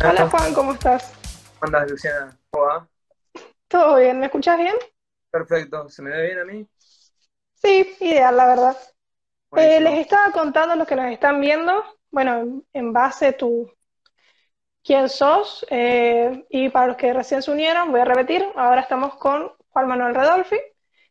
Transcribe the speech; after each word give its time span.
Hola 0.00 0.28
Juan, 0.30 0.54
¿cómo 0.54 0.72
estás? 0.72 1.12
¿Cómo 1.58 1.76
andas, 1.76 1.90
Luciana? 1.90 2.38
¿Cómo 2.50 2.66
va? 2.66 2.88
¿Todo 3.68 3.96
bien? 3.96 4.18
¿Me 4.20 4.26
escuchas 4.26 4.58
bien? 4.58 4.74
Perfecto. 5.30 5.88
¿Se 5.88 6.02
me 6.02 6.10
ve 6.10 6.26
bien 6.26 6.38
a 6.38 6.44
mí? 6.44 6.68
Sí, 7.54 7.96
ideal, 8.00 8.36
la 8.36 8.46
verdad. 8.46 8.76
Eh, 9.56 9.80
les 9.80 9.98
estaba 9.98 10.30
contando 10.32 10.74
a 10.74 10.76
los 10.76 10.86
que 10.86 10.94
nos 10.96 11.10
están 11.10 11.40
viendo, 11.40 11.84
bueno, 12.10 12.38
en, 12.38 12.66
en 12.72 12.92
base 12.92 13.28
a 13.28 13.36
tu 13.36 13.72
quién 14.84 15.08
sos, 15.08 15.66
eh, 15.70 16.46
y 16.48 16.68
para 16.68 16.88
los 16.88 16.96
que 16.96 17.12
recién 17.12 17.42
se 17.42 17.50
unieron, 17.50 17.90
voy 17.90 18.00
a 18.00 18.04
repetir, 18.04 18.46
ahora 18.56 18.80
estamos 18.80 19.16
con 19.16 19.52
Juan 19.70 19.88
Manuel 19.88 20.14
Redolfi, 20.14 20.58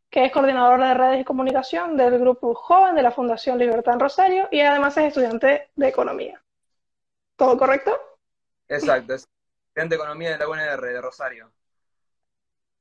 que 0.10 0.26
es 0.26 0.32
coordinador 0.32 0.82
de 0.82 0.94
redes 0.94 1.22
y 1.22 1.26
comunicación 1.26 1.98
del 1.98 2.18
Grupo 2.20 2.56
Joven 2.56 2.96
de 2.96 3.04
la 3.04 3.12
Fundación 3.12 3.60
Libertad 3.60 3.96
en 3.96 4.00
Rosario 4.00 4.48
y 4.52 4.62
además 4.62 4.98
es 4.98 5.06
estudiante 5.06 5.70
de 5.76 5.88
economía. 5.88 6.42
¿Todo 7.36 7.58
correcto? 7.58 8.17
Exacto, 8.70 9.14
es 9.14 9.28
estudiante 9.68 9.96
de 9.96 10.02
Economía 10.02 10.32
de 10.32 10.38
la 10.38 10.48
UNR 10.48 10.88
de 10.94 11.02
Rosario. 11.02 11.52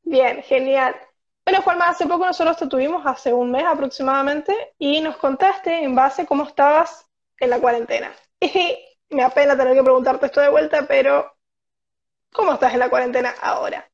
Bien, 0.03 0.43
genial. 0.43 0.95
Bueno, 1.45 1.63
Juanma, 1.63 1.89
hace 1.91 2.07
poco 2.07 2.25
nosotros 2.27 2.57
te 2.57 2.67
tuvimos, 2.67 3.05
hace 3.07 3.33
un 3.33 3.51
mes 3.51 3.65
aproximadamente, 3.65 4.75
y 4.79 5.01
nos 5.01 5.17
contaste 5.17 5.83
en 5.85 5.95
base 5.95 6.23
a 6.23 6.27
cómo 6.27 6.45
estabas 6.45 7.07
en 7.39 7.51
la 7.51 7.61
cuarentena. 7.61 8.13
Y 8.41 9.15
me 9.15 9.23
apena 9.23 9.57
tener 9.57 9.75
que 9.75 9.83
preguntarte 9.83 10.27
esto 10.27 10.41
de 10.41 10.49
vuelta, 10.51 10.87
pero 10.87 11.33
¿cómo 12.33 12.55
estás 12.55 12.73
en 12.75 12.81
la 12.81 12.91
cuarentena 12.91 13.35
ahora? 13.41 13.89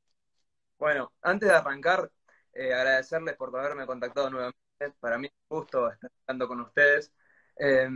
Bueno, 0.79 1.13
antes 1.23 1.49
de 1.49 1.55
arrancar, 1.55 2.11
eh, 2.53 2.75
agradecerles 2.75 3.37
por 3.37 3.57
haberme 3.57 3.87
contactado 3.87 4.31
nuevamente. 4.31 4.59
Para 4.99 5.19
mí 5.19 5.29
es 5.29 5.33
un 5.49 5.59
gusto 5.59 5.91
estar 5.91 6.11
hablando 6.27 6.49
con 6.49 6.61
ustedes. 6.61 7.13
Eh, 7.57 7.89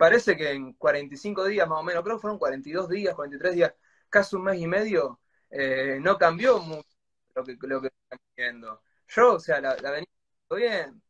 parece 0.00 0.36
que 0.36 0.50
en 0.52 0.72
45 0.74 1.44
días 1.44 1.68
más 1.68 1.80
o 1.80 1.82
menos, 1.82 2.02
creo 2.02 2.16
que 2.16 2.22
fueron 2.22 2.38
42 2.38 2.88
días, 2.88 3.14
43 3.14 3.54
días, 3.54 3.74
casi 4.08 4.36
un 4.36 4.44
mes 4.44 4.58
y 4.60 4.66
medio, 4.66 5.20
eh, 5.50 5.98
no 6.00 6.16
cambió 6.18 6.58
mucho 6.60 6.88
lo 7.34 7.44
que, 7.44 7.56
lo 7.60 7.82
que 7.82 7.90
viendo. 8.36 8.82
Yo, 9.08 9.34
o 9.34 9.38
sea, 9.40 9.60
la, 9.60 9.76
la 9.76 9.90
venía 9.90 10.08
bien, 10.50 11.02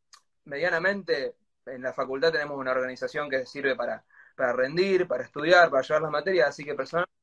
medianamente, 0.45 1.35
en 1.65 1.81
la 1.83 1.93
facultad 1.93 2.31
tenemos 2.33 2.57
una 2.57 2.71
organización 2.71 3.29
que 3.29 3.45
sirve 3.45 3.75
para, 3.77 4.03
para 4.35 4.53
rendir, 4.53 5.07
para 5.07 5.23
estudiar, 5.23 5.69
para 5.71 5.83
llevar 5.83 6.01
las 6.03 6.11
materias, 6.11 6.49
así 6.49 6.65
que 6.65 6.75
personalmente 6.75 7.15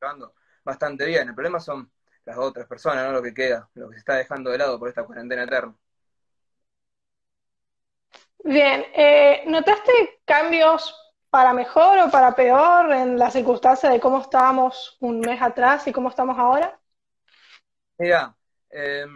llevando 0.00 0.34
bastante 0.64 1.06
bien. 1.06 1.28
El 1.28 1.34
problema 1.34 1.60
son 1.60 1.90
las 2.24 2.38
otras 2.38 2.66
personas, 2.68 3.06
¿no? 3.06 3.12
Lo 3.12 3.22
que 3.22 3.34
queda, 3.34 3.68
lo 3.74 3.88
que 3.90 3.96
se 3.96 4.00
está 4.00 4.16
dejando 4.16 4.50
de 4.50 4.58
lado 4.58 4.78
por 4.78 4.88
esta 4.88 5.04
cuarentena 5.04 5.44
eterna. 5.44 5.76
Bien, 8.44 8.84
eh, 8.94 9.44
¿notaste 9.46 10.20
cambios 10.24 10.94
para 11.30 11.52
mejor 11.52 11.98
o 12.00 12.10
para 12.10 12.34
peor 12.34 12.92
en 12.92 13.18
la 13.18 13.30
circunstancia 13.30 13.88
de 13.88 14.00
cómo 14.00 14.20
estábamos 14.20 14.96
un 15.00 15.20
mes 15.20 15.40
atrás 15.40 15.86
y 15.86 15.92
cómo 15.92 16.08
estamos 16.08 16.36
ahora? 16.36 16.78
Mira, 17.98 18.34
eh, 18.70 19.06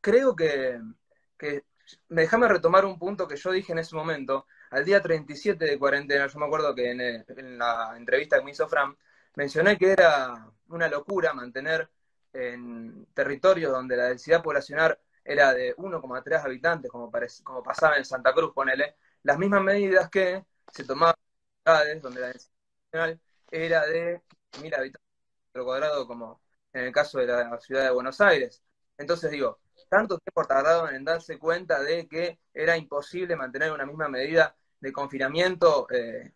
creo 0.00 0.34
que, 0.34 0.80
que 1.36 1.64
déjame 2.08 2.48
retomar 2.48 2.84
un 2.84 2.98
punto 2.98 3.28
que 3.28 3.36
yo 3.36 3.52
dije 3.52 3.72
en 3.72 3.78
ese 3.78 3.94
momento. 3.94 4.46
Al 4.70 4.84
día 4.84 5.02
37 5.02 5.64
de 5.64 5.78
cuarentena, 5.78 6.26
yo 6.26 6.38
me 6.38 6.46
acuerdo 6.46 6.74
que 6.74 6.90
en, 6.90 7.58
la 7.58 7.94
entrevista 7.96 8.38
que 8.38 8.44
me 8.44 8.50
hizo 8.50 8.68
Fran, 8.68 8.96
mencioné 9.34 9.76
que 9.76 9.92
era 9.92 10.46
una 10.68 10.88
locura 10.88 11.32
mantener 11.32 11.90
en 12.32 13.06
territorios 13.14 13.72
donde 13.72 13.96
la 13.96 14.04
densidad 14.04 14.42
poblacional 14.42 14.98
era 15.24 15.52
de 15.52 15.74
1,3 15.76 16.44
habitantes, 16.44 16.90
como, 16.90 17.10
como 17.42 17.62
pasaba 17.62 17.96
en 17.96 18.04
Santa 18.04 18.32
Cruz, 18.32 18.52
ponele, 18.54 18.96
las 19.22 19.38
mismas 19.38 19.62
medidas 19.62 20.08
que 20.10 20.44
se 20.72 20.84
tomaban 20.84 21.14
donde 22.00 22.20
la 22.20 22.28
densidad 22.28 22.52
poblacional 22.90 23.20
era 23.50 23.86
de 23.86 24.22
1.000 24.52 24.74
habitantes 24.74 25.08
por 25.52 25.64
cuadrado, 25.64 26.06
como 26.06 26.40
en 26.72 26.84
el 26.84 26.92
caso 26.92 27.18
de 27.18 27.26
la 27.26 27.58
ciudad 27.60 27.84
de 27.84 27.90
Buenos 27.90 28.20
Aires. 28.20 28.62
Entonces 28.96 29.30
digo, 29.30 29.60
tanto 29.88 30.18
tiempo 30.18 30.44
tardaron 30.44 30.94
en 30.94 31.04
darse 31.04 31.38
cuenta 31.38 31.82
de 31.82 32.08
que 32.08 32.38
era 32.52 32.76
imposible 32.76 33.36
mantener 33.36 33.72
una 33.72 33.86
misma 33.86 34.08
medida 34.08 34.56
de 34.80 34.92
confinamiento 34.92 35.86
eh, 35.90 36.32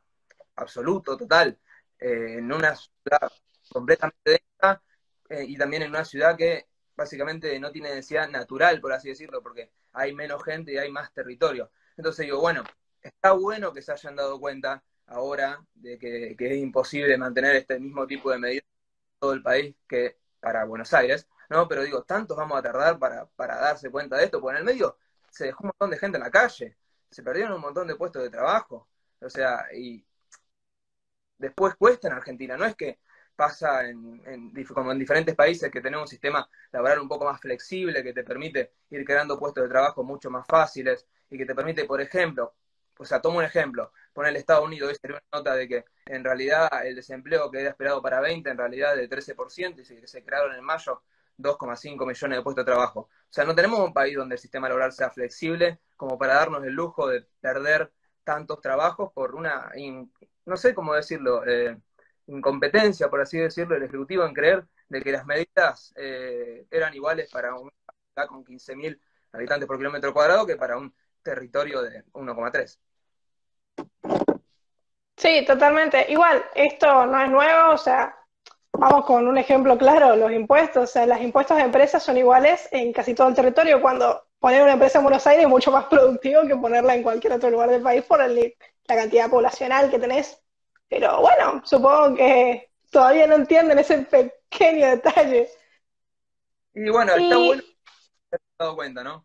absoluto, 0.57 1.17
total, 1.17 1.59
eh, 1.99 2.37
en 2.39 2.53
una 2.53 2.75
ciudad 2.77 3.33
completamente 3.71 4.43
densa 4.61 4.83
eh, 5.29 5.45
y 5.47 5.57
también 5.57 5.83
en 5.83 5.91
una 5.91 6.05
ciudad 6.05 6.37
que 6.37 6.67
básicamente 6.97 7.59
no 7.59 7.71
tiene 7.73 7.91
densidad 7.91 8.29
natural, 8.29 8.81
por 8.81 8.93
así 8.93 9.09
decirlo, 9.09 9.43
porque 9.43 9.71
hay 9.93 10.15
menos 10.15 10.43
gente 10.45 10.73
y 10.73 10.79
hay 10.79 10.91
más 10.91 11.13
territorio. 11.13 11.71
Entonces 11.97 12.27
digo, 12.27 12.41
bueno, 12.41 12.65
está 13.03 13.33
bueno 13.33 13.73
que 13.73 13.83
se 13.83 13.93
hayan 13.93 14.17
dado 14.17 14.41
cuenta 14.41 14.83
ahora 15.07 15.65
de 15.75 15.99
que, 15.99 16.37
es 16.39 16.57
imposible 16.59 17.17
mantener 17.19 17.57
este 17.57 17.79
mismo 17.79 18.07
tipo 18.07 18.31
de 18.31 18.39
medidas 18.39 18.65
en 18.65 19.21
todo 19.21 19.33
el 19.33 19.43
país 19.43 19.75
que 19.89 20.19
para 20.41 20.65
Buenos 20.65 20.93
Aires, 20.95 21.29
¿no? 21.51 21.69
Pero 21.69 21.85
digo, 21.85 22.03
tantos 22.05 22.37
vamos 22.37 22.59
a 22.59 22.63
tardar 22.63 22.99
para, 22.99 23.29
darse 23.37 23.91
cuenta 23.91 24.17
de 24.17 24.25
esto, 24.25 24.41
porque 24.41 24.57
en 24.57 24.67
el 24.67 24.73
medio 24.73 24.99
se 25.31 25.47
dejó 25.47 25.65
un 25.65 25.69
montón 25.69 25.91
de 25.91 25.99
gente 25.99 26.19
en 26.19 26.25
la 26.25 26.31
calle, 26.31 26.77
se 27.11 27.23
perdieron 27.23 27.53
un 27.55 27.61
montón 27.61 27.87
de 27.87 27.97
puestos 27.97 28.23
de 28.23 28.31
trabajo, 28.31 28.89
o 29.21 29.31
sea, 29.31 29.67
y 29.75 30.05
después 31.39 31.75
cuesta 31.77 32.09
en 32.09 32.15
Argentina, 32.15 32.57
no 32.57 32.65
es 32.65 32.75
que 32.77 33.01
pasa 33.37 33.83
como 34.75 34.93
en 34.93 34.99
diferentes 34.99 35.35
países 35.35 35.71
que 35.71 35.81
tenemos 35.81 36.05
un 36.05 36.09
sistema 36.09 36.49
laboral 36.71 37.01
un 37.01 37.09
poco 37.09 37.25
más 37.25 37.41
flexible 37.41 38.03
que 38.03 38.13
te 38.13 38.25
permite 38.25 38.73
ir 38.91 39.05
creando 39.05 39.39
puestos 39.39 39.65
de 39.65 39.71
trabajo 39.71 40.05
mucho 40.05 40.31
más 40.31 40.47
fáciles 40.47 41.07
y 41.31 41.39
que 41.39 41.47
te 41.47 41.55
permite, 41.55 41.85
por 41.85 42.01
ejemplo, 42.01 42.55
o 42.99 43.05
sea, 43.05 43.21
tomo 43.21 43.39
un 43.39 43.45
ejemplo, 43.45 43.93
pone 44.13 44.29
el 44.29 44.37
Estados 44.37 44.65
Unidos, 44.65 44.91
hoy 44.91 45.11
una 45.11 45.23
nota 45.33 45.55
de 45.55 45.69
que 45.69 45.85
en 46.07 46.25
realidad 46.25 46.69
el 46.85 46.95
desempleo 46.97 47.51
que 47.51 47.61
era 47.61 47.71
esperado 47.71 48.03
para 48.03 48.21
20, 48.21 48.51
en 48.51 48.59
realidad 48.59 48.97
de 48.97 49.09
13%, 49.09 49.81
y 49.81 49.85
se, 49.85 50.07
se 50.07 50.25
crearon 50.25 50.55
en 50.55 50.65
mayo 50.65 51.03
2,5 51.39 52.07
millones 52.07 52.39
de 52.39 52.43
puestos 52.43 52.65
de 52.65 52.73
trabajo. 52.73 53.01
O 53.01 53.09
sea, 53.31 53.45
no 53.45 53.55
tenemos 53.55 53.81
un 53.81 53.93
país 53.93 54.17
donde 54.17 54.35
el 54.37 54.41
sistema 54.41 54.69
laboral 54.69 54.93
sea 54.93 55.11
flexible 55.11 55.81
como 55.97 56.19
para 56.19 56.35
darnos 56.35 56.65
el 56.65 56.73
lujo 56.73 57.09
de 57.09 57.27
perder 57.41 57.93
tantos 58.25 58.61
trabajos 58.61 59.13
por 59.13 59.35
una, 59.35 59.71
no 60.45 60.57
sé 60.57 60.75
cómo 60.75 60.95
decirlo, 60.95 61.45
eh, 61.47 61.77
incompetencia, 62.27 63.09
por 63.09 63.21
así 63.21 63.39
decirlo, 63.39 63.75
del 63.75 63.85
Ejecutivo 63.85 64.25
en 64.25 64.35
creer 64.35 64.65
de 64.89 65.03
que 65.03 65.13
las 65.13 65.27
medidas 65.27 65.93
eh, 65.97 66.67
eran 66.71 66.95
iguales 66.95 67.31
para 67.31 67.51
ciudad 67.57 68.29
con 68.29 68.45
15.000 68.45 69.01
habitantes 69.33 69.67
por 69.67 69.79
kilómetro 69.79 70.13
cuadrado 70.13 70.47
que 70.47 70.57
para 70.57 70.77
un 70.77 70.95
territorio 71.23 71.83
de 71.83 72.05
1,3. 72.13 72.79
Sí, 75.17 75.45
totalmente. 75.47 76.11
Igual, 76.11 76.45
esto 76.55 77.07
no 77.07 77.23
es 77.23 77.31
nuevo, 77.31 77.73
o 77.73 77.79
sea, 77.79 78.17
vamos 78.73 79.05
con 79.05 79.29
un 79.29 79.39
ejemplo 79.39 79.79
claro, 79.79 80.17
los 80.17 80.33
impuestos, 80.33 80.85
o 80.85 80.93
sea, 80.93 81.07
los 81.07 81.21
impuestos 81.21 81.57
de 81.57 81.63
empresas 81.63 82.03
son 82.03 82.17
iguales 82.17 82.69
en 82.73 82.93
casi 82.93 83.15
todo 83.15 83.29
el 83.29 83.35
territorio, 83.35 83.81
cuando 83.81 84.27
poner 84.41 84.63
una 84.63 84.73
empresa 84.73 84.99
en 84.99 85.05
Buenos 85.05 85.27
Aires 85.27 85.45
es 85.45 85.49
mucho 85.49 85.71
más 85.71 85.85
productivo 85.85 86.43
que 86.47 86.57
ponerla 86.57 86.97
en 86.97 87.05
cualquier 87.05 87.35
otro 87.35 87.51
lugar 87.51 87.71
del 87.71 87.83
país 87.83 88.03
por 88.03 88.21
el, 88.21 88.57
la 88.87 88.97
cantidad 88.97 89.31
poblacional 89.31 89.91
que 89.91 90.01
tenés. 90.01 90.43
Pero 90.89 91.21
bueno, 91.21 91.63
supongo 91.65 92.17
que 92.17 92.71
todavía 92.91 93.27
no 93.29 93.37
entienden 93.37 93.79
ese 93.79 93.99
pequeño 93.99 94.89
detalle. 94.89 95.49
Y 96.75 96.91
bueno, 96.91 97.13
está 97.15 97.39
y... 97.39 97.47
bueno 97.47 97.63
que 97.63 98.39
se 98.39 98.45
dado 98.59 98.75
cuenta, 98.75 99.05
¿no? 99.05 99.25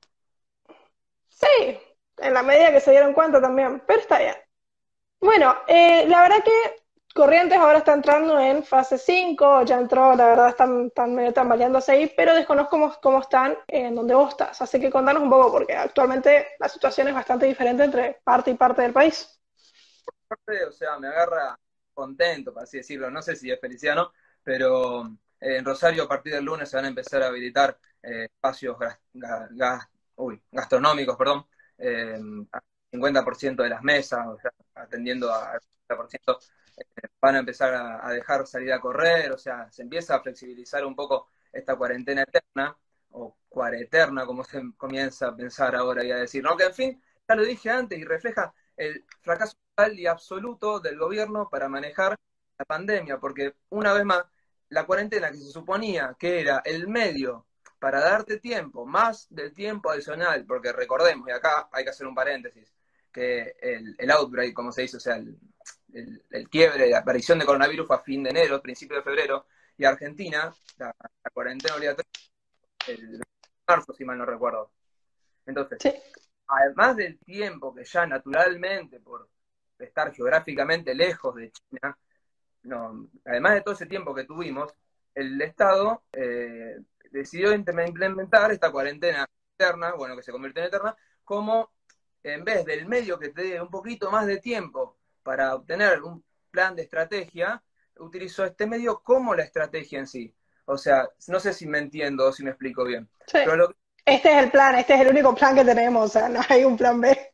Sí, 1.29 1.79
en 2.17 2.33
la 2.33 2.43
medida 2.43 2.71
que 2.71 2.79
se 2.79 2.91
dieron 2.91 3.13
cuenta 3.13 3.41
también, 3.41 3.81
pero 3.85 3.99
está 3.99 4.19
bien. 4.19 4.35
Bueno, 5.19 5.55
eh, 5.67 6.05
la 6.07 6.21
verdad 6.21 6.43
que 6.43 6.51
Corrientes 7.13 7.57
ahora 7.57 7.79
está 7.79 7.93
entrando 7.93 8.39
en 8.39 8.63
fase 8.63 8.99
5, 8.99 9.63
ya 9.63 9.79
entró, 9.79 10.15
la 10.15 10.27
verdad 10.27 10.49
están, 10.49 10.85
están 10.85 11.15
medio 11.15 11.33
tambaleándose 11.33 11.91
ahí, 11.91 12.13
pero 12.15 12.35
desconozco 12.35 12.69
cómo, 12.69 12.95
cómo, 13.01 13.21
están 13.21 13.57
en 13.67 13.95
donde 13.95 14.13
vos 14.13 14.29
estás. 14.29 14.61
Así 14.61 14.79
que 14.79 14.91
contanos 14.91 15.23
un 15.23 15.29
poco, 15.31 15.51
porque 15.51 15.75
actualmente 15.75 16.49
la 16.59 16.69
situación 16.69 17.07
es 17.07 17.15
bastante 17.15 17.47
diferente 17.47 17.83
entre 17.85 18.21
parte 18.23 18.51
y 18.51 18.53
parte 18.53 18.83
del 18.83 18.93
país. 18.93 19.41
O 20.67 20.71
sea, 20.71 20.99
me 20.99 21.07
agarra 21.07 21.57
contento, 21.91 22.53
por 22.53 22.61
así 22.61 22.77
decirlo, 22.77 23.09
no 23.09 23.23
sé 23.23 23.35
si 23.35 23.49
es 23.49 23.59
felicidad 23.59 23.95
no, 23.95 24.13
pero 24.43 25.07
eh, 25.39 25.57
en 25.57 25.65
Rosario 25.65 26.03
a 26.03 26.07
partir 26.07 26.33
del 26.33 26.45
lunes 26.45 26.69
se 26.69 26.75
van 26.75 26.85
a 26.85 26.89
empezar 26.89 27.23
a 27.23 27.27
habilitar 27.27 27.79
eh, 28.03 28.25
espacios 28.25 28.77
gastronómicos, 30.51 31.17
perdón, 31.17 31.47
eh, 31.77 32.19
50% 32.91 33.63
de 33.63 33.69
las 33.69 33.83
mesas, 33.83 34.25
o 34.27 34.37
sea, 34.39 34.51
atendiendo 34.75 35.33
al 35.33 35.59
50%, 35.87 36.39
eh, 36.77 36.83
van 37.21 37.35
a 37.35 37.39
empezar 37.39 37.73
a, 37.73 38.07
a, 38.07 38.11
dejar 38.11 38.47
salir 38.47 38.71
a 38.73 38.79
correr, 38.79 39.31
o 39.31 39.37
sea, 39.37 39.69
se 39.71 39.83
empieza 39.83 40.15
a 40.15 40.21
flexibilizar 40.21 40.85
un 40.85 40.95
poco 40.95 41.29
esta 41.51 41.75
cuarentena 41.75 42.23
eterna, 42.23 42.77
o 43.11 43.37
cuareterna, 43.49 44.25
como 44.25 44.43
se 44.43 44.61
comienza 44.77 45.27
a 45.27 45.35
pensar 45.35 45.75
ahora 45.75 46.03
y 46.03 46.11
a 46.11 46.17
decir, 46.17 46.43
¿no? 46.43 46.55
Que 46.57 46.65
en 46.65 46.73
fin, 46.73 47.03
ya 47.27 47.35
lo 47.35 47.43
dije 47.43 47.69
antes 47.69 47.99
y 47.99 48.03
refleja 48.05 48.53
el 48.75 49.05
fracaso 49.21 49.55
total 49.75 49.97
y 49.99 50.07
absoluto 50.07 50.79
del 50.79 50.97
gobierno 50.97 51.49
para 51.49 51.69
manejar 51.69 52.15
la 52.57 52.65
pandemia, 52.65 53.19
porque 53.19 53.55
una 53.69 53.93
vez 53.93 54.05
más, 54.05 54.23
la 54.69 54.85
cuarentena 54.85 55.31
que 55.31 55.37
se 55.37 55.51
suponía 55.51 56.15
que 56.19 56.41
era 56.41 56.61
el 56.65 56.87
medio 56.87 57.45
para 57.79 57.99
darte 58.01 58.39
tiempo, 58.39 58.85
más 58.85 59.27
del 59.29 59.53
tiempo 59.53 59.91
adicional, 59.91 60.45
porque 60.45 60.71
recordemos, 60.71 61.27
y 61.27 61.31
acá 61.31 61.69
hay 61.71 61.83
que 61.83 61.91
hacer 61.91 62.07
un 62.07 62.15
paréntesis, 62.15 62.73
que 63.11 63.55
el, 63.61 63.95
el 63.97 64.11
outbreak, 64.11 64.53
como 64.53 64.71
se 64.71 64.83
dice, 64.83 64.97
o 64.97 64.99
sea, 64.99 65.15
el, 65.15 65.37
el, 66.29 66.49
quiebre, 66.49 66.89
la 66.89 66.99
aparición 66.99 67.39
de 67.39 67.45
coronavirus 67.45 67.87
fue 67.87 67.95
a 67.95 67.99
fin 67.99 68.23
de 68.23 68.29
enero, 68.31 68.61
principio 68.61 68.97
de 68.97 69.03
febrero, 69.03 69.45
y 69.77 69.85
Argentina, 69.85 70.53
la, 70.77 70.93
cuarentena 71.33 71.75
obligatoria, 71.75 72.11
el 72.87 73.21
marzo, 73.67 73.93
si 73.93 74.05
mal 74.05 74.17
no 74.17 74.25
recuerdo. 74.25 74.71
Entonces, 75.45 75.79
además 76.47 76.95
del 76.95 77.19
tiempo 77.19 77.73
que 77.73 77.83
ya 77.83 78.05
naturalmente, 78.05 78.99
por 78.99 79.29
estar 79.77 80.13
geográficamente 80.13 80.95
lejos 80.95 81.35
de 81.35 81.51
China, 81.51 81.97
no, 82.63 83.07
además 83.25 83.53
de 83.53 83.61
todo 83.61 83.75
ese 83.75 83.85
tiempo 83.85 84.15
que 84.15 84.23
tuvimos, 84.23 84.73
el 85.13 85.41
Estado 85.41 86.03
eh, 86.11 86.77
decidió 87.17 87.53
implementar 87.53 88.51
esta 88.51 88.71
cuarentena 88.71 89.27
eterna, 89.57 89.93
bueno, 89.93 90.15
que 90.15 90.23
se 90.23 90.31
convirtió 90.31 90.61
en 90.61 90.67
eterna, 90.67 90.95
como 91.23 91.71
en 92.23 92.43
vez 92.43 92.65
del 92.65 92.87
medio 92.87 93.19
que 93.19 93.29
te 93.29 93.43
dé 93.43 93.61
un 93.61 93.69
poquito 93.69 94.11
más 94.11 94.25
de 94.25 94.37
tiempo 94.37 94.97
para 95.23 95.55
obtener 95.55 96.01
un 96.01 96.23
plan 96.51 96.75
de 96.75 96.83
estrategia, 96.83 97.61
utilizó 97.99 98.45
este 98.45 98.67
medio 98.67 99.01
como 99.01 99.35
la 99.35 99.43
estrategia 99.43 99.99
en 99.99 100.07
sí. 100.07 100.33
O 100.65 100.77
sea, 100.77 101.09
no 101.27 101.39
sé 101.39 101.53
si 101.53 101.67
me 101.67 101.79
entiendo 101.79 102.27
o 102.27 102.33
si 102.33 102.43
me 102.43 102.51
explico 102.51 102.83
bien. 102.83 103.09
Este 104.05 104.31
es 104.31 104.43
el 104.43 104.51
plan, 104.51 104.75
este 104.75 104.93
es 104.95 105.01
el 105.01 105.09
único 105.09 105.35
plan 105.35 105.55
que 105.55 105.65
tenemos, 105.65 106.05
o 106.05 106.19
sea, 106.19 106.29
no 106.29 106.39
hay 106.47 106.63
un 106.63 106.77
plan 106.77 106.99
B. 107.01 107.33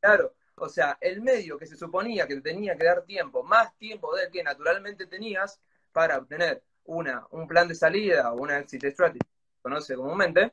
Claro, 0.00 0.34
o 0.56 0.68
sea, 0.68 0.96
el 1.00 1.20
medio 1.20 1.58
que 1.58 1.66
se 1.66 1.76
suponía 1.76 2.26
que 2.26 2.36
te 2.36 2.42
tenía 2.42 2.76
que 2.76 2.84
dar 2.84 3.02
tiempo, 3.02 3.42
más 3.42 3.76
tiempo 3.76 4.14
del 4.14 4.30
que 4.30 4.42
naturalmente 4.42 5.06
tenías 5.06 5.60
para 5.92 6.18
obtener 6.18 6.62
una, 6.84 7.26
un 7.30 7.46
plan 7.46 7.68
de 7.68 7.74
salida 7.74 8.32
o 8.32 8.36
una 8.42 8.58
exit 8.58 8.84
strategy, 8.86 9.20
conoce 9.60 9.94
comúnmente, 9.96 10.52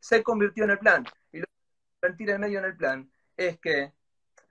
se 0.00 0.22
convirtió 0.22 0.64
en 0.64 0.70
el 0.70 0.78
plan. 0.78 1.04
Y 1.32 1.40
lo 1.40 1.46
que 1.46 1.52
convertir 2.00 2.30
el 2.30 2.38
medio 2.38 2.58
en 2.58 2.64
el 2.66 2.76
plan 2.76 3.10
es 3.36 3.58
que 3.58 3.92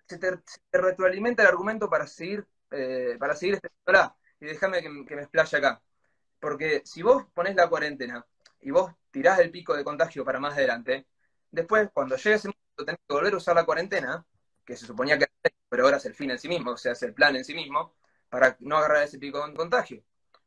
se 0.07 0.18
te, 0.19 0.39
retroalimenta 0.72 1.44
el 1.44 1.50
argumento 1.50 1.89
para 1.89 2.07
seguir, 2.07 2.45
eh, 2.72 3.18
para 3.19 3.36
seguir 3.36 3.60
Y 4.39 4.45
déjame 4.45 4.81
que, 4.81 4.89
me 4.89 5.22
explaye 5.22 5.57
acá. 5.57 5.81
Porque 6.39 6.81
si 6.86 7.01
vos 7.01 7.25
pones 7.33 7.56
la 7.56 7.69
cuarentena 7.69 8.25
y 8.62 8.71
vos 8.71 8.94
tirás 9.12 9.39
el 9.39 9.51
pico 9.51 9.75
de 9.75 9.83
contagio 9.83 10.24
para 10.25 10.39
más 10.39 10.54
adelante, 10.54 11.07
después, 11.51 11.89
cuando 11.94 12.16
llegue 12.18 12.36
ese 12.36 12.50
momento, 12.50 12.86
tenés 12.86 13.00
que 13.07 13.13
volver 13.13 13.33
a 13.33 13.38
usar 13.38 13.56
la 13.56 13.66
cuarentena, 13.66 14.25
que 14.66 14.75
se 14.75 14.86
suponía 14.86 15.18
que 15.18 15.25
era, 15.25 15.56
pero 15.69 15.86
ahora 15.86 15.98
es 15.98 16.06
el 16.06 16.16
fin 16.16 16.31
en 16.31 16.39
sí 16.39 16.48
mismo, 16.48 16.71
o 16.71 16.78
sea, 16.78 16.92
es 16.94 17.01
el 17.04 17.13
plan 17.13 17.36
en 17.36 17.45
sí 17.45 17.54
mismo, 17.54 17.95
para 18.30 18.57
no 18.60 18.78
agarrar 18.78 19.04
ese 19.04 19.18
pico 19.19 19.45
de 19.48 19.54
contagio. 19.56 20.04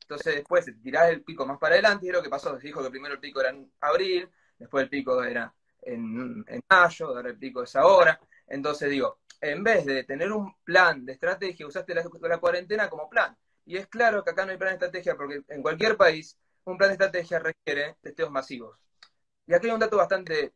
Entonces, 0.09 0.37
después 0.37 0.65
tirás 0.83 1.11
el 1.11 1.23
pico 1.23 1.45
más 1.45 1.59
para 1.59 1.75
adelante, 1.75 2.07
y 2.07 2.09
es 2.09 2.15
lo 2.15 2.23
que 2.23 2.31
pasó. 2.31 2.59
Se 2.59 2.67
dijo 2.67 2.83
que 2.83 2.89
primero 2.89 3.13
el 3.13 3.21
pico 3.21 3.41
era 3.43 3.51
en 3.51 3.71
abril, 3.83 4.31
después 4.59 4.85
el 4.85 4.89
pico 4.89 5.23
era 5.23 5.55
en, 5.83 6.47
mayo, 6.71 7.09
ahora 7.09 7.29
el 7.29 7.39
pico 7.39 7.63
es 7.63 7.77
ahora. 7.77 8.19
Entonces 8.47 8.89
digo, 8.89 9.19
en 9.39 9.63
vez 9.63 9.85
de 9.85 10.05
tener 10.05 10.33
un 10.33 10.55
plan 10.65 11.05
de 11.05 11.13
estrategia, 11.13 11.67
usaste 11.67 11.95
la, 11.95 12.05
la, 12.23 12.39
cuarentena 12.39 12.89
como 12.89 13.11
plan. 13.11 13.37
Y 13.67 13.77
es 13.77 13.87
claro 13.87 14.25
que 14.25 14.31
acá 14.31 14.47
no 14.47 14.53
hay 14.53 14.57
plan 14.57 14.71
de 14.71 14.75
estrategia 14.77 15.15
porque 15.15 15.43
en 15.47 15.61
cualquier 15.61 15.99
país 15.99 16.39
un 16.65 16.79
plan 16.79 16.89
de 16.89 16.95
estrategia 16.95 17.39
requiere 17.39 17.97
testeos 18.01 18.31
masivos. 18.31 18.79
Y 19.47 19.53
aquí 19.53 19.67
hay 19.67 19.73
un 19.75 19.81
dato 19.81 19.99
bastante 19.99 20.55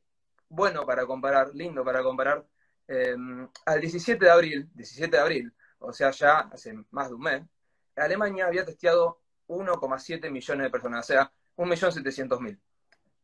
bueno 0.49 0.87
para 0.87 1.04
comparar, 1.06 1.54
lindo 1.54 1.84
para 1.84 2.02
comparar. 2.02 2.46
Em, 2.88 3.49
al 3.66 3.81
17 3.81 4.25
de 4.25 4.31
abril, 4.31 4.70
17 4.75 5.16
de 5.16 5.22
abril, 5.22 5.52
o 5.78 5.93
sea, 5.93 6.10
ya 6.10 6.40
hace 6.40 6.75
más 6.90 7.08
de 7.10 7.14
un 7.14 7.22
mes, 7.22 7.43
Alemania 7.96 8.46
había 8.46 8.64
testeado 8.64 9.21
1,7 9.52 10.31
millones 10.31 10.64
de 10.64 10.70
personas, 10.70 11.04
o 11.04 11.12
sea, 11.12 11.32
1.700.000. 11.56 12.58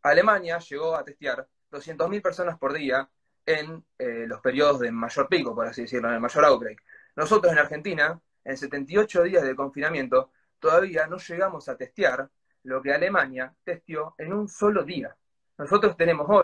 Alemania 0.02 0.58
llegó 0.58 0.96
a 0.96 1.04
testear 1.04 1.46
200.000 1.70 2.22
personas 2.22 2.58
por 2.58 2.72
día 2.72 3.08
en 3.46 3.84
eh, 3.98 4.24
los 4.26 4.40
periodos 4.40 4.80
de 4.80 4.90
mayor 4.92 5.28
pico, 5.28 5.54
por 5.54 5.66
así 5.66 5.82
decirlo, 5.82 6.08
en 6.08 6.14
el 6.14 6.20
mayor 6.20 6.44
outbreak. 6.44 6.82
Nosotros 7.16 7.52
en 7.52 7.58
Argentina, 7.58 8.20
en 8.44 8.56
78 8.56 9.22
días 9.22 9.42
de 9.42 9.56
confinamiento, 9.56 10.30
todavía 10.58 11.06
no 11.06 11.18
llegamos 11.18 11.68
a 11.68 11.76
testear 11.76 12.30
lo 12.64 12.82
que 12.82 12.92
Alemania 12.92 13.54
testió 13.64 14.14
en 14.18 14.32
un 14.32 14.48
solo 14.48 14.82
día. 14.84 15.16
Nosotros 15.56 15.96
tenemos 15.96 16.26
hoy 16.28 16.42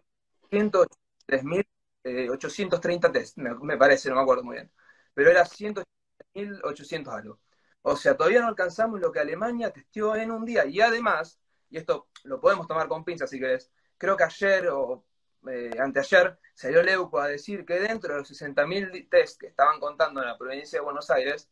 103.830 0.50 3.12
test, 3.12 3.38
me, 3.38 3.76
parece, 3.76 4.08
no 4.08 4.14
me 4.16 4.22
acuerdo 4.22 4.44
muy 4.44 4.56
bien, 4.56 4.70
pero 5.12 5.30
era 5.30 5.44
103.800 5.44 7.08
algo. 7.08 7.38
O 7.86 7.96
sea, 7.96 8.16
todavía 8.16 8.40
no 8.40 8.48
alcanzamos 8.48 8.98
lo 8.98 9.12
que 9.12 9.20
Alemania 9.20 9.70
testió 9.70 10.16
en 10.16 10.30
un 10.30 10.46
día. 10.46 10.64
Y 10.64 10.80
además, 10.80 11.38
y 11.68 11.76
esto 11.76 12.08
lo 12.24 12.40
podemos 12.40 12.66
tomar 12.66 12.88
con 12.88 13.04
pinzas 13.04 13.28
si 13.28 13.38
querés, 13.38 13.70
creo 13.98 14.16
que 14.16 14.24
ayer 14.24 14.68
o 14.68 15.04
eh, 15.46 15.70
anteayer 15.78 16.38
salió 16.54 16.82
Leuco 16.82 17.20
a 17.20 17.28
decir 17.28 17.66
que 17.66 17.78
dentro 17.80 18.14
de 18.14 18.20
los 18.20 18.30
60.000 18.30 19.10
test 19.10 19.38
que 19.38 19.48
estaban 19.48 19.80
contando 19.80 20.22
en 20.22 20.28
la 20.28 20.38
provincia 20.38 20.78
de 20.78 20.84
Buenos 20.84 21.10
Aires, 21.10 21.50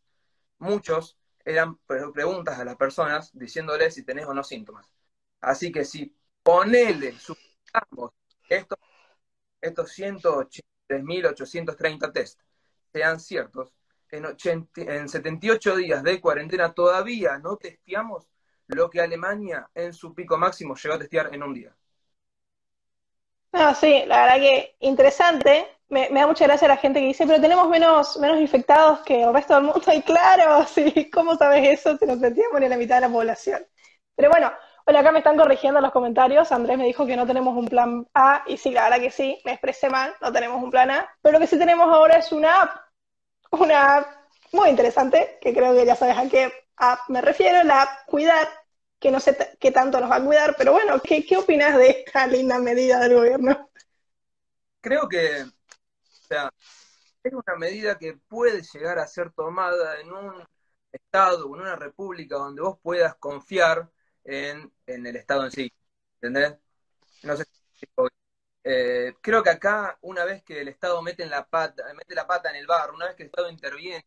muchos 0.59 1.19
eran 1.45 1.77
preguntas 2.15 2.59
a 2.59 2.65
las 2.65 2.77
personas 2.77 3.31
diciéndoles 3.35 3.93
si 3.95 4.03
tenés 4.03 4.25
o 4.27 4.33
no 4.33 4.43
síntomas. 4.43 4.91
Así 5.41 5.71
que 5.71 5.85
si 5.85 6.17
ponele, 6.43 7.13
supongamos, 7.19 8.13
estos, 8.49 8.79
estos 9.61 9.99
183.830 9.99 12.13
test 12.13 12.41
sean 12.93 13.21
ciertos, 13.21 13.75
en, 14.13 15.09
78 15.09 15.77
días 15.77 16.03
de 16.03 16.21
cuarentena 16.21 16.73
todavía 16.73 17.39
no 17.39 17.57
testeamos 17.57 18.29
lo 18.67 18.91
que 18.91 19.01
Alemania 19.01 19.69
en 19.75 19.93
su 19.93 20.15
pico 20.15 20.37
máximo 20.39 20.75
llegó 20.75 20.95
a 20.95 20.99
testear 20.99 21.35
en 21.35 21.43
un 21.43 21.55
día. 21.55 21.75
No, 23.53 23.75
sí, 23.75 24.05
la 24.07 24.23
verdad 24.23 24.37
que 24.37 24.77
interesante. 24.81 25.67
Me, 25.89 26.09
da 26.09 26.27
mucha 26.27 26.47
gracia 26.47 26.69
la 26.69 26.79
gente 26.79 27.01
que 27.01 27.07
dice, 27.09 27.27
pero 27.27 27.39
tenemos 27.39 27.69
menos, 27.69 28.17
infectados 28.41 29.01
que 29.01 29.23
el 29.23 29.33
resto 29.35 29.55
del 29.55 29.65
mundo. 29.65 29.83
Y 29.95 30.03
claro, 30.03 30.65
sí, 30.67 31.11
¿cómo 31.11 31.37
sabes 31.37 31.81
eso 31.81 31.99
si 31.99 32.07
no 32.07 32.17
sentíamos 32.17 32.61
ni 32.61 32.69
la 32.69 32.79
mitad 32.79 32.95
de 32.95 33.03
la 33.03 33.11
población? 33.11 33.63
Pero 34.15 34.31
bueno, 34.31 34.51
hola, 34.87 35.01
acá 35.01 35.13
me 35.13 35.19
están 35.19 35.37
corrigiendo 35.37 35.83
los 35.83 35.93
comentarios. 35.93 36.51
Andrés 36.51 36.79
me 36.79 36.87
dijo 36.87 37.05
que 37.05 37.17
no 37.17 37.27
tenemos 37.27 37.55
un 37.55 37.67
plan 37.67 38.07
A, 38.15 38.43
y 38.47 38.57
sí, 38.57 38.71
la 38.71 38.85
verdad 38.85 39.01
que 39.01 39.11
sí, 39.11 39.39
me 39.45 39.53
expresé 39.53 39.91
mal, 39.91 40.15
no 40.23 40.33
tenemos 40.33 40.63
un 40.63 40.71
plan 40.71 40.91
A. 40.91 41.07
Pero 41.21 41.35
lo 41.35 41.41
que 41.41 41.47
sí 41.47 41.59
tenemos 41.59 41.87
ahora 41.93 42.17
es 42.17 42.33
una 42.33 42.63
app, 42.63 42.71
una 43.61 44.07
muy 44.53 44.69
interesante, 44.69 45.39
que 45.41 45.53
creo 45.55 45.75
que 45.75 45.87
ya 45.87 45.97
sabes 45.97 46.17
a 46.19 46.29
qué 46.29 46.53
app 46.77 47.09
me 47.09 47.21
refiero, 47.21 47.63
la 47.65 47.89
Cuidar, 48.07 48.49
que 48.99 49.11
no 49.11 49.21
sé 49.21 49.37
qué 49.59 49.71
tanto 49.71 50.01
nos 50.01 50.11
va 50.11 50.17
a 50.17 50.25
cuidar, 50.25 50.55
pero 50.57 50.73
bueno, 50.73 51.01
¿qué, 51.01 51.25
qué 51.25 51.37
opinas 51.37 51.77
de 51.77 52.05
esta 52.07 52.27
linda 52.27 52.59
medida 52.59 53.01
del 53.01 53.15
gobierno? 53.15 53.71
Creo 54.81 55.09
que, 55.09 55.43
o 55.43 56.27
sea, 56.29 56.53
es 57.23 57.33
una 57.33 57.57
medida 57.57 57.99
que 57.99 58.15
puede 58.29 58.63
llegar 58.63 58.99
a 58.99 59.07
ser 59.07 59.33
tomada 59.33 60.01
en 60.01 60.13
un 60.13 60.45
Estado 60.93 61.47
en 61.47 61.61
una 61.63 61.75
república 61.75 62.37
donde 62.37 62.61
vos 62.61 62.79
puedas 62.83 63.15
confiar 63.17 63.91
en, 64.25 64.71
el 64.87 65.17
Estado 65.17 65.47
en 65.47 65.51
sí. 65.51 65.73
¿Entendés? 66.21 66.59
No 67.23 67.37
sé 67.37 67.45
si 67.73 67.87
eh, 68.65 69.15
creo 69.21 69.43
que 69.43 69.51
acá, 69.51 69.99
una 70.03 70.25
vez 70.25 70.43
que 70.43 70.61
el 70.61 70.69
Estado 70.69 71.03
mete, 71.03 71.23
en 71.23 71.31
la 71.31 71.47
pata, 71.47 71.85
mete 71.95 72.15
la 72.15 72.27
pata 72.27 72.51
en 72.51 72.57
el 72.57 72.67
bar, 72.67 72.93
una 72.93 73.07
vez 73.07 73.17
que 73.17 73.25
el 73.25 73.29
Estado 73.29 73.51
interviene, 73.51 74.07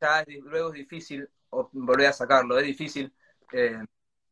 ya 0.00 0.24
luego 0.44 0.68
es 0.68 0.74
difícil 0.74 1.28
volver 1.50 2.06
a 2.08 2.12
sacarlo, 2.12 2.58
es 2.58 2.66
difícil 2.66 3.12
eh, 3.52 3.78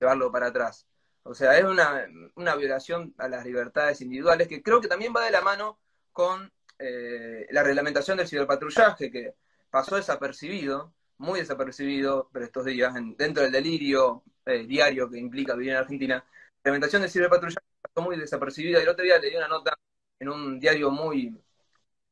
llevarlo 0.00 0.30
para 0.30 0.48
atrás. 0.48 0.86
O 1.22 1.34
sea, 1.34 1.58
es 1.58 1.64
una, 1.64 2.06
una, 2.36 2.54
violación 2.54 3.14
a 3.18 3.28
las 3.28 3.44
libertades 3.44 4.00
individuales 4.00 4.46
que 4.48 4.62
creo 4.62 4.80
que 4.80 4.88
también 4.88 5.12
va 5.16 5.24
de 5.24 5.32
la 5.32 5.40
mano 5.40 5.80
con 6.12 6.52
eh, 6.78 7.46
la 7.50 7.62
reglamentación 7.62 8.18
del 8.18 8.28
ciberpatrullaje, 8.28 9.10
que 9.10 9.34
pasó 9.70 9.96
desapercibido, 9.96 10.94
muy 11.18 11.40
desapercibido 11.40 12.28
por 12.32 12.42
estos 12.42 12.64
días, 12.66 12.94
dentro 13.16 13.42
del 13.42 13.52
delirio 13.52 14.22
eh, 14.44 14.66
diario 14.66 15.10
que 15.10 15.18
implica 15.18 15.54
vivir 15.54 15.72
en 15.72 15.78
Argentina. 15.78 16.16
La 16.16 16.24
reglamentación 16.64 17.02
del 17.02 17.10
ciberpatrullaje 17.10 17.66
muy 18.02 18.16
desapercibida. 18.18 18.80
El 18.80 18.88
otro 18.88 19.04
día 19.04 19.18
le 19.18 19.30
di 19.30 19.36
una 19.36 19.48
nota 19.48 19.74
en 20.18 20.28
un 20.28 20.58
diario 20.60 20.90
muy, 20.90 21.36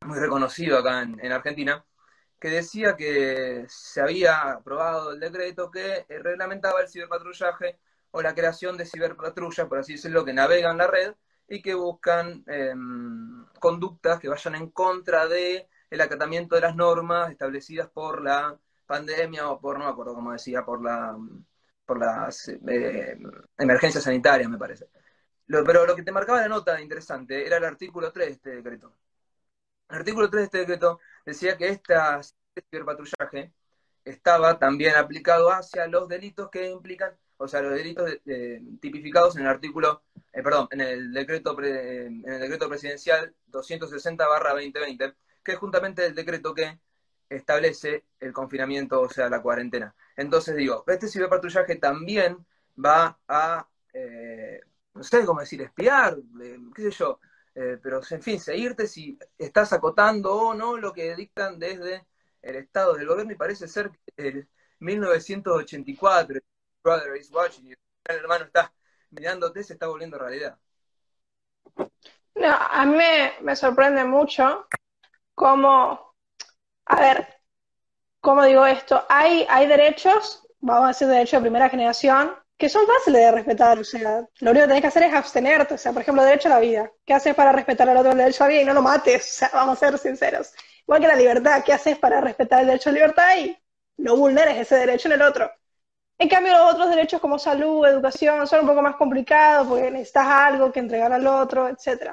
muy 0.02 0.18
reconocido 0.18 0.78
acá 0.78 1.02
en 1.02 1.32
Argentina, 1.32 1.84
que 2.40 2.50
decía 2.50 2.96
que 2.96 3.64
se 3.68 4.00
había 4.02 4.52
aprobado 4.52 5.12
el 5.12 5.20
decreto 5.20 5.70
que 5.70 6.04
eh, 6.08 6.18
reglamentaba 6.18 6.82
el 6.82 6.88
ciberpatrullaje 6.88 7.78
o 8.10 8.22
la 8.22 8.34
creación 8.34 8.76
de 8.76 8.86
ciberpatrullas, 8.86 9.66
por 9.66 9.78
así 9.78 9.94
decirlo, 9.94 10.24
que 10.24 10.34
navegan 10.34 10.78
la 10.78 10.86
red 10.86 11.14
y 11.48 11.62
que 11.62 11.74
buscan 11.74 12.44
em, 12.46 13.46
conductas 13.60 14.20
que 14.20 14.28
vayan 14.28 14.56
en 14.56 14.70
contra 14.70 15.26
de 15.26 15.68
el 15.90 16.00
acatamiento 16.00 16.54
de 16.54 16.62
las 16.62 16.76
normas 16.76 17.30
establecidas 17.30 17.88
por 17.90 18.22
la 18.22 18.58
pandemia 18.86 19.48
o 19.48 19.60
por, 19.60 19.78
no 19.78 19.86
me 19.86 19.90
acuerdo 19.92 20.14
cómo 20.14 20.32
decía, 20.32 20.64
por 20.64 20.82
la 20.82 21.16
por 21.86 21.98
las 21.98 22.48
eh, 22.48 23.18
emergencias 23.58 24.04
sanitarias, 24.04 24.50
me 24.50 24.58
parece. 24.58 24.86
Pero 25.46 25.86
lo 25.86 25.96
que 25.96 26.02
te 26.02 26.12
marcaba 26.12 26.40
la 26.40 26.48
nota 26.48 26.80
interesante 26.80 27.46
era 27.46 27.56
el 27.58 27.64
artículo 27.64 28.12
3 28.12 28.26
de 28.26 28.32
este 28.32 28.50
decreto. 28.56 28.94
El 29.88 29.96
artículo 29.96 30.30
3 30.30 30.40
de 30.40 30.44
este 30.44 30.58
decreto 30.58 31.00
decía 31.24 31.56
que 31.56 31.68
este 31.68 31.94
ciberpatrullaje 32.70 33.52
estaba 34.04 34.58
también 34.58 34.96
aplicado 34.96 35.50
hacia 35.50 35.86
los 35.86 36.08
delitos 36.08 36.50
que 36.50 36.70
implican, 36.70 37.16
o 37.36 37.48
sea, 37.48 37.62
los 37.62 37.74
delitos 37.74 38.18
tipificados 38.80 39.36
en 39.36 39.42
el 39.42 39.48
artículo, 39.48 40.02
eh, 40.32 40.42
perdón, 40.42 40.68
en 40.70 40.80
el 40.80 41.12
decreto 41.12 41.56
en 41.62 42.24
el 42.28 42.40
decreto 42.40 42.68
presidencial 42.68 43.34
260/2020, 43.46 45.14
que 45.42 45.52
es 45.52 45.58
juntamente 45.58 46.06
el 46.06 46.14
decreto 46.14 46.54
que 46.54 46.78
establece 47.28 48.04
el 48.20 48.32
confinamiento, 48.32 49.00
o 49.00 49.08
sea, 49.08 49.28
la 49.28 49.42
cuarentena. 49.42 49.94
Entonces 50.16 50.56
digo, 50.56 50.84
este 50.86 51.08
ciberpatrullaje 51.08 51.76
también 51.76 52.46
va 52.82 53.18
a, 53.28 53.68
eh, 53.92 54.60
no 54.94 55.02
sé 55.02 55.24
cómo 55.24 55.40
decir, 55.40 55.60
espiar, 55.62 56.16
eh, 56.42 56.58
qué 56.74 56.82
sé 56.82 56.90
yo, 56.92 57.20
eh, 57.54 57.78
pero 57.82 58.00
en 58.08 58.22
fin, 58.22 58.40
seguirte 58.40 58.86
si 58.86 59.18
estás 59.38 59.72
acotando 59.72 60.34
o 60.34 60.54
no 60.54 60.76
lo 60.76 60.92
que 60.92 61.14
dictan 61.16 61.58
desde 61.58 62.06
el 62.42 62.56
Estado 62.56 62.94
del 62.94 63.06
gobierno 63.06 63.32
y 63.32 63.36
parece 63.36 63.68
ser 63.68 63.90
que 63.90 64.28
el 64.28 64.48
1984, 64.80 66.40
brother 66.82 67.16
is 67.16 67.30
watching 67.30 67.74
el 68.06 68.16
hermano 68.16 68.44
está 68.44 68.72
mirándote, 69.10 69.62
se 69.62 69.74
está 69.74 69.86
volviendo 69.86 70.18
realidad. 70.18 70.58
No, 72.34 72.50
a 72.50 72.84
mí 72.84 72.98
me, 73.40 73.56
sorprende 73.56 74.04
mucho 74.04 74.66
cómo, 75.34 76.14
a 76.86 76.96
ver, 76.96 77.40
¿cómo 78.20 78.44
digo 78.44 78.66
esto? 78.66 79.04
Hay, 79.08 79.46
hay 79.48 79.66
derechos, 79.66 80.46
vamos 80.60 80.84
a 80.84 80.88
decir 80.88 81.08
derechos 81.08 81.40
de 81.40 81.48
primera 81.48 81.70
generación, 81.70 82.34
que 82.56 82.68
son 82.68 82.86
fáciles 82.86 83.22
de 83.22 83.32
respetar, 83.32 83.78
o 83.78 83.84
sea, 83.84 84.26
lo 84.40 84.50
único 84.50 84.64
que 84.64 84.68
tenés 84.68 84.80
que 84.80 84.86
hacer 84.86 85.02
es 85.04 85.14
abstenerte, 85.14 85.74
o 85.74 85.78
sea, 85.78 85.92
por 85.92 86.02
ejemplo, 86.02 86.22
derecho 86.22 86.48
a 86.48 86.52
la 86.52 86.60
vida. 86.60 86.90
¿Qué 87.04 87.12
haces 87.14 87.34
para 87.34 87.52
respetar 87.52 87.88
al 87.88 87.96
otro 87.96 88.12
el 88.12 88.18
derecho 88.18 88.44
a 88.44 88.46
la 88.46 88.52
vida 88.52 88.62
y 88.62 88.64
no 88.64 88.74
lo 88.74 88.82
mates? 88.82 89.22
O 89.34 89.38
sea, 89.38 89.50
vamos 89.52 89.82
a 89.82 89.90
ser 89.90 89.98
sinceros. 89.98 90.52
Igual 90.82 91.00
que 91.00 91.08
la 91.08 91.16
libertad, 91.16 91.64
¿qué 91.64 91.72
haces 91.72 91.98
para 91.98 92.20
respetar 92.20 92.60
el 92.60 92.68
derecho 92.68 92.90
a 92.90 92.92
la 92.92 92.98
libertad 92.98 93.36
y 93.38 93.58
no 93.96 94.16
vulneres 94.16 94.56
ese 94.58 94.76
derecho 94.76 95.08
en 95.08 95.14
el 95.14 95.22
otro? 95.22 95.50
En 96.18 96.28
cambio, 96.28 96.52
los 96.52 96.74
otros 96.74 96.90
derechos 96.90 97.20
como 97.20 97.38
salud, 97.38 97.86
educación, 97.86 98.46
son 98.46 98.60
un 98.60 98.66
poco 98.68 98.82
más 98.82 98.96
complicados 98.96 99.66
porque 99.66 99.90
necesitas 99.90 100.26
algo 100.26 100.70
que 100.70 100.78
entregar 100.80 101.12
al 101.12 101.26
otro, 101.26 101.68
etc. 101.68 102.12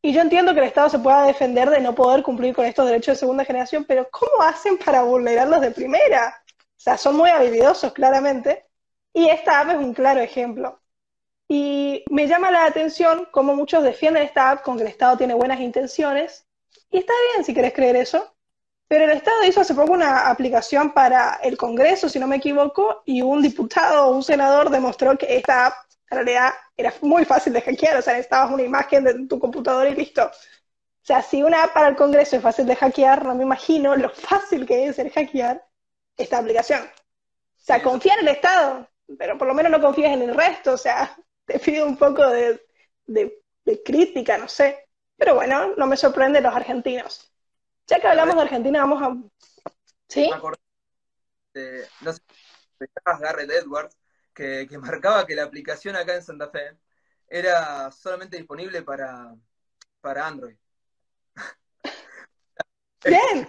Y 0.00 0.12
yo 0.12 0.20
entiendo 0.20 0.54
que 0.54 0.60
el 0.60 0.66
Estado 0.66 0.88
se 0.88 0.98
pueda 1.00 1.26
defender 1.26 1.68
de 1.70 1.80
no 1.80 1.94
poder 1.94 2.22
cumplir 2.22 2.54
con 2.54 2.64
estos 2.64 2.86
derechos 2.86 3.14
de 3.14 3.20
segunda 3.20 3.44
generación, 3.44 3.84
pero 3.84 4.08
¿cómo 4.10 4.42
hacen 4.42 4.78
para 4.78 5.02
vulnerarlos 5.02 5.60
de 5.60 5.72
primera? 5.72 6.42
O 6.48 6.80
sea, 6.84 6.96
son 6.96 7.16
muy 7.16 7.30
habilidosos, 7.30 7.92
claramente, 7.92 8.66
y 9.14 9.28
esta 9.28 9.60
app 9.60 9.70
es 9.70 9.76
un 9.76 9.94
claro 9.94 10.20
ejemplo. 10.20 10.82
Y 11.48 12.04
me 12.10 12.26
llama 12.26 12.50
la 12.50 12.66
atención 12.66 13.28
cómo 13.30 13.54
muchos 13.54 13.82
defienden 13.82 14.24
esta 14.24 14.50
app 14.50 14.62
con 14.62 14.76
que 14.76 14.82
el 14.82 14.88
Estado 14.90 15.16
tiene 15.16 15.34
buenas 15.34 15.60
intenciones, 15.60 16.46
y 16.90 16.98
está 16.98 17.12
bien 17.32 17.44
si 17.44 17.54
querés 17.54 17.72
creer 17.72 17.96
eso, 17.96 18.34
pero 18.88 19.04
el 19.04 19.10
Estado 19.10 19.44
hizo 19.44 19.60
hace 19.60 19.74
poco 19.74 19.92
una 19.92 20.28
aplicación 20.28 20.92
para 20.92 21.40
el 21.42 21.56
Congreso, 21.56 22.08
si 22.08 22.18
no 22.18 22.26
me 22.26 22.36
equivoco, 22.36 23.02
y 23.06 23.22
un 23.22 23.40
diputado 23.42 24.06
o 24.06 24.16
un 24.16 24.22
senador 24.22 24.70
demostró 24.70 25.16
que 25.16 25.36
esta 25.36 25.66
app 25.66 25.74
en 26.10 26.18
realidad 26.18 26.52
era 26.76 26.92
muy 27.00 27.24
fácil 27.24 27.52
de 27.52 27.62
hackear, 27.62 27.96
o 27.96 28.02
sea, 28.02 28.14
necesitabas 28.14 28.52
una 28.52 28.62
imagen 28.62 29.04
de 29.04 29.26
tu 29.26 29.38
computadora 29.38 29.88
y 29.88 29.94
listo. 29.94 30.24
O 30.24 31.06
sea, 31.06 31.22
si 31.22 31.42
una 31.42 31.64
app 31.64 31.74
para 31.74 31.88
el 31.88 31.96
Congreso 31.96 32.36
es 32.36 32.42
fácil 32.42 32.66
de 32.66 32.76
hackear, 32.76 33.24
no 33.24 33.34
me 33.34 33.42
imagino 33.44 33.96
lo 33.96 34.10
fácil 34.10 34.66
que 34.66 34.86
es 34.86 34.96
ser 34.96 35.10
hackear 35.10 35.66
esta 36.16 36.38
aplicación. 36.38 36.82
O 36.82 37.64
sea, 37.64 37.82
confía 37.82 38.14
en 38.14 38.20
el 38.20 38.28
Estado, 38.28 38.88
pero 39.18 39.38
por 39.38 39.48
lo 39.48 39.54
menos 39.54 39.72
no 39.72 39.80
confías 39.80 40.12
en 40.12 40.22
el 40.22 40.34
resto, 40.34 40.72
o 40.72 40.78
sea, 40.78 41.16
te 41.46 41.58
pido 41.58 41.86
un 41.86 41.96
poco 41.96 42.26
de, 42.28 42.60
de 43.06 43.82
crítica, 43.82 44.38
no 44.38 44.48
sé. 44.48 44.88
Pero 45.16 45.34
bueno, 45.34 45.74
no 45.76 45.86
me 45.86 45.96
sorprende 45.96 46.40
los 46.40 46.54
argentinos. 46.54 47.32
Ya 47.86 48.00
que 48.00 48.08
hablamos 48.08 48.34
de 48.36 48.42
Argentina, 48.42 48.80
vamos 48.80 49.02
a. 49.02 49.16
¿Sí? 50.08 50.30
De, 51.52 51.86
no 52.00 52.12
sé, 52.12 52.20
Garrett 53.20 53.50
Edwards, 53.50 53.96
que, 54.32 54.66
que, 54.68 54.78
marcaba 54.78 55.26
que 55.26 55.36
la 55.36 55.44
aplicación 55.44 55.96
acá 55.96 56.14
en 56.14 56.22
Santa 56.22 56.50
Fe 56.50 56.78
era 57.28 57.90
solamente 57.90 58.36
disponible 58.36 58.82
para, 58.82 59.34
para 60.00 60.26
Android. 60.26 60.56
Bien. 63.04 63.48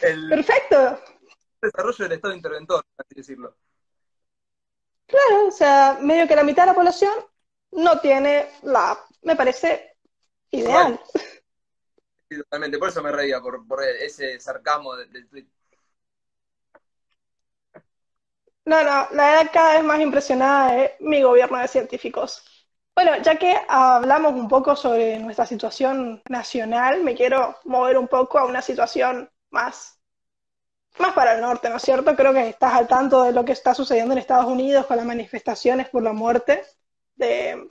El, 0.00 0.28
Perfecto. 0.28 1.00
Desarrollo 1.62 2.04
del 2.04 2.12
Estado 2.12 2.34
interventor, 2.34 2.84
así 2.96 3.14
decirlo. 3.16 3.56
Claro, 5.10 5.48
o 5.48 5.50
sea, 5.50 5.98
medio 6.00 6.26
que 6.26 6.36
la 6.36 6.44
mitad 6.44 6.62
de 6.62 6.68
la 6.68 6.74
población 6.74 7.12
no 7.72 8.00
tiene 8.00 8.46
la 8.62 8.92
app. 8.92 8.98
Me 9.22 9.36
parece 9.36 9.96
ideal 10.50 10.98
totalmente. 12.36 12.78
Por 12.78 12.88
eso 12.88 13.02
me 13.02 13.12
reía, 13.12 13.40
por, 13.40 13.82
ese 14.00 14.38
sarcasmo 14.40 14.96
del, 14.96 15.28
tweet. 15.28 15.46
No, 18.64 18.82
no, 18.84 19.08
la 19.12 19.26
verdad 19.26 19.50
cada 19.52 19.74
vez 19.74 19.84
más 19.84 20.00
impresionada 20.00 20.84
es 20.84 20.92
mi 21.00 21.22
gobierno 21.22 21.58
de 21.58 21.66
científicos. 21.66 22.44
Bueno, 22.94 23.20
ya 23.22 23.36
que 23.36 23.56
hablamos 23.68 24.34
un 24.34 24.48
poco 24.48 24.76
sobre 24.76 25.18
nuestra 25.18 25.46
situación 25.46 26.22
nacional, 26.28 27.02
me 27.02 27.14
quiero 27.14 27.58
mover 27.64 27.96
un 27.96 28.06
poco 28.06 28.38
a 28.38 28.44
una 28.44 28.62
situación 28.62 29.30
más, 29.50 29.99
más 30.98 31.12
para 31.14 31.34
el 31.34 31.40
norte, 31.40 31.68
¿no 31.70 31.76
es 31.76 31.82
cierto? 31.82 32.14
Creo 32.16 32.32
que 32.32 32.48
estás 32.48 32.74
al 32.74 32.88
tanto 32.88 33.22
de 33.22 33.32
lo 33.32 33.44
que 33.44 33.52
está 33.52 33.74
sucediendo 33.74 34.12
en 34.12 34.18
Estados 34.18 34.46
Unidos 34.46 34.86
con 34.86 34.96
las 34.96 35.06
manifestaciones 35.06 35.88
por 35.88 36.02
la 36.02 36.12
muerte 36.12 36.64
de... 37.16 37.68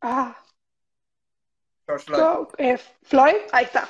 Ah, 0.00 0.36
eh, 2.58 2.78
Floyd. 3.02 3.36
ahí 3.52 3.64
está. 3.64 3.88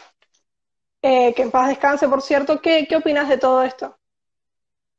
Eh, 1.02 1.34
que 1.34 1.42
en 1.42 1.50
paz 1.50 1.68
descanse, 1.68 2.08
por 2.08 2.22
cierto. 2.22 2.60
¿Qué, 2.60 2.86
¿Qué 2.88 2.96
opinas 2.96 3.28
de 3.28 3.38
todo 3.38 3.62
esto? 3.62 3.98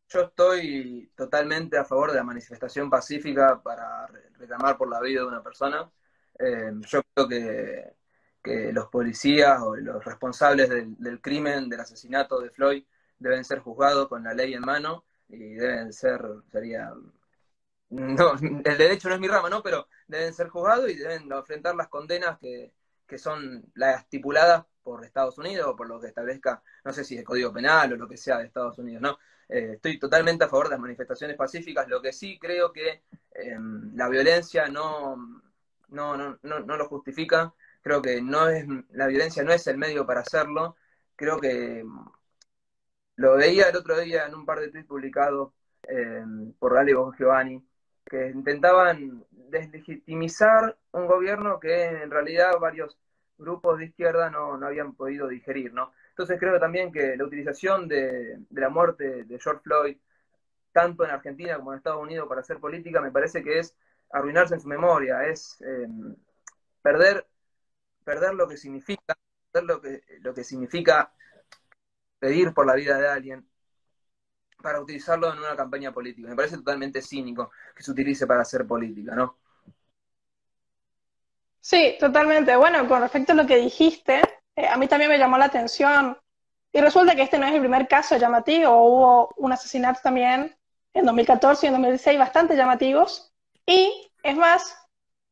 Yo 0.09 0.21
estoy 0.21 1.11
totalmente 1.15 1.77
a 1.77 1.85
favor 1.85 2.11
de 2.11 2.17
la 2.17 2.23
manifestación 2.23 2.89
pacífica 2.89 3.61
para 3.61 4.07
reclamar 4.37 4.77
por 4.77 4.89
la 4.89 4.99
vida 5.01 5.21
de 5.21 5.27
una 5.27 5.43
persona. 5.43 5.89
Eh, 6.37 6.71
yo 6.87 7.01
creo 7.13 7.27
que, 7.27 7.93
que, 8.43 8.71
los 8.73 8.87
policías 8.87 9.61
o 9.61 9.75
los 9.75 10.03
responsables 10.03 10.69
del, 10.69 11.21
crimen, 11.21 11.69
del 11.69 11.79
asesinato 11.81 12.39
de 12.39 12.49
Floyd, 12.49 12.83
deben 13.17 13.43
ser 13.45 13.59
juzgados 13.59 14.07
con 14.07 14.23
la 14.23 14.33
ley 14.33 14.53
en 14.53 14.61
mano 14.61 15.05
y 15.27 15.55
deben 15.55 15.93
ser, 15.93 16.21
sería, 16.51 16.93
no, 17.89 18.33
el 18.65 18.77
derecho 18.77 19.09
no 19.09 19.15
es 19.15 19.21
mi 19.21 19.27
rama, 19.27 19.49
¿no? 19.49 19.61
Pero 19.63 19.87
deben 20.07 20.33
ser 20.33 20.49
juzgados 20.49 20.89
y 20.89 20.95
deben 20.95 21.31
enfrentar 21.31 21.75
las 21.75 21.87
condenas 21.87 22.37
que, 22.39 22.73
que 23.07 23.17
son 23.17 23.65
las 23.75 24.01
estipuladas 24.03 24.65
por 24.83 25.03
Estados 25.03 25.37
Unidos 25.37 25.67
o 25.67 25.75
por 25.75 25.89
lo 25.89 25.99
que 25.99 26.07
establezca, 26.07 26.63
no 26.83 26.93
sé 26.93 27.03
si 27.03 27.17
el 27.17 27.23
Código 27.23 27.51
Penal 27.51 27.93
o 27.93 27.97
lo 27.97 28.07
que 28.07 28.17
sea 28.17 28.37
de 28.37 28.45
Estados 28.45 28.77
Unidos, 28.77 29.01
¿no? 29.01 29.17
Eh, 29.49 29.73
estoy 29.73 29.97
totalmente 29.99 30.45
a 30.45 30.47
favor 30.47 30.67
de 30.67 30.71
las 30.71 30.79
manifestaciones 30.79 31.35
pacíficas, 31.35 31.87
lo 31.87 32.01
que 32.01 32.13
sí 32.13 32.37
creo 32.39 32.71
que 32.71 33.03
em, 33.31 33.95
la 33.95 34.07
violencia 34.07 34.67
no, 34.67 35.15
no, 35.89 36.17
no, 36.17 36.37
no, 36.41 36.77
lo 36.77 36.87
justifica, 36.87 37.53
creo 37.81 38.01
que 38.01 38.21
no 38.21 38.49
es, 38.49 38.65
la 38.91 39.07
violencia 39.07 39.43
no 39.43 39.53
es 39.53 39.65
el 39.67 39.77
medio 39.77 40.05
para 40.05 40.21
hacerlo, 40.21 40.75
creo 41.15 41.39
que 41.39 41.83
lo 43.15 43.35
veía 43.35 43.69
el 43.69 43.75
otro 43.75 43.99
día 43.99 44.25
en 44.25 44.35
un 44.35 44.45
par 44.45 44.59
de 44.59 44.69
tweets 44.69 44.87
publicados 44.87 45.51
em, 45.83 46.53
por 46.53 46.73
Dale 46.73 46.93
Giovanni, 47.17 47.61
que 48.05 48.29
intentaban 48.29 49.25
deslegitimizar 49.31 50.77
un 50.91 51.07
gobierno 51.07 51.59
que 51.59 51.85
en 52.03 52.11
realidad 52.11 52.53
varios 52.59 52.97
grupos 53.37 53.79
de 53.79 53.85
izquierda 53.85 54.29
no, 54.29 54.53
habían 54.65 54.93
podido 54.95 55.27
digerir, 55.27 55.73
¿no? 55.73 55.91
Entonces 56.09 56.39
creo 56.39 56.59
también 56.59 56.91
que 56.91 57.15
la 57.15 57.23
utilización 57.25 57.87
de, 57.87 58.39
la 58.51 58.69
muerte 58.69 59.23
de 59.23 59.39
George 59.39 59.61
Floyd, 59.63 59.97
tanto 60.71 61.03
en 61.05 61.11
Argentina 61.11 61.57
como 61.57 61.71
en 61.73 61.77
Estados 61.77 62.01
Unidos, 62.01 62.27
para 62.27 62.41
hacer 62.41 62.59
política, 62.59 63.01
me 63.01 63.11
parece 63.11 63.43
que 63.43 63.59
es 63.59 63.75
arruinarse 64.11 64.55
en 64.55 64.61
su 64.61 64.67
memoria, 64.67 65.23
es 65.25 65.61
em, 65.61 66.15
perder, 66.81 67.25
perder 68.09 68.33
lo 68.33 68.47
que 68.47 68.57
significa, 68.57 69.15
perder 69.51 69.67
lo 69.67 69.79
que, 69.79 70.01
lo 70.21 70.33
que 70.33 70.43
significa 70.43 71.13
pedir 72.17 72.55
por 72.55 72.65
la 72.65 72.73
vida 72.73 72.97
de 72.97 73.07
alguien, 73.07 73.47
para 74.63 74.81
utilizarlo 74.81 75.31
en 75.31 75.37
una 75.37 75.55
campaña 75.55 75.93
política. 75.93 76.27
Me 76.27 76.35
parece 76.35 76.57
totalmente 76.57 77.03
cínico 77.03 77.51
que 77.75 77.83
se 77.83 77.91
utilice 77.91 78.25
para 78.25 78.41
hacer 78.41 78.65
política, 78.65 79.13
¿no? 79.13 79.37
Sí, 81.59 81.97
totalmente. 81.99 82.55
Bueno, 82.55 82.87
con 82.87 82.99
respecto 82.99 83.33
a 83.33 83.35
lo 83.35 83.45
que 83.45 83.57
dijiste, 83.57 84.21
eh, 84.55 84.67
a 84.67 84.75
mí 84.77 84.87
también 84.87 85.11
me 85.11 85.19
llamó 85.19 85.37
la 85.37 85.45
atención 85.45 86.17
y 86.71 86.81
resulta 86.81 87.15
que 87.15 87.21
este 87.21 87.37
no 87.37 87.45
es 87.45 87.53
el 87.53 87.59
primer 87.59 87.87
caso 87.87 88.17
llamativo, 88.17 88.71
hubo 88.71 89.35
un 89.37 89.53
asesinato 89.53 89.99
también 90.01 90.57
en 90.95 91.05
2014 91.05 91.67
y 91.67 91.67
en 91.67 91.73
2016 91.73 92.17
bastante 92.17 92.55
llamativos 92.55 93.31
y 93.67 94.11
es 94.23 94.35
más, 94.35 94.75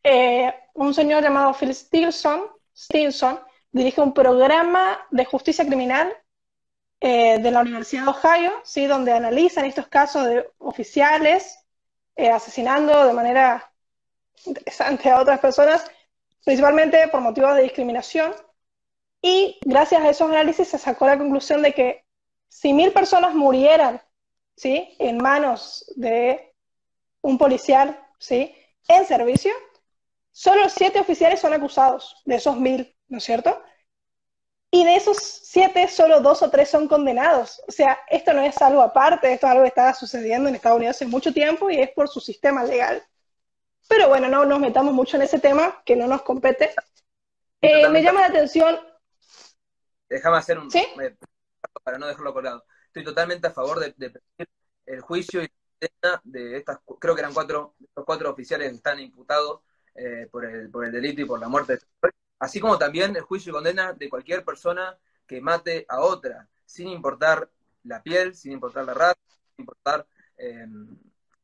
eh, 0.03 0.53
un 0.75 0.93
señor 0.93 1.23
llamado 1.23 1.55
Phil 1.55 1.73
Stilson, 1.73 2.55
Stilson 2.77 3.39
dirige 3.71 4.01
un 4.01 4.13
programa 4.13 4.99
de 5.09 5.25
justicia 5.25 5.65
criminal 5.65 6.15
eh, 6.99 7.39
de 7.39 7.51
la 7.51 7.61
Universidad 7.61 8.03
de 8.03 8.09
Ohio, 8.09 8.51
¿sí? 8.63 8.85
donde 8.85 9.11
analizan 9.11 9.65
estos 9.65 9.87
casos 9.87 10.25
de 10.25 10.47
oficiales 10.59 11.59
eh, 12.15 12.29
asesinando 12.29 13.05
de 13.05 13.13
manera 13.13 13.71
interesante 14.45 15.09
a 15.09 15.19
otras 15.19 15.39
personas, 15.39 15.89
principalmente 16.45 17.07
por 17.07 17.21
motivos 17.21 17.55
de 17.55 17.63
discriminación. 17.63 18.33
Y 19.21 19.59
gracias 19.65 20.01
a 20.01 20.09
esos 20.09 20.29
análisis 20.29 20.67
se 20.67 20.77
sacó 20.77 21.07
la 21.07 21.17
conclusión 21.17 21.61
de 21.63 21.73
que 21.73 22.05
si 22.47 22.73
mil 22.73 22.91
personas 22.93 23.33
murieran 23.33 24.01
¿sí? 24.55 24.95
en 24.99 25.17
manos 25.17 25.91
de 25.95 26.53
un 27.21 27.37
policial 27.37 27.99
¿sí? 28.19 28.55
en 28.87 29.05
servicio, 29.05 29.51
solo 30.37 30.69
siete 30.69 30.99
oficiales 30.99 31.39
son 31.39 31.53
acusados 31.53 32.21
de 32.25 32.35
esos 32.35 32.57
mil, 32.57 32.95
¿no 33.07 33.17
es 33.17 33.23
cierto? 33.23 33.61
y 34.69 34.83
de 34.83 34.95
esos 34.95 35.17
siete, 35.17 35.87
solo 35.87 36.19
dos 36.21 36.41
o 36.43 36.49
tres 36.49 36.69
son 36.69 36.87
condenados. 36.87 37.61
O 37.67 37.71
sea, 37.71 37.99
esto 38.09 38.33
no 38.33 38.41
es 38.41 38.61
algo 38.61 38.81
aparte, 38.81 39.31
esto 39.31 39.47
es 39.47 39.51
algo 39.51 39.63
que 39.63 39.69
está 39.69 39.93
sucediendo 39.93 40.49
en 40.49 40.55
Estados 40.55 40.77
Unidos 40.77 40.95
hace 40.95 41.05
mucho 41.05 41.33
tiempo 41.33 41.69
y 41.69 41.79
es 41.79 41.91
por 41.91 42.09
su 42.09 42.19
sistema 42.19 42.63
legal. 42.63 43.03
Pero 43.87 44.09
bueno, 44.09 44.27
no 44.27 44.45
nos 44.45 44.59
metamos 44.59 44.93
mucho 44.93 45.15
en 45.15 45.23
ese 45.23 45.39
tema 45.39 45.81
que 45.85 45.95
no 45.95 46.07
nos 46.07 46.21
compete. 46.21 46.75
Eh, 47.61 47.87
me 47.89 48.03
llama 48.03 48.21
la 48.21 48.27
atención. 48.27 48.77
Déjame 50.09 50.37
hacer 50.37 50.59
un. 50.59 50.69
¿Sí? 50.69 50.85
Para 51.83 51.97
no 51.97 52.07
dejarlo 52.07 52.33
colgado. 52.33 52.65
Estoy 52.87 53.03
totalmente 53.05 53.47
a 53.47 53.51
favor 53.51 53.79
de, 53.79 53.93
de 53.95 54.19
el 54.85 55.01
juicio 55.01 55.41
y 55.41 55.49
de 56.23 56.57
estas, 56.57 56.79
creo 56.99 57.15
que 57.15 57.21
eran 57.21 57.33
cuatro, 57.33 57.75
los 57.95 58.05
cuatro 58.05 58.29
oficiales 58.29 58.69
que 58.69 58.75
están 58.75 58.99
imputados 58.99 59.61
eh, 59.97 60.27
por, 60.31 60.45
el, 60.45 60.69
por 60.69 60.85
el 60.85 60.91
delito 60.91 61.21
y 61.21 61.25
por 61.25 61.39
la 61.39 61.49
muerte. 61.49 61.79
Así 62.39 62.59
como 62.59 62.77
también 62.77 63.15
el 63.15 63.23
juicio 63.23 63.49
y 63.49 63.53
condena 63.53 63.93
de 63.93 64.09
cualquier 64.09 64.45
persona 64.45 64.95
que 65.25 65.41
mate 65.41 65.85
a 65.89 66.01
otra, 66.01 66.47
sin 66.65 66.87
importar 66.89 67.49
la 67.83 68.03
piel, 68.03 68.35
sin 68.35 68.51
importar 68.51 68.85
la 68.85 68.93
raza, 68.93 69.19
sin 69.55 69.63
importar 69.63 70.05
em, 70.37 70.97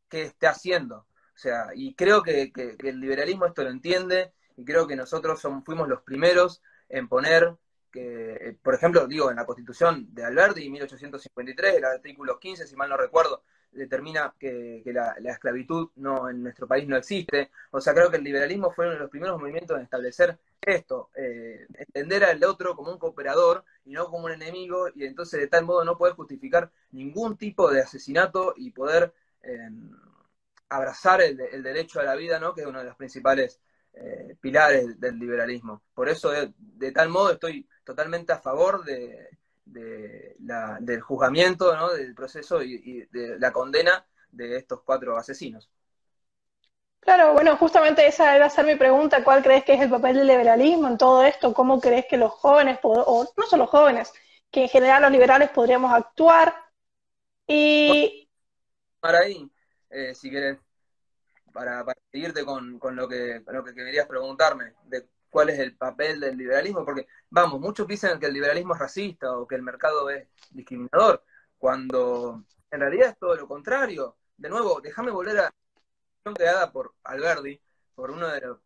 qué 0.07 0.23
esté 0.23 0.45
haciendo. 0.47 0.97
O 0.97 1.37
sea, 1.37 1.71
y 1.73 1.95
creo 1.95 2.21
que, 2.21 2.51
el 2.55 2.99
liberalismo 2.99 3.47
esto 3.47 3.63
lo 3.63 3.71
entiende 3.71 4.33
y 4.55 4.63
creo 4.63 4.85
que 4.85 4.95
nosotros 4.95 5.41
somos, 5.41 5.65
fuimos 5.65 5.87
los 5.89 6.03
primeros 6.03 6.61
en 6.89 7.07
poner 7.07 7.57
que, 7.91 8.33
eh, 8.33 8.57
por 8.61 8.75
ejemplo, 8.75 9.07
digo, 9.07 9.31
en 9.31 9.37
la 9.37 9.45
Constitución 9.45 10.13
de 10.13 10.25
Alberti, 10.25 10.69
1853, 10.69 11.75
el 11.75 11.85
artículo 11.85 12.39
15, 12.39 12.67
si 12.67 12.75
mal 12.75 12.89
no 12.89 12.97
recuerdo, 12.97 13.43
determina 13.73 14.33
que, 14.39 14.81
la, 14.85 15.15
esclavitud 15.31 15.89
no 15.95 16.29
en 16.29 16.43
nuestro 16.43 16.67
país 16.67 16.87
no 16.87 16.97
existe. 16.97 17.51
O 17.71 17.81
sea, 17.81 17.93
creo 17.93 18.09
que 18.09 18.17
el 18.17 18.23
liberalismo 18.23 18.71
fue 18.71 18.85
uno 18.85 18.95
de 18.95 18.99
los 19.01 19.09
primeros 19.09 19.39
movimientos 19.39 19.77
en 19.77 19.83
establecer 19.83 20.37
esto, 20.61 21.09
eh, 21.15 21.65
entender 21.73 22.23
al 22.23 22.43
otro 22.43 22.75
como 22.75 22.91
un 22.91 22.97
cooperador 22.97 23.65
y 23.85 23.91
no 23.91 24.05
como 24.05 24.25
un 24.25 24.31
enemigo, 24.31 24.87
y 24.95 25.05
entonces 25.05 25.39
de 25.39 25.47
tal 25.47 25.65
modo 25.65 25.83
no 25.83 25.97
poder 25.97 26.15
justificar 26.15 26.71
ningún 26.91 27.37
tipo 27.37 27.69
de 27.69 27.81
asesinato 27.81 28.53
y 28.55 28.71
poder 28.71 29.13
em, 29.41 29.91
abrazar 30.69 31.21
el, 31.21 31.37
derecho 31.37 31.99
a 31.99 32.03
la 32.03 32.15
vida, 32.15 32.39
¿no? 32.39 32.53
que 32.53 32.61
es 32.61 32.67
uno 32.67 32.79
de 32.79 32.85
los 32.85 32.95
principales 32.95 33.59
eh, 33.93 34.35
pilares 34.39 34.99
del 34.99 35.19
liberalismo. 35.19 35.83
Por 35.93 36.09
eso, 36.09 36.31
de 36.31 36.91
tal 36.91 37.09
modo, 37.09 37.33
estoy 37.33 37.67
totalmente 37.83 38.33
a 38.33 38.39
favor 38.39 38.83
de, 38.85 39.29
de 39.65 40.35
la, 40.39 40.77
del 40.79 41.01
juzgamiento, 41.01 41.75
¿no? 41.75 41.91
del 41.93 42.13
proceso 42.13 42.61
y, 42.61 43.07
de 43.11 43.39
la 43.39 43.51
condena 43.51 44.05
de 44.31 44.57
estos 44.57 44.81
cuatro 44.83 45.17
asesinos. 45.17 45.69
Claro, 46.99 47.33
bueno, 47.33 47.57
justamente 47.57 48.07
esa 48.07 48.35
iba 48.35 48.45
a 48.45 48.49
ser 48.49 48.65
mi 48.65 48.75
pregunta, 48.75 49.23
¿cuál 49.23 49.43
crees 49.43 49.65
que 49.65 49.73
es 49.73 49.81
el 49.81 49.89
papel 49.89 50.17
del 50.17 50.27
liberalismo 50.27 50.87
en 50.87 50.97
todo 50.97 51.23
esto? 51.23 51.53
¿Cómo 51.53 51.81
crees 51.81 52.05
que 52.09 52.15
los 52.15 52.31
jóvenes, 52.31 52.79
o 52.81 53.27
no 53.35 53.45
solo 53.45 53.67
jóvenes, 53.67 54.13
que 54.49 54.63
en 54.63 54.69
general 54.69 55.01
los 55.01 55.11
liberales 55.11 55.49
podríamos 55.49 55.91
actuar? 55.91 56.55
Y... 57.45 58.29
Para 59.01 59.19
ahí, 59.19 59.51
eh, 59.89 60.15
si 60.15 60.29
querés, 60.29 60.57
para, 61.51 61.83
para 61.83 61.99
seguirte 62.09 62.45
con, 62.45 62.79
con, 62.79 62.95
lo 62.95 63.07
que, 63.07 63.43
con 63.43 63.53
lo 63.53 63.63
que 63.65 63.73
querías 63.73 64.07
preguntarme, 64.07 64.73
de 64.85 65.05
cuál 65.33 65.49
es 65.49 65.57
el 65.57 65.75
papel 65.75 66.19
del 66.19 66.37
liberalismo, 66.37 66.85
porque, 66.85 67.07
vamos, 67.31 67.59
muchos 67.59 67.87
dicen 67.87 68.19
que 68.19 68.27
el 68.27 68.33
liberalismo 68.33 68.75
es 68.75 68.79
racista 68.79 69.35
o 69.35 69.47
que 69.47 69.55
el 69.55 69.63
mercado 69.63 70.07
es 70.11 70.27
discriminador, 70.51 71.23
cuando 71.57 72.45
en 72.69 72.79
realidad 72.79 73.09
es 73.09 73.17
todo 73.17 73.35
lo 73.35 73.47
contrario. 73.47 74.15
De 74.37 74.47
nuevo, 74.47 74.79
déjame 74.79 75.09
volver 75.09 75.39
a 75.39 75.53
la 76.23 76.33
creada 76.33 76.71
por 76.71 76.93
Alberdi, 77.03 77.59
por 77.95 78.11
uno 78.11 78.27
de 78.27 78.41
los 78.41 78.59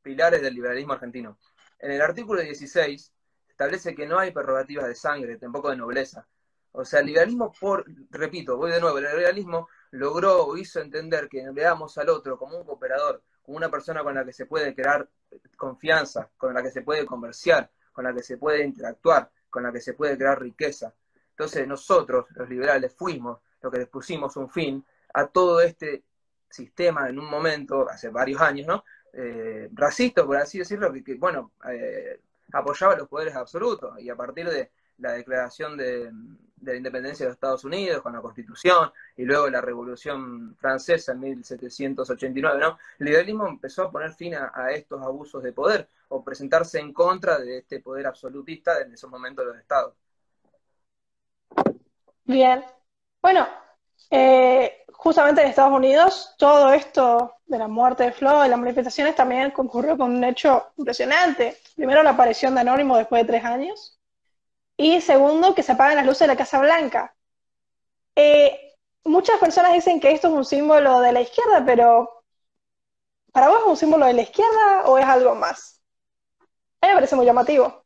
pilares 0.00 0.40
del 0.40 0.54
liberalismo 0.54 0.92
argentino. 0.92 1.36
En 1.80 1.90
el 1.90 2.00
artículo 2.00 2.42
16 2.42 3.12
establece 3.48 3.96
que 3.96 4.06
no 4.06 4.20
hay 4.20 4.30
prerrogativas 4.30 4.86
de 4.86 4.94
sangre, 4.94 5.36
tampoco 5.36 5.70
de 5.70 5.76
nobleza. 5.78 6.28
O 6.70 6.84
sea, 6.84 7.00
el 7.00 7.06
liberalismo, 7.06 7.52
por, 7.58 7.84
repito, 8.10 8.56
voy 8.56 8.70
de 8.70 8.80
nuevo, 8.80 8.98
el 8.98 9.04
liberalismo 9.04 9.68
logró 9.90 10.46
o 10.46 10.56
hizo 10.56 10.80
entender 10.80 11.28
que 11.28 11.50
veamos 11.50 11.98
al 11.98 12.08
otro 12.08 12.38
como 12.38 12.56
un 12.56 12.64
cooperador, 12.64 13.24
una 13.48 13.70
persona 13.70 14.02
con 14.02 14.14
la 14.14 14.24
que 14.24 14.32
se 14.32 14.46
puede 14.46 14.74
crear 14.74 15.08
confianza, 15.56 16.30
con 16.36 16.54
la 16.54 16.62
que 16.62 16.70
se 16.70 16.82
puede 16.82 17.06
comerciar, 17.06 17.70
con 17.92 18.04
la 18.04 18.14
que 18.14 18.22
se 18.22 18.36
puede 18.36 18.64
interactuar, 18.64 19.30
con 19.50 19.62
la 19.62 19.72
que 19.72 19.80
se 19.80 19.94
puede 19.94 20.16
crear 20.16 20.40
riqueza. 20.40 20.94
Entonces 21.30 21.66
nosotros, 21.66 22.26
los 22.30 22.48
liberales, 22.48 22.94
fuimos 22.94 23.40
los 23.60 23.72
que 23.72 23.78
les 23.78 23.88
pusimos 23.88 24.36
un 24.36 24.50
fin 24.50 24.84
a 25.14 25.26
todo 25.26 25.60
este 25.60 26.04
sistema 26.48 27.08
en 27.08 27.18
un 27.18 27.28
momento, 27.28 27.88
hace 27.88 28.08
varios 28.10 28.40
años, 28.40 28.66
¿no? 28.66 28.84
Eh, 29.12 29.68
racista, 29.72 30.24
por 30.24 30.36
así 30.36 30.58
decirlo, 30.58 30.92
que, 30.92 31.14
bueno, 31.14 31.52
eh, 31.70 32.20
apoyaba 32.52 32.96
los 32.96 33.08
poderes 33.08 33.34
absolutos 33.34 33.98
y 34.00 34.10
a 34.10 34.16
partir 34.16 34.48
de 34.48 34.70
la 34.98 35.12
declaración 35.12 35.76
de, 35.76 36.10
de 36.60 36.72
la 36.72 36.76
independencia 36.76 37.24
de 37.24 37.30
los 37.30 37.36
Estados 37.36 37.64
Unidos, 37.64 38.02
con 38.02 38.12
la 38.12 38.20
Constitución, 38.20 38.92
y 39.16 39.24
luego 39.24 39.48
la 39.48 39.60
Revolución 39.60 40.56
Francesa 40.56 41.12
en 41.12 41.20
1789, 41.20 42.58
¿no? 42.58 42.78
El 42.98 43.06
liberalismo 43.06 43.46
empezó 43.46 43.84
a 43.84 43.90
poner 43.90 44.12
fin 44.12 44.34
a, 44.34 44.70
estos 44.72 45.00
abusos 45.02 45.42
de 45.42 45.52
poder, 45.52 45.88
o 46.08 46.22
presentarse 46.22 46.78
en 46.78 46.92
contra 46.92 47.38
de 47.38 47.58
este 47.58 47.80
poder 47.80 48.06
absolutista 48.06 48.80
en 48.80 48.92
esos 48.92 49.10
momentos 49.10 49.44
de 49.44 49.52
los 49.52 49.60
estados. 49.60 49.94
Bien. 52.24 52.64
Bueno, 53.20 53.46
eh, 54.10 54.84
justamente 54.92 55.42
en 55.42 55.48
Estados 55.48 55.72
Unidos, 55.72 56.34
todo 56.38 56.72
esto 56.72 57.34
de 57.46 57.58
la 57.58 57.68
muerte 57.68 58.04
de 58.04 58.12
Flo 58.12 58.44
y 58.44 58.48
las 58.48 58.58
manifestaciones 58.58 59.14
también 59.14 59.50
concurrió 59.50 59.96
con 59.96 60.14
un 60.14 60.24
hecho 60.24 60.68
impresionante. 60.76 61.56
Primero 61.74 62.02
la 62.02 62.10
aparición 62.10 62.54
de 62.54 62.60
Anónimo 62.60 62.96
después 62.96 63.22
de 63.22 63.28
tres 63.28 63.44
años, 63.44 63.97
y 64.78 65.00
segundo, 65.00 65.56
que 65.56 65.64
se 65.64 65.72
apagan 65.72 65.96
las 65.96 66.06
luces 66.06 66.20
de 66.20 66.28
la 66.28 66.36
Casa 66.36 66.60
Blanca. 66.60 67.14
Eh, 68.14 68.76
muchas 69.04 69.38
personas 69.40 69.72
dicen 69.72 70.00
que 70.00 70.12
esto 70.12 70.28
es 70.28 70.34
un 70.34 70.44
símbolo 70.44 71.00
de 71.00 71.12
la 71.12 71.20
izquierda, 71.20 71.64
pero 71.66 72.22
¿para 73.32 73.48
vos 73.48 73.58
es 73.58 73.66
un 73.66 73.76
símbolo 73.76 74.06
de 74.06 74.12
la 74.12 74.22
izquierda 74.22 74.84
o 74.86 74.96
es 74.96 75.04
algo 75.04 75.34
más? 75.34 75.82
A 76.80 76.86
mí 76.86 76.90
me 76.90 76.94
parece 76.94 77.16
muy 77.16 77.26
llamativo. 77.26 77.84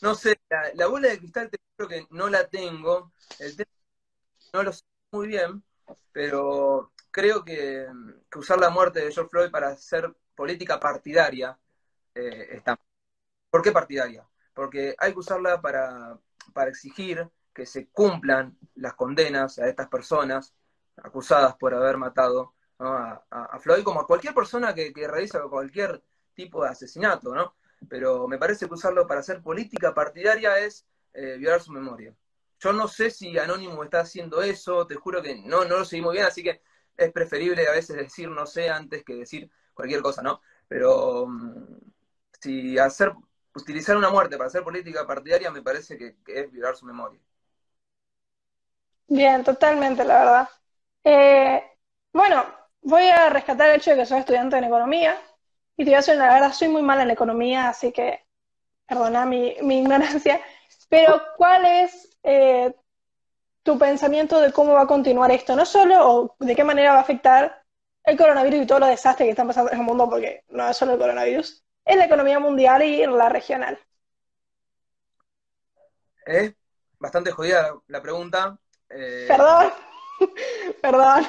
No 0.00 0.14
sé, 0.14 0.40
la, 0.74 0.86
bola 0.86 1.08
de 1.08 1.18
cristal 1.18 1.50
te 1.50 1.58
creo 1.76 1.88
que 1.88 2.06
no 2.10 2.28
la 2.30 2.48
tengo, 2.48 3.12
el 3.38 3.54
tema 3.54 3.70
no 4.54 4.62
lo 4.62 4.72
sé 4.72 4.84
muy 5.12 5.26
bien, 5.26 5.62
pero 6.10 6.92
creo 7.10 7.44
que, 7.44 7.86
usar 8.34 8.58
la 8.58 8.70
muerte 8.70 9.00
de 9.00 9.12
George 9.12 9.28
Floyd 9.30 9.50
para 9.50 9.68
hacer 9.68 10.10
política 10.34 10.80
partidaria 10.80 11.58
eh, 12.14 12.48
está. 12.52 12.80
¿Por 13.50 13.60
qué 13.62 13.72
partidaria? 13.72 14.26
Porque 14.58 14.96
hay 14.98 15.12
que 15.12 15.20
usarla 15.20 15.60
para, 15.60 16.18
exigir 16.66 17.30
que 17.54 17.64
se 17.64 17.86
cumplan 17.90 18.58
las 18.74 18.94
condenas 18.94 19.56
a 19.60 19.68
estas 19.68 19.86
personas 19.86 20.52
acusadas 20.96 21.54
por 21.54 21.72
haber 21.74 21.96
matado 21.96 22.54
a, 22.80 23.56
Floyd, 23.60 23.84
como 23.84 24.00
a 24.00 24.06
cualquier 24.08 24.34
persona 24.34 24.74
que, 24.74 24.92
realiza 24.96 25.40
cualquier 25.42 26.02
tipo 26.34 26.64
de 26.64 26.70
asesinato, 26.70 27.32
¿no? 27.32 27.54
Pero 27.88 28.26
me 28.26 28.36
parece 28.36 28.66
que 28.66 28.74
usarlo 28.74 29.06
para 29.06 29.20
hacer 29.20 29.44
política 29.44 29.94
partidaria 29.94 30.58
es 30.58 30.84
eh, 31.14 31.36
violar 31.38 31.62
su 31.62 31.70
memoria. 31.70 32.12
Yo 32.58 32.72
no 32.72 32.88
sé 32.88 33.10
si 33.10 33.38
Anónimo 33.38 33.84
está 33.84 34.00
haciendo 34.00 34.42
eso, 34.42 34.88
te 34.88 34.96
juro 34.96 35.22
que 35.22 35.36
no, 35.36 35.66
no 35.66 35.78
lo 35.78 35.84
seguí 35.84 36.02
muy 36.02 36.16
bien, 36.16 36.26
así 36.26 36.42
que 36.42 36.62
es 36.96 37.12
preferible 37.12 37.68
a 37.68 37.72
veces 37.74 37.94
decir 37.94 38.28
no 38.28 38.44
sé 38.44 38.70
antes 38.70 39.04
que 39.04 39.14
decir 39.14 39.48
cualquier 39.72 40.02
cosa, 40.02 40.20
¿no? 40.20 40.40
Pero 40.66 41.28
mm, 41.28 41.76
si 42.40 42.76
hacer 42.76 43.12
utilizar 43.62 43.96
una 43.96 44.10
muerte 44.10 44.36
para 44.36 44.48
hacer 44.48 44.62
política 44.62 45.06
partidaria 45.06 45.50
me 45.50 45.62
parece 45.62 45.96
que, 45.96 46.16
es 46.26 46.50
violar 46.50 46.76
su 46.76 46.86
memoria. 46.86 47.20
Bien, 49.08 49.42
totalmente, 49.42 50.04
la 50.04 50.18
verdad. 50.18 50.48
Eh, 51.04 51.62
bueno, 52.12 52.44
voy 52.82 53.08
a 53.08 53.30
rescatar 53.30 53.70
el 53.70 53.76
hecho 53.76 53.90
de 53.90 53.96
que 53.96 54.06
soy 54.06 54.20
estudiante 54.20 54.56
en 54.56 54.64
economía 54.64 55.16
y 55.76 55.84
te 55.84 55.90
voy 55.90 55.94
a 55.94 55.98
decir, 55.98 56.16
la 56.16 56.32
verdad, 56.32 56.52
soy 56.52 56.68
muy 56.68 56.82
mala 56.82 57.02
en 57.02 57.10
economía, 57.10 57.68
así 57.68 57.92
que 57.92 58.24
perdona 58.86 59.26
mi, 59.26 59.48
ignorancia, 59.60 60.40
pero 60.88 61.22
¿cuál 61.36 61.64
es 61.66 62.18
eh, 62.22 62.74
tu 63.62 63.78
pensamiento 63.78 64.40
de 64.40 64.52
cómo 64.52 64.72
va 64.72 64.82
a 64.82 64.86
continuar 64.86 65.30
esto? 65.30 65.54
No 65.54 65.66
solo, 65.66 66.10
o 66.10 66.36
de 66.38 66.56
qué 66.56 66.64
manera 66.64 66.92
va 66.92 66.98
a 66.98 67.02
afectar 67.02 67.64
el 68.04 68.16
coronavirus 68.16 68.62
y 68.62 68.66
todo 68.66 68.80
los 68.80 68.88
desastres 68.88 69.26
que 69.26 69.30
están 69.30 69.46
pasando 69.46 69.70
en 69.72 69.78
el 69.78 69.84
mundo, 69.84 70.08
porque 70.08 70.44
no 70.48 70.68
es 70.68 70.76
solo 70.76 70.92
el 70.92 70.98
coronavirus, 70.98 71.64
en 71.88 71.98
la 71.98 72.04
economía 72.04 72.38
mundial 72.38 72.82
y 72.82 73.04
la 73.06 73.28
regional. 73.30 73.78
Es 76.24 76.54
bastante 76.98 77.32
jodida 77.32 77.74
la, 77.86 78.02
pregunta. 78.02 78.58
Eh, 78.90 79.24
perdón, 79.26 79.72
perdón. 80.82 81.26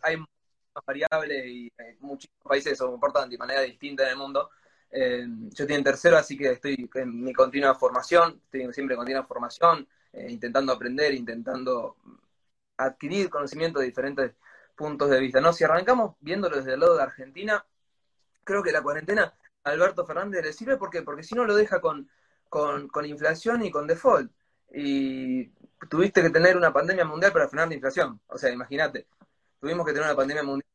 Hay 0.00 0.16
muchas 0.16 0.86
variables 0.86 1.46
y 1.46 1.66
eh, 1.66 1.96
muchísimos 2.00 2.42
países 2.42 2.78
se 2.78 2.84
comportan 2.84 3.28
de 3.28 3.36
manera 3.36 3.60
distinta 3.60 4.04
en 4.04 4.08
el 4.08 4.16
mundo. 4.16 4.50
Eh, 4.90 5.26
yo 5.28 5.64
estoy 5.64 5.76
en 5.76 5.84
tercero, 5.84 6.16
así 6.16 6.36
que 6.36 6.52
estoy 6.52 6.88
en 6.94 7.22
mi 7.22 7.34
continua 7.34 7.74
formación, 7.74 8.40
estoy 8.44 8.72
siempre 8.72 8.94
en 8.94 8.98
continua 8.98 9.24
formación, 9.24 9.86
intentando 10.28 10.72
aprender, 10.72 11.14
intentando 11.14 11.96
adquirir 12.78 13.28
conocimiento 13.28 13.80
de 13.80 13.86
diferentes 13.86 14.32
puntos 14.74 15.10
de 15.10 15.20
vista. 15.20 15.40
¿no? 15.40 15.52
Si 15.52 15.64
arrancamos 15.64 16.16
viéndolo 16.20 16.56
desde 16.56 16.74
el 16.74 16.80
lado 16.80 16.96
de 16.96 17.02
Argentina, 17.02 17.64
creo 18.44 18.62
que 18.62 18.72
la 18.72 18.82
cuarentena 18.82 19.34
Alberto 19.64 20.04
Fernández 20.06 20.44
le 20.44 20.52
sirve, 20.52 20.76
¿por 20.76 20.90
qué? 20.90 21.02
Porque 21.02 21.22
si 21.22 21.34
no 21.34 21.44
lo 21.44 21.54
deja 21.54 21.80
con, 21.80 22.08
con, 22.48 23.06
inflación 23.06 23.64
y 23.64 23.70
con 23.70 23.86
default. 23.86 24.30
Y 24.74 25.46
tuviste 25.88 26.22
que 26.22 26.30
tener 26.30 26.56
una 26.56 26.72
pandemia 26.72 27.04
mundial 27.04 27.32
para 27.32 27.48
frenar 27.48 27.68
la 27.68 27.74
inflación. 27.74 28.20
O 28.26 28.38
sea, 28.38 28.50
imagínate, 28.50 29.06
tuvimos 29.60 29.86
que 29.86 29.92
tener 29.92 30.06
una 30.06 30.16
pandemia 30.16 30.42
mundial. 30.42 30.66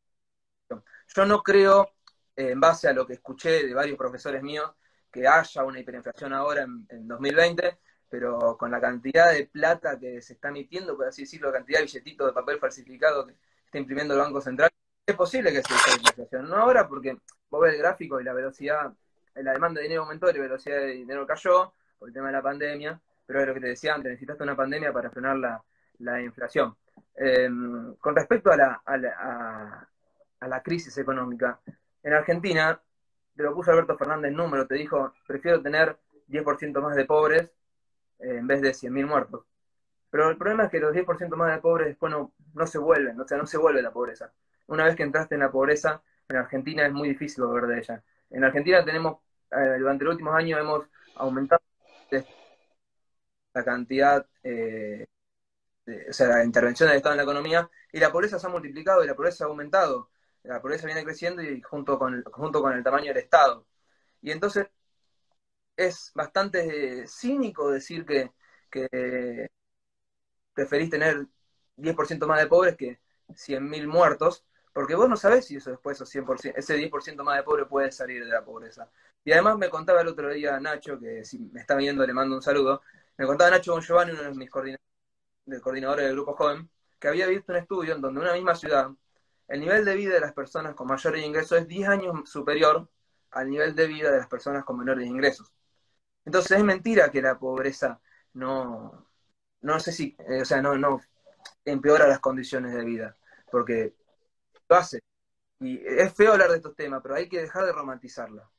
Yo 1.15 1.25
no 1.25 1.41
creo, 1.43 1.91
eh, 2.35 2.51
en 2.51 2.59
base 2.59 2.87
a 2.87 2.93
lo 2.93 3.05
que 3.05 3.13
escuché 3.13 3.65
de 3.65 3.73
varios 3.73 3.97
profesores 3.97 4.41
míos, 4.43 4.71
que 5.11 5.27
haya 5.27 5.63
una 5.63 5.79
hiperinflación 5.79 6.33
ahora 6.33 6.63
en, 6.63 7.07
2020, 7.07 7.79
pero 8.09 8.57
con 8.57 8.71
la 8.71 8.79
cantidad 8.81 9.31
de 9.31 9.47
plata 9.47 9.99
que 9.99 10.21
se 10.21 10.33
está 10.33 10.49
emitiendo, 10.49 10.95
por 10.95 11.07
así 11.07 11.23
decirlo, 11.23 11.47
la 11.47 11.57
cantidad 11.57 11.79
de 11.79 11.85
billetitos 11.85 12.27
de 12.27 12.33
papel 12.33 12.59
falsificado 12.59 13.25
que 13.25 13.35
está 13.65 13.77
imprimiendo 13.77 14.13
el 14.13 14.19
Banco 14.19 14.41
Central, 14.41 14.69
es 15.05 15.15
posible 15.15 15.51
que 15.51 15.61
se 15.61 15.73
esa 15.73 15.97
inflación. 15.97 16.49
No 16.49 16.57
ahora, 16.57 16.87
porque 16.87 17.17
vos 17.49 17.61
ves 17.61 17.73
el 17.73 17.79
gráfico 17.79 18.19
y 18.19 18.23
la 18.23 18.33
velocidad, 18.33 18.91
la 19.35 19.53
demanda 19.53 19.79
de 19.79 19.83
dinero 19.83 20.03
aumentó 20.03 20.29
y 20.29 20.33
la 20.33 20.41
velocidad 20.41 20.77
de 20.77 20.87
dinero 20.87 21.25
cayó 21.25 21.73
por 21.99 22.09
el 22.09 22.13
tema 22.13 22.27
de 22.27 22.33
la 22.33 22.41
pandemia, 22.41 22.99
pero 23.25 23.41
es 23.41 23.47
lo 23.47 23.53
que 23.53 23.59
te 23.59 23.67
decía 23.67 23.93
antes, 23.93 24.11
necesitaste 24.11 24.43
una 24.43 24.55
pandemia 24.55 24.91
para 24.91 25.09
frenar 25.09 25.37
la, 25.37 26.21
inflación. 26.21 26.75
Em, 27.15 27.95
con 27.95 28.15
respecto 28.15 28.51
a 28.51 28.57
la, 28.57 28.81
a 28.85 30.47
la 30.47 30.61
crisis 30.61 30.97
económica, 30.97 31.59
en 32.03 32.13
Argentina 32.13 32.79
te 33.37 33.43
lo 33.43 33.53
puso 33.53 33.71
Alberto 33.71 33.97
Fernández 33.97 34.31
en 34.31 34.37
número, 34.37 34.65
te 34.65 34.75
dijo, 34.75 35.13
prefiero 35.27 35.61
tener 35.61 35.95
10% 36.27 36.81
más 36.81 36.95
de 36.95 37.05
pobres 37.05 37.43
eh, 38.19 38.37
en 38.37 38.47
vez 38.47 38.61
de 38.61 38.71
100.000 38.71 39.05
muertos. 39.05 39.45
Pero 40.09 40.29
el 40.29 40.37
problema 40.37 40.65
es 40.65 40.71
que 40.71 40.79
los 40.79 40.93
10% 40.93 41.35
más 41.35 41.53
de 41.53 41.61
pobres 41.61 41.87
después 41.87 42.11
no, 42.11 42.33
no 42.55 42.67
se 42.67 42.79
vuelven, 42.79 43.19
o 43.19 43.27
sea, 43.27 43.37
no 43.37 43.45
se 43.45 43.57
vuelve 43.57 43.81
la 43.81 43.91
pobreza. 43.91 44.31
Una 44.67 44.85
vez 44.85 44.95
que 44.95 45.03
entraste 45.03 45.35
en 45.35 45.41
la 45.41 45.51
pobreza, 45.51 46.01
en 46.29 46.37
Argentina 46.37 46.85
es 46.85 46.93
muy 46.93 47.09
difícil 47.09 47.43
volver 47.43 47.67
de 47.67 47.79
ella. 47.79 48.03
En 48.29 48.43
Argentina 48.43 48.83
tenemos, 48.83 49.19
eh, 49.51 49.77
durante 49.79 50.03
los 50.03 50.13
últimos 50.13 50.35
años 50.35 50.59
hemos 50.59 50.85
aumentado 51.15 51.61
la 53.53 53.63
cantidad, 53.63 54.25
eh, 54.43 55.07
o 56.09 56.13
sea, 56.13 56.27
la 56.27 56.43
intervención 56.43 56.89
del 56.89 56.97
Estado 56.97 57.13
en 57.13 57.17
la 57.17 57.23
economía, 57.23 57.69
y 57.91 57.99
la 57.99 58.11
pobreza 58.11 58.39
se 58.39 58.47
ha 58.47 58.49
multiplicado 58.49 59.03
y 59.03 59.07
la 59.07 59.15
pobreza 59.15 59.45
ha 59.45 59.47
aumentado 59.47 60.09
la 60.43 60.61
pobreza 60.61 60.85
viene 60.85 61.03
creciendo 61.03 61.41
y 61.43 61.61
junto 61.61 61.99
con 61.99 62.23
junto 62.23 62.61
con 62.61 62.73
el 62.73 62.83
tamaño 62.83 63.07
del 63.07 63.17
Estado. 63.17 63.65
Y 64.21 64.31
entonces 64.31 64.67
es 65.75 66.11
bastante 66.15 67.07
cínico 67.07 67.71
decir 67.71 68.05
que, 68.05 68.31
que 68.71 69.49
preferís 70.53 70.89
tener 70.89 71.27
10% 71.77 72.27
más 72.27 72.39
de 72.39 72.47
pobres 72.47 72.75
que 72.77 72.99
100.000 73.29 73.87
muertos, 73.87 74.45
porque 74.77 74.93
vos 74.93 75.09
no 75.09 75.17
sabés 75.17 75.45
si 75.47 75.55
eso 75.55 75.71
después, 75.71 75.99
ese 75.99 76.77
10% 76.77 77.23
más 77.23 77.37
de 77.37 77.41
pobres 77.41 77.65
puede 77.67 77.91
salir 77.91 78.23
de 78.23 78.29
la 78.29 78.45
pobreza. 78.45 78.87
Y 79.25 79.31
además 79.31 79.57
me 79.57 79.71
contaba 79.71 80.01
el 80.01 80.07
otro 80.07 80.29
día 80.31 80.59
Nacho, 80.59 80.99
que 80.99 81.25
si 81.25 81.39
me 81.39 81.61
está 81.61 81.75
viendo 81.75 82.05
le 82.05 82.13
mando 82.13 82.35
un 82.35 82.43
saludo, 82.43 82.83
me 83.17 83.25
contaba 83.25 83.49
Nacho 83.49 83.71
con 83.71 83.81
Giovanni, 83.81 84.11
uno 84.11 84.21
de 84.21 84.35
mis 84.35 84.51
coordinadores 84.51 86.05
del 86.05 86.13
grupo 86.13 86.35
joven, 86.35 86.69
que 86.99 87.07
había 87.07 87.25
visto 87.25 87.53
un 87.53 87.57
estudio 87.57 87.95
en 87.95 88.01
donde 88.01 88.21
una 88.21 88.33
misma 88.33 88.53
ciudad 88.53 88.91
el 89.47 89.61
nivel 89.61 89.83
de 89.83 89.95
vida 89.95 90.13
de 90.13 90.19
las 90.19 90.33
personas 90.33 90.75
con 90.75 90.85
mayores 90.85 91.25
ingresos 91.25 91.57
es 91.57 91.67
10 91.67 91.89
años 91.89 92.29
superior 92.29 92.87
al 93.31 93.49
nivel 93.49 93.73
de 93.73 93.87
vida 93.87 94.11
de 94.11 94.19
las 94.19 94.27
personas 94.27 94.63
con 94.63 94.77
menores 94.77 95.07
ingresos. 95.07 95.51
Entonces 96.23 96.55
es 96.55 96.63
mentira 96.63 97.09
que 97.09 97.23
la 97.23 97.39
pobreza 97.39 97.99
no, 98.33 99.07
no 99.61 99.79
sé 99.79 99.91
si, 99.91 100.15
eh, 100.19 100.41
o 100.43 100.45
sea, 100.45 100.61
no, 100.61 100.77
no 100.77 101.01
empeora 101.65 102.07
las 102.07 102.19
condiciones 102.19 102.75
de 102.75 102.85
vida, 102.85 103.17
porque 103.49 103.95
lo 104.69 104.75
hace. 104.75 105.01
Y 105.59 105.77
es 105.85 106.13
feo 106.13 106.33
hablar 106.33 106.49
de 106.51 106.57
estos 106.57 106.75
temas, 106.75 107.01
pero 107.01 107.15
hay 107.15 107.27
que 107.29 107.41
dejar 107.41 107.65
de 107.65 107.71
romantizarla. 107.73 108.49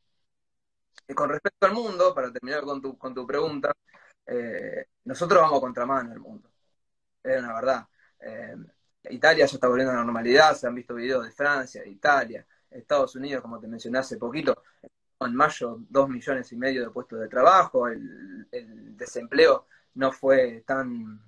Y 1.07 1.15
con 1.15 1.31
respecto 1.31 1.67
al 1.67 1.73
mundo, 1.73 2.15
para 2.15 2.33
terminar 2.33 2.63
con 2.65 2.83
tu, 2.83 2.99
con 2.99 3.15
tu 3.15 3.27
pregunta, 3.27 3.73
eh, 4.27 4.87
nosotros 5.05 5.41
vamos 5.41 5.61
contramano 5.61 6.13
el 6.13 6.21
mundo. 6.21 6.51
Es 7.23 7.39
una 7.39 7.55
verdad. 7.55 7.89
Eh, 8.21 8.57
Italia 9.11 9.47
ya 9.47 9.55
está 9.55 9.69
volviendo 9.69 9.93
a 9.93 9.97
la 9.97 10.05
normalidad, 10.05 10.55
se 10.57 10.67
han 10.67 10.75
visto 10.75 10.95
videos 10.95 11.25
de 11.25 11.33
Francia, 11.33 11.83
de 11.83 11.91
Italia, 11.91 12.47
Estados 12.71 13.15
Unidos, 13.17 13.43
como 13.43 13.59
te 13.61 13.69
mencioné 13.69 13.99
hace 13.99 14.19
poquito, 14.19 14.63
en 15.21 15.35
mayo 15.35 15.79
dos 15.89 16.09
millones 16.09 16.53
y 16.53 16.57
medio 16.57 16.83
de 16.83 16.91
puestos 16.91 17.21
de 17.21 17.29
trabajo, 17.29 17.89
el, 17.89 18.47
desempleo 18.97 19.67
no 19.95 20.13
fue 20.13 20.63
tan, 20.67 21.23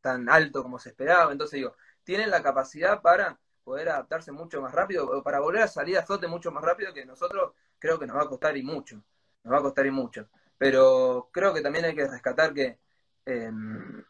tan 0.00 0.28
alto 0.28 0.62
como 0.62 0.78
se 0.78 0.90
esperaba, 0.90 1.32
entonces 1.32 1.58
digo, 1.58 1.76
tienen 2.04 2.30
la 2.30 2.42
capacidad 2.42 3.02
para 3.02 3.38
poder 3.68 3.90
adaptarse 3.90 4.32
mucho 4.32 4.62
más 4.62 4.72
rápido, 4.72 5.06
o 5.06 5.22
para 5.22 5.40
volver 5.40 5.62
a 5.62 5.68
salir 5.68 5.98
a 5.98 6.02
flote 6.02 6.26
mucho 6.26 6.50
más 6.50 6.64
rápido 6.64 6.94
que 6.94 7.04
nosotros, 7.04 7.52
creo 7.78 7.98
que 7.98 8.06
nos 8.06 8.16
va 8.16 8.22
a 8.22 8.28
costar 8.28 8.56
y 8.56 8.62
mucho, 8.62 8.96
nos 9.44 9.52
va 9.52 9.58
a 9.58 9.62
costar 9.62 9.84
y 9.84 9.90
mucho. 9.90 10.26
Pero 10.56 11.28
creo 11.30 11.52
que 11.52 11.60
también 11.60 11.84
hay 11.84 11.94
que 11.94 12.08
rescatar 12.08 12.54
que 12.54 12.78
em, 13.26 14.02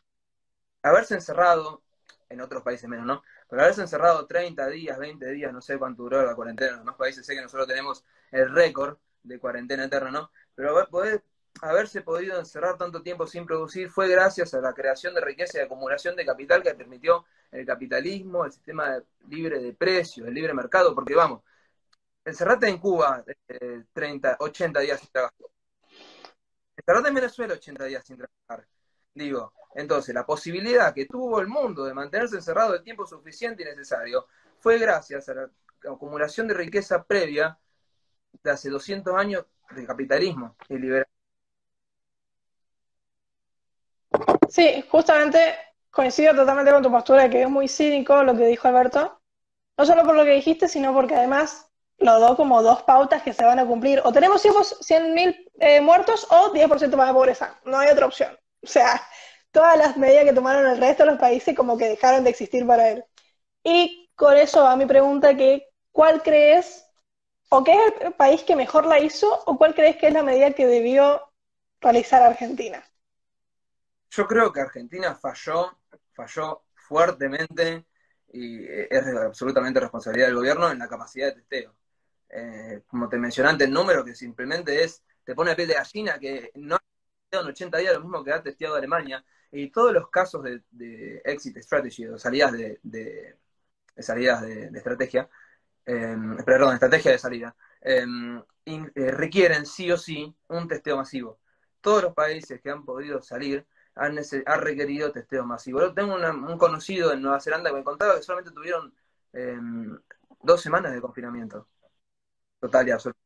haberse 0.83 1.15
encerrado 1.15 1.83
en 2.29 2.41
otros 2.41 2.63
países 2.63 2.89
menos, 2.89 3.05
¿no? 3.05 3.23
Pero 3.49 3.63
haberse 3.63 3.81
encerrado 3.81 4.27
30 4.27 4.69
días, 4.69 4.97
20 4.97 5.27
días, 5.33 5.53
no 5.53 5.61
sé 5.61 5.77
cuánto 5.77 6.05
duró 6.05 6.25
la 6.25 6.37
cuarentena, 6.37 6.79
en 6.79 6.87
los 6.87 6.97
países 6.97 7.27
sé 7.27 7.35
que 7.35 7.43
nosotros 7.43 7.67
tenemos 7.67 8.05
el 8.31 8.55
récord 8.55 8.99
de 9.25 9.41
cuarentena 9.41 9.85
eterna, 9.87 10.13
¿no? 10.13 10.31
Pero 10.55 10.87
poder, 10.89 11.25
haberse 11.63 12.03
podido 12.03 12.39
encerrar 12.39 12.77
tanto 12.77 13.03
tiempo 13.03 13.27
sin 13.27 13.47
producir 13.47 13.91
fue 13.91 14.09
gracias 14.09 14.55
a 14.55 14.61
la 14.61 14.73
creación 14.73 15.15
de 15.15 15.21
riqueza 15.21 15.59
y 15.59 15.63
acumulación 15.63 16.17
de 16.17 16.27
capital 16.27 16.63
que 16.63 16.75
permitió 16.75 17.25
el 17.51 17.67
capitalismo, 17.67 18.45
el 18.45 18.53
sistema 18.53 19.03
libre 19.29 19.59
de 19.61 19.73
precios, 19.73 20.27
el 20.29 20.35
libre 20.35 20.55
mercado, 20.55 20.95
porque 20.95 21.15
vamos, 21.15 21.43
encerrate 22.25 22.69
en 22.69 22.79
Cuba 22.79 23.25
30, 23.93 24.33
eh, 24.33 24.37
80 24.39 24.81
días 24.81 25.01
sin 25.01 25.11
trabajar. 25.11 25.47
Encerrate 26.77 27.09
en 27.09 27.15
Venezuela 27.15 27.55
80 27.55 27.85
días 27.85 28.05
sin 28.07 28.17
trabajar. 28.17 28.69
Digo, 29.15 29.53
entonces, 29.75 30.15
la 30.15 30.25
posibilidad 30.25 30.95
que 30.95 31.07
tuvo 31.07 31.41
el 31.41 31.49
mundo 31.49 31.85
de 31.85 31.95
mantenerse 31.95 32.37
encerrado 32.37 32.75
el 32.75 32.83
tiempo 32.83 33.07
suficiente 33.07 33.63
y 33.63 33.67
necesario 33.67 34.27
fue 34.61 34.79
gracias 34.79 35.29
a 35.29 35.35
la 35.35 35.51
acumulación 35.91 36.49
de 36.49 36.55
riqueza 36.55 37.03
previa 37.05 37.59
de 38.43 38.51
hace 38.51 38.71
200 38.71 39.15
años 39.15 39.47
de 39.75 39.87
capitalismo 39.87 40.57
y 40.69 40.75
liberalismo. 40.75 41.18
Sí, 44.59 44.85
justamente 44.91 45.55
coincido 45.91 46.35
totalmente 46.35 46.73
con 46.73 46.83
tu 46.83 46.91
postura, 46.91 47.31
que 47.31 47.43
es 47.43 47.49
muy 47.49 47.69
cínico 47.69 48.25
lo 48.25 48.37
que 48.37 48.47
dijo 48.47 48.67
Alberto. 48.69 49.21
No 49.79 49.87
solo 49.87 50.05
por 50.05 50.17
lo 50.17 50.25
que 50.25 50.33
dijiste, 50.33 50.69
sino 50.69 50.93
porque 50.95 51.15
además 51.17 51.71
lo 51.99 52.21
do 52.21 52.37
como 52.37 52.63
dos 52.63 52.83
pautas 52.85 53.23
que 53.23 53.33
se 53.35 53.45
van 53.45 53.61
a 53.61 53.67
cumplir. 53.67 54.01
O 54.05 54.13
tenemos 54.13 54.43
100.000 54.43 55.37
eh, 55.61 55.81
muertos 55.81 56.27
o 56.31 56.51
10% 56.53 56.97
más 56.97 57.09
de 57.09 57.15
pobreza. 57.15 57.61
No 57.65 57.79
hay 57.79 57.91
otra 57.91 58.07
opción. 58.07 58.39
O 58.65 58.67
sea, 58.67 59.03
todas 59.53 59.79
las 59.79 59.97
medidas 59.97 60.25
que 60.25 60.35
tomaron 60.35 60.67
el 60.69 60.79
resto 60.79 61.05
de 61.05 61.13
los 61.13 61.21
países 61.21 61.57
como 61.57 61.79
que 61.79 61.89
dejaron 61.91 62.25
de 62.25 62.31
existir 62.31 62.67
para 62.67 62.91
él. 62.91 63.05
Y 63.65 64.11
con 64.17 64.37
eso 64.37 64.65
va 64.65 64.77
mi 64.77 64.87
pregunta 64.87 65.37
que, 65.37 65.69
¿cuál 65.93 66.23
crees, 66.23 66.87
o 67.51 67.65
qué 67.65 67.75
es 67.75 67.95
el 68.03 68.15
país 68.15 68.43
que 68.45 68.57
mejor 68.57 68.87
la 68.87 69.01
hizo, 69.01 69.43
o 69.47 69.59
cuál 69.59 69.75
crees 69.77 69.97
que 69.99 70.09
es 70.09 70.15
la 70.15 70.25
medida 70.25 70.53
que 70.53 70.67
debió 70.67 71.23
realizar 71.83 72.23
Argentina? 72.23 72.85
Yo 74.11 74.27
creo 74.27 74.53
que 74.53 74.61
Argentina 74.61 75.15
falló, 75.15 75.79
falló 76.13 76.65
fuertemente 76.75 77.87
y 78.33 78.65
es 78.67 79.07
absolutamente 79.07 79.81
responsabilidad 79.81 80.29
del 80.29 80.37
gobierno 80.37 80.71
en 80.71 80.79
la 80.79 80.89
capacidad 80.89 81.29
de 81.29 81.41
testeo. 81.41 81.75
Eh, 82.31 82.83
como 82.87 83.09
te 83.09 83.19
mencioné 83.19 83.51
antes, 83.51 83.69
el 83.69 83.75
número 83.75 84.05
que 84.05 84.15
simplemente 84.15 84.85
es, 84.85 85.03
te 85.25 85.35
pone 85.35 85.53
a 85.53 85.57
pie 85.57 85.67
de 85.67 85.75
gallina, 85.75 86.19
que 86.19 86.51
no 86.57 86.77
ha 86.77 86.79
testeado 87.23 87.45
en 87.47 87.51
80 87.51 87.79
días 87.79 87.95
lo 87.95 88.01
mismo 88.01 88.25
que 88.25 88.33
ha 88.33 88.43
testeado 88.43 88.75
Alemania, 88.77 89.25
y 89.51 89.71
todos 89.71 89.93
los 89.93 90.11
casos 90.11 90.43
de, 90.43 91.23
exit 91.25 91.57
strategy, 91.59 92.07
o 92.07 92.19
salidas 92.19 92.53
de, 92.53 93.37
salidas 93.99 94.43
de, 94.43 94.71
estrategia, 94.75 95.29
em, 95.87 96.37
perdón, 96.45 96.75
estrategia 96.75 97.13
de 97.13 97.19
salida, 97.19 97.57
em, 97.81 98.43
eh, 98.67 99.11
requieren 99.13 99.65
sí 99.67 99.91
o 99.91 99.97
sí 99.97 100.35
un 100.49 100.69
testeo 100.69 100.97
masivo. 100.97 101.41
Todos 101.81 102.03
los 102.03 102.15
países 102.15 102.61
que 102.61 102.71
han 102.71 102.85
podido 102.85 103.23
salir 103.23 103.67
han, 103.99 104.61
requerido 104.61 105.13
testeo 105.13 105.45
masivo. 105.45 105.93
Tengo 105.93 106.15
un 106.15 106.59
conocido 106.59 107.13
en 107.13 107.23
Nueva 107.23 107.41
Zelanda 107.41 107.71
que 107.71 107.77
me 107.77 107.85
contaba 107.85 108.17
que 108.17 108.23
solamente 108.23 108.53
tuvieron 108.53 108.95
em, 109.33 109.99
dos 110.43 110.61
semanas 110.61 110.93
de 110.93 111.01
confinamiento. 111.01 111.69
Total 112.61 112.89
y 112.89 112.91
absoluto. 112.93 113.19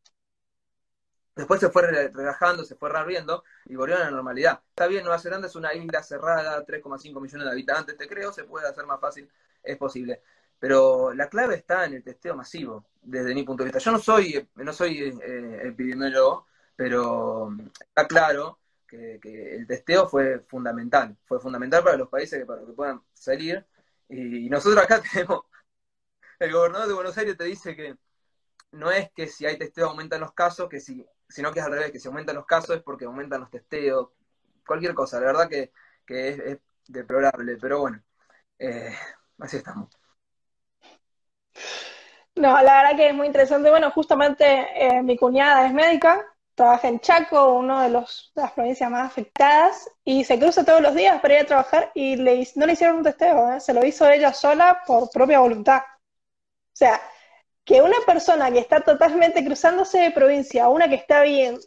Después 1.35 1.61
se 1.61 1.71
fue 1.71 1.83
relajando, 2.11 2.65
se 2.65 2.77
fue 2.77 2.91
reabriendo 2.91 3.43
y 3.65 3.75
volvió 3.75 3.97
a 3.97 4.01
la 4.01 4.11
normalidad. 4.11 4.61
Está 4.69 4.87
bien, 4.87 5.03
Nueva 5.03 5.19
Zelanda 5.19 5.47
es 5.47 5.57
una 5.57 5.73
isla 5.73 6.03
cerrada, 6.03 6.65
3,5 6.65 7.21
millones 7.21 7.47
de 7.47 7.51
habitantes, 7.51 7.97
te 7.97 8.07
creo, 8.07 8.33
se 8.33 8.45
puede 8.45 8.69
hacer 8.69 8.85
más 8.85 9.01
fácil, 9.01 9.31
es 9.63 9.79
posible. 9.79 10.23
Pero 10.59 11.15
la 11.15 11.29
clave 11.29 11.57
está 11.57 11.87
en 11.87 11.95
el 11.95 12.03
testeo 12.05 12.37
masivo, 12.37 12.85
desde 13.01 13.35
mi 13.35 13.45
punto 13.45 13.63
de 13.63 13.69
vista. 13.69 13.79
Yo 13.79 13.93
no 13.93 13.99
soy, 13.99 14.49
no 14.57 14.73
soy 14.75 15.19
eh, 15.23 15.61
epidemiólogo, 15.69 16.47
pero 16.77 17.51
está 17.89 18.07
claro 18.07 18.59
que, 19.21 19.57
el 19.57 19.67
testeo 19.67 20.09
fue 20.09 20.41
fundamental. 20.41 21.17
Fue 21.25 21.41
fundamental 21.41 21.83
para 21.83 21.97
los 21.97 22.09
países 22.09 22.45
para 22.45 22.65
que 22.65 22.73
puedan 22.73 23.03
salir. 23.13 23.67
Y 24.09 24.49
nosotros 24.51 24.83
acá 24.85 25.03
tenemos, 25.13 25.45
el 26.39 26.53
gobernador 26.53 26.89
de 26.89 26.95
Buenos 26.95 27.17
Aires 27.19 27.37
te 27.37 27.45
dice 27.45 27.75
que 27.77 27.97
no 28.73 28.91
es 28.91 29.11
que 29.13 29.27
si 29.27 29.47
hay 29.47 29.59
testeo 29.59 29.89
aumentan 29.89 30.21
los 30.21 30.33
casos, 30.33 30.69
que 30.69 30.81
si, 30.81 31.07
sino 31.29 31.53
que 31.53 31.61
es 31.61 31.67
al 31.67 31.73
revés, 31.73 31.93
que 31.93 32.01
si 32.01 32.09
aumentan 32.09 32.37
los 32.37 32.47
casos 32.47 32.77
es 32.77 32.83
porque 32.83 33.05
aumentan 33.05 33.41
los 33.41 33.51
testeos, 33.51 34.11
cualquier 34.67 34.95
cosa, 34.95 35.21
la 35.21 35.27
verdad 35.27 35.49
que, 35.49 35.73
es, 36.07 36.59
deplorable, 36.89 37.57
pero 37.61 37.81
bueno, 37.81 38.03
eh, 38.59 38.95
así 39.39 39.57
estamos. 39.59 39.89
No, 42.35 42.61
la 42.63 42.83
verdad 42.83 42.97
que 42.97 43.09
es 43.09 43.15
muy 43.15 43.27
interesante. 43.27 43.71
Bueno, 43.71 43.91
justamente 43.91 44.45
eh, 44.75 45.03
mi 45.03 45.17
cuñada 45.17 45.67
es 45.67 45.73
médica, 45.73 46.32
trabaja 46.55 46.89
en 46.89 47.01
Chaco, 47.01 47.55
una 47.55 47.85
de, 47.85 47.91
los, 47.91 48.33
las 48.35 48.53
provincias 48.53 48.91
más 48.91 49.07
afectadas, 49.07 49.89
y 50.05 50.25
se 50.25 50.39
cruza 50.39 50.65
todos 50.65 50.81
los 50.81 50.95
días 50.95 51.21
para 51.21 51.35
ir 51.35 51.41
a 51.41 51.47
trabajar 51.47 51.91
y 51.95 52.17
le, 52.17 52.47
no 52.57 52.67
le 52.67 52.73
hicieron 52.75 52.99
un 52.99 53.05
testeo, 53.05 53.53
¿eh? 53.55 53.61
se 53.61 53.73
lo 53.75 53.85
hizo 53.85 54.09
ella 54.09 54.33
sola 54.33 54.83
por 54.87 55.11
propia 55.11 55.41
voluntad. 55.41 55.83
O 55.83 56.77
sea, 56.77 57.01
que 57.65 57.83
una 57.83 57.97
persona 58.07 58.51
que 58.51 58.59
está 58.59 58.81
totalmente 58.81 59.45
cruzándose 59.45 59.99
de 60.01 60.11
provincia 60.11 60.65
a 60.65 60.69
una 60.69 60.89
que 60.89 60.97
está 60.97 61.23
bien 61.23 61.59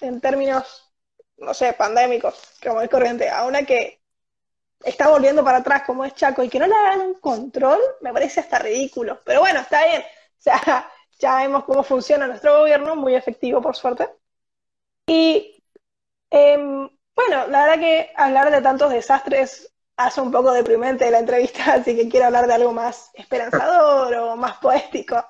en 0.00 0.20
términos, 0.20 0.92
no 1.38 1.54
sé, 1.54 1.72
pandémicos, 1.72 2.34
como 2.62 2.80
es 2.82 2.90
corriente, 2.90 3.30
a 3.30 3.46
una 3.46 3.62
que 3.64 4.00
está 4.84 5.08
volviendo 5.08 5.44
para 5.44 5.58
atrás 5.58 5.82
como 5.86 6.04
es 6.04 6.14
Chaco 6.14 6.42
y 6.42 6.48
que 6.48 6.58
no 6.58 6.66
le 6.66 6.74
hagan 6.74 7.00
un 7.00 7.14
control, 7.14 7.80
me 8.00 8.12
parece 8.12 8.40
hasta 8.40 8.58
ridículo. 8.58 9.20
Pero 9.24 9.40
bueno, 9.40 9.60
está 9.60 9.84
bien. 9.86 10.02
O 10.02 10.40
sea, 10.40 10.90
ya 11.18 11.36
vemos 11.36 11.64
cómo 11.64 11.82
funciona 11.82 12.26
nuestro 12.26 12.58
gobierno, 12.60 12.96
muy 12.96 13.14
efectivo 13.14 13.60
por 13.62 13.76
suerte. 13.76 14.08
Y 15.08 15.64
em, 16.30 16.88
bueno, 17.14 17.46
la 17.48 17.66
verdad 17.66 17.80
que 17.80 18.12
hablar 18.14 18.50
de 18.50 18.62
tantos 18.62 18.92
desastres 18.92 19.72
hace 19.96 20.20
un 20.20 20.30
poco 20.30 20.52
deprimente 20.52 21.10
la 21.10 21.18
entrevista, 21.18 21.64
así 21.74 21.96
que 21.96 22.08
quiero 22.08 22.26
hablar 22.26 22.46
de 22.46 22.54
algo 22.54 22.72
más 22.72 23.10
esperanzador 23.14 24.14
o 24.14 24.36
más 24.36 24.58
poético. 24.58 25.26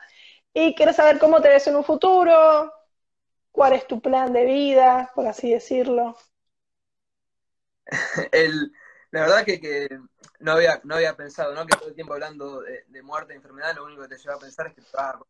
Y 0.52 0.74
quiero 0.74 0.92
saber 0.92 1.18
cómo 1.18 1.40
te 1.40 1.48
ves 1.48 1.66
en 1.68 1.76
un 1.76 1.84
futuro, 1.84 2.72
cuál 3.52 3.74
es 3.74 3.86
tu 3.86 4.00
plan 4.00 4.32
de 4.32 4.44
vida, 4.44 5.12
por 5.14 5.26
así 5.26 5.52
decirlo. 5.52 6.16
La 9.10 9.22
verdad 9.22 9.44
que, 9.44 9.88
no, 10.40 10.52
había, 10.52 10.80
no 10.84 10.96
había 10.96 11.16
pensado, 11.16 11.54
¿no? 11.54 11.64
Que 11.64 11.76
todo 11.78 11.88
el 11.88 11.94
tiempo 11.94 12.12
hablando 12.12 12.60
de, 12.60 13.02
muerte, 13.02 13.32
de 13.32 13.36
enfermedad, 13.36 13.74
lo 13.74 13.84
único 13.86 14.02
que 14.02 14.08
te 14.08 14.18
lleva 14.18 14.34
a 14.34 14.38
pensar 14.38 14.66
es 14.66 14.74
que 14.74 14.82
te 14.82 14.88
vas 14.92 15.14
a 15.14 15.20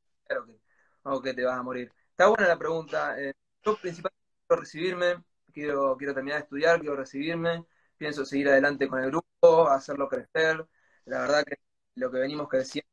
o 1.04 1.22
que, 1.22 1.30
que 1.30 1.34
te 1.34 1.44
vas 1.44 1.58
a 1.58 1.62
morir. 1.62 1.92
Está 2.10 2.26
buena 2.26 2.48
la 2.48 2.58
pregunta. 2.58 3.14
Eh, 3.20 3.34
principalmente 3.76 4.17
recibirme, 4.56 5.22
quiero, 5.52 5.96
quiero 5.96 6.14
terminar 6.14 6.38
de 6.38 6.44
estudiar, 6.44 6.80
quiero 6.80 6.96
recibirme, 6.96 7.64
pienso 7.96 8.24
seguir 8.24 8.48
adelante 8.48 8.88
con 8.88 9.02
el 9.02 9.10
grupo, 9.10 9.68
hacerlo 9.68 10.08
crecer. 10.08 10.66
La 11.06 11.20
verdad 11.20 11.44
que 11.44 11.58
lo 11.96 12.10
que 12.10 12.18
venimos 12.18 12.48
creciendo, 12.48 12.88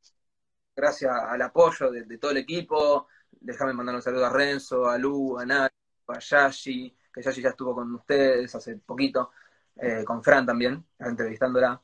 gracias 0.74 1.12
al 1.12 1.42
apoyo 1.42 1.90
de, 1.90 2.18
todo 2.18 2.30
el 2.32 2.38
equipo, 2.38 3.08
déjame 3.30 3.72
mandar 3.72 3.94
un 3.94 4.02
saludo 4.02 4.26
a 4.26 4.30
Renzo, 4.30 4.88
a 4.88 4.98
Lu, 4.98 5.38
a 5.38 5.46
Nacho, 5.46 5.74
a 6.08 6.18
Yashi, 6.18 6.96
que 7.12 7.22
Yashi 7.22 7.42
ya 7.42 7.50
estuvo 7.50 7.74
con 7.74 7.94
ustedes 7.94 8.54
hace 8.54 8.76
poquito. 8.78 9.32
Eh, 9.76 10.04
con 10.04 10.22
Fran 10.22 10.46
también, 10.46 10.84
entrevistándola. 10.98 11.82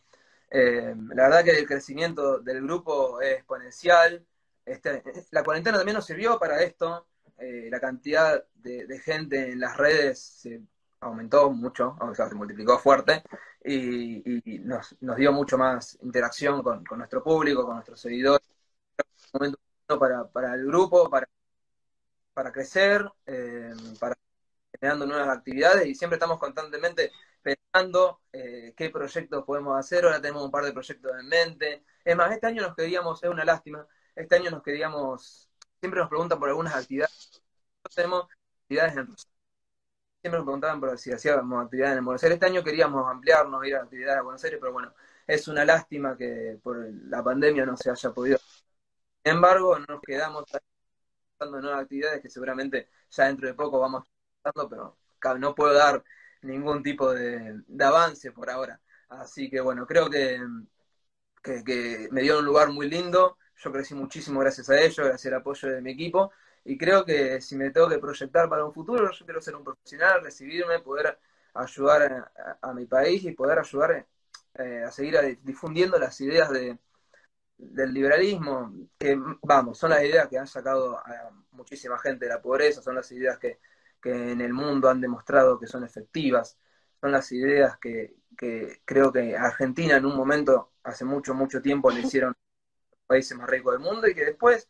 Eh, 0.50 0.94
la 1.14 1.24
verdad 1.24 1.44
que 1.44 1.58
el 1.58 1.66
crecimiento 1.66 2.38
del 2.38 2.62
grupo 2.62 3.20
es 3.20 3.36
exponencial. 3.38 4.26
Este, 4.64 5.02
la 5.30 5.42
cuarentena 5.44 5.78
también 5.78 5.96
nos 5.96 6.06
sirvió 6.06 6.38
para 6.38 6.62
esto. 6.62 7.06
Eh, 7.38 7.68
la 7.70 7.80
cantidad 7.80 8.44
de, 8.54 9.00
gente 9.00 9.52
en 9.52 9.60
las 9.60 9.76
redes 9.76 10.20
se 10.20 10.62
aumentó 11.00 11.50
mucho, 11.50 11.96
o 12.00 12.14
sea, 12.14 12.28
se 12.28 12.34
multiplicó 12.34 12.78
fuerte 12.78 13.22
y, 13.64 14.60
nos, 14.60 14.96
dio 15.16 15.32
mucho 15.32 15.58
más 15.58 15.98
interacción 16.02 16.62
con, 16.62 16.84
nuestro 16.96 17.22
público, 17.22 17.64
con 17.66 17.74
nuestros 17.74 18.00
seguidores. 18.00 18.46
Para, 19.86 20.26
para 20.28 20.54
el 20.54 20.66
grupo, 20.66 21.10
para, 21.10 21.28
para 22.34 22.52
crecer, 22.52 23.06
para 23.98 24.16
generando 24.82 25.06
nuevas 25.06 25.28
actividades 25.28 25.86
y 25.86 25.94
siempre 25.94 26.16
estamos 26.16 26.40
constantemente 26.40 27.12
pensando 27.40 28.20
eh, 28.32 28.74
qué 28.76 28.90
proyectos 28.90 29.44
podemos 29.44 29.78
hacer. 29.78 30.04
Ahora 30.04 30.20
tenemos 30.20 30.44
un 30.44 30.50
par 30.50 30.64
de 30.64 30.72
proyectos 30.72 31.12
en 31.20 31.28
mente. 31.28 31.84
Es 32.04 32.16
más, 32.16 32.32
este 32.32 32.48
año 32.48 32.62
nos 32.62 32.74
queríamos, 32.74 33.22
es 33.22 33.30
una 33.30 33.44
lástima, 33.44 33.86
este 34.16 34.36
año 34.36 34.50
nos 34.50 34.62
queríamos, 34.62 35.48
siempre 35.78 36.00
nos 36.00 36.08
preguntan 36.08 36.38
por 36.40 36.48
algunas 36.48 36.74
actividades. 36.74 37.21
Tenemos 37.90 38.26
actividades 38.62 38.96
en 38.96 39.06
Rosario. 39.06 39.32
Siempre 40.20 40.38
nos 40.38 40.46
preguntaban 40.46 40.80
por 40.80 40.98
si 40.98 41.12
hacíamos 41.12 41.64
actividades 41.64 41.98
en 41.98 42.04
Buenos 42.04 42.22
Aires. 42.22 42.36
Este 42.36 42.46
año 42.46 42.62
queríamos 42.62 43.10
ampliarnos, 43.10 43.66
ir 43.66 43.76
a 43.76 43.82
actividades 43.82 44.18
en 44.18 44.24
Buenos 44.24 44.44
Aires, 44.44 44.58
pero 44.60 44.72
bueno, 44.72 44.94
es 45.26 45.48
una 45.48 45.64
lástima 45.64 46.16
que 46.16 46.58
por 46.62 46.76
la 47.08 47.22
pandemia 47.22 47.66
no 47.66 47.76
se 47.76 47.90
haya 47.90 48.10
podido. 48.12 48.38
Sin 48.38 49.34
embargo, 49.34 49.78
nos 49.78 50.00
quedamos 50.00 50.44
en 51.40 51.50
nuevas 51.50 51.82
actividades 51.82 52.22
que 52.22 52.30
seguramente 52.30 52.88
ya 53.10 53.26
dentro 53.26 53.48
de 53.48 53.54
poco 53.54 53.80
vamos 53.80 54.04
a 54.44 54.52
pero 54.52 55.38
no 55.38 55.54
puedo 55.54 55.72
dar 55.74 56.02
ningún 56.42 56.82
tipo 56.82 57.12
de, 57.12 57.62
avance 57.80 58.32
por 58.32 58.50
ahora. 58.50 58.80
Así 59.08 59.50
que 59.50 59.60
bueno, 59.60 59.86
creo 59.86 60.08
que, 60.10 60.40
que, 61.42 62.08
me 62.10 62.22
dio 62.22 62.38
un 62.38 62.44
lugar 62.44 62.70
muy 62.70 62.88
lindo. 62.88 63.38
Yo 63.56 63.72
crecí 63.72 63.94
muchísimo 63.94 64.40
gracias 64.40 64.70
a 64.70 64.80
ello, 64.80 65.04
gracias 65.04 65.32
al 65.32 65.40
apoyo 65.40 65.68
de 65.68 65.82
mi 65.82 65.92
equipo. 65.92 66.32
Y 66.64 66.78
creo 66.78 67.04
que 67.04 67.40
si 67.40 67.56
me 67.56 67.70
tengo 67.70 67.88
que 67.88 67.98
proyectar 67.98 68.48
para 68.48 68.64
un 68.64 68.72
futuro, 68.72 69.10
yo 69.10 69.24
quiero 69.24 69.40
ser 69.40 69.56
un 69.56 69.64
profesional, 69.64 70.22
recibirme, 70.22 70.78
poder 70.80 71.18
ayudar 71.54 72.30
a, 72.60 72.72
mi 72.72 72.86
país 72.86 73.24
y 73.24 73.32
poder 73.32 73.58
ayudar 73.58 74.06
eh, 74.54 74.84
a 74.86 74.90
seguir 74.90 75.38
difundiendo 75.42 75.98
las 75.98 76.20
ideas 76.20 76.50
de, 76.50 76.78
del 77.58 77.92
liberalismo, 77.92 78.72
que 78.98 79.18
vamos, 79.42 79.78
son 79.78 79.90
las 79.90 80.02
ideas 80.02 80.28
que 80.28 80.38
han 80.38 80.46
sacado 80.46 80.98
a 80.98 81.30
muchísima 81.52 81.98
gente 81.98 82.26
de 82.26 82.32
la 82.32 82.42
pobreza, 82.42 82.82
son 82.82 82.94
las 82.94 83.10
ideas 83.12 83.38
que, 83.38 83.58
que 84.02 84.32
en 84.32 84.40
el 84.40 84.52
mundo 84.52 84.90
han 84.90 85.00
demostrado 85.00 85.58
que 85.58 85.66
son 85.66 85.84
efectivas. 85.84 86.58
Son 87.00 87.12
las 87.12 87.30
ideas 87.32 87.78
que, 87.78 88.16
creo 88.84 89.12
que 89.12 89.36
Argentina 89.36 89.96
en 89.96 90.06
un 90.06 90.16
momento, 90.16 90.72
hace 90.82 91.04
mucho, 91.04 91.34
mucho 91.34 91.62
tiempo, 91.62 91.90
le 91.90 92.00
hicieron 92.00 92.36
países 93.06 93.36
más 93.36 93.48
ricos 93.48 93.72
del 93.72 93.82
mundo 93.82 94.08
y 94.08 94.14
que 94.14 94.24
después, 94.24 94.68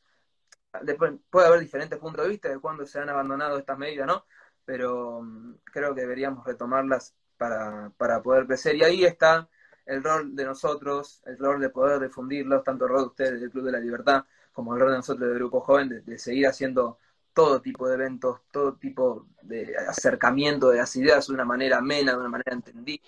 después 0.82 1.12
puede 1.30 1.46
haber 1.48 1.60
diferentes 1.60 1.98
puntos 1.98 2.24
de 2.24 2.30
vista 2.30 2.48
de 2.48 2.58
cuándo 2.58 2.86
se 2.86 2.98
han 2.98 3.08
abandonado 3.08 3.58
estas 3.58 3.78
medidas, 3.78 4.06
¿no? 4.06 4.24
Pero 4.64 5.22
mm, 5.22 5.54
creo 5.64 5.94
que 5.94 6.02
deberíamos 6.02 6.44
retomarlas 6.46 7.14
para, 7.36 7.90
para 7.96 8.22
poder 8.22 8.46
crecer. 8.46 8.76
Y 8.76 8.84
ahí 8.84 9.04
está 9.04 9.48
el 9.86 10.02
rol 10.02 10.34
de 10.34 10.44
nosotros, 10.44 11.22
el 11.26 11.38
rol 11.38 11.60
de 11.60 11.70
poder 11.70 12.00
difundirlos, 12.00 12.64
tanto 12.64 12.84
el 12.86 12.90
rol 12.92 13.00
de 13.02 13.06
ustedes 13.08 13.40
del 13.40 13.50
Club 13.50 13.64
de 13.66 13.72
la 13.72 13.80
Libertad 13.80 14.24
como 14.52 14.74
el 14.74 14.80
rol 14.80 14.90
de 14.90 14.96
nosotros 14.98 15.28
del 15.28 15.38
Grupo 15.38 15.60
Joven, 15.60 16.02
de 16.04 16.18
seguir 16.18 16.46
haciendo 16.46 16.98
todo 17.32 17.60
tipo 17.62 17.88
de 17.88 17.94
eventos, 17.94 18.40
todo 18.50 18.74
tipo 18.76 19.26
de 19.42 19.76
acercamiento 19.88 20.70
de 20.70 20.78
las 20.78 20.94
ideas 20.96 21.26
de 21.26 21.34
una 21.34 21.44
manera 21.44 21.78
amena, 21.78 22.12
de 22.12 22.18
una 22.18 22.28
manera 22.28 22.52
entendida, 22.52 23.02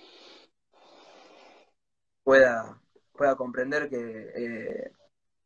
pueda, 2.23 2.81
pueda 3.13 3.37
comprender 3.37 3.89
que 3.89 4.33
eh, 4.37 4.93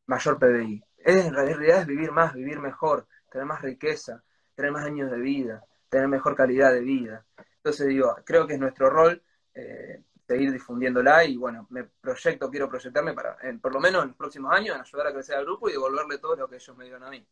mayor 0.07 0.39
PBI. 0.39 0.83
Es, 0.99 1.27
en 1.27 1.35
realidad 1.35 1.81
es 1.81 1.87
vivir 1.87 2.13
más, 2.13 2.35
vivir 2.35 2.59
mejor, 2.59 3.07
tener 3.31 3.47
más 3.47 3.63
riqueza, 3.63 4.23
tener 4.55 4.73
más 4.73 4.85
años 4.85 5.11
de 5.11 5.19
vida, 5.19 5.65
tener 5.89 6.09
mejor 6.09 6.35
calidad 6.35 6.73
de 6.73 6.81
vida. 6.81 7.25
Entonces 7.57 7.87
digo, 7.87 8.17
creo 8.25 8.47
que 8.47 8.55
es 8.55 8.61
nuestro 8.61 8.91
rol 8.91 9.23
eh, 9.55 10.03
seguir 10.27 10.53
difundiéndola 10.53 11.25
y 11.25 11.37
bueno, 11.37 11.67
me 11.71 11.85
proyecto, 11.85 12.51
quiero 12.51 12.69
proyectarme 12.69 13.15
para, 13.15 13.39
por 13.63 13.73
lo 13.73 13.81
menos 13.81 14.03
en 14.03 14.09
los 14.09 14.17
próximos 14.17 14.53
años, 14.53 14.77
en 14.77 14.83
ayudar 14.83 15.07
a 15.07 15.13
crecer 15.13 15.37
al 15.37 15.45
grupo 15.45 15.69
y 15.69 15.73
devolverle 15.73 16.19
todo 16.19 16.37
lo 16.37 16.49
que 16.49 16.57
ellos 16.57 16.77
me 16.77 16.85
dieron 16.85 17.03
a 17.05 17.11
mí. 17.11 17.27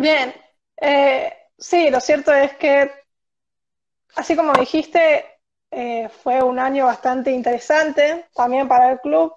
Bien, 0.00 0.32
eh, 0.76 1.32
sí, 1.58 1.90
lo 1.90 2.00
cierto 2.00 2.32
es 2.32 2.54
que, 2.56 2.90
así 4.14 4.36
como 4.36 4.52
dijiste, 4.52 5.40
eh, 5.70 6.08
fue 6.22 6.42
un 6.42 6.58
año 6.58 6.86
bastante 6.86 7.32
interesante 7.32 8.28
también 8.34 8.68
para 8.68 8.92
el 8.92 9.00
club. 9.00 9.34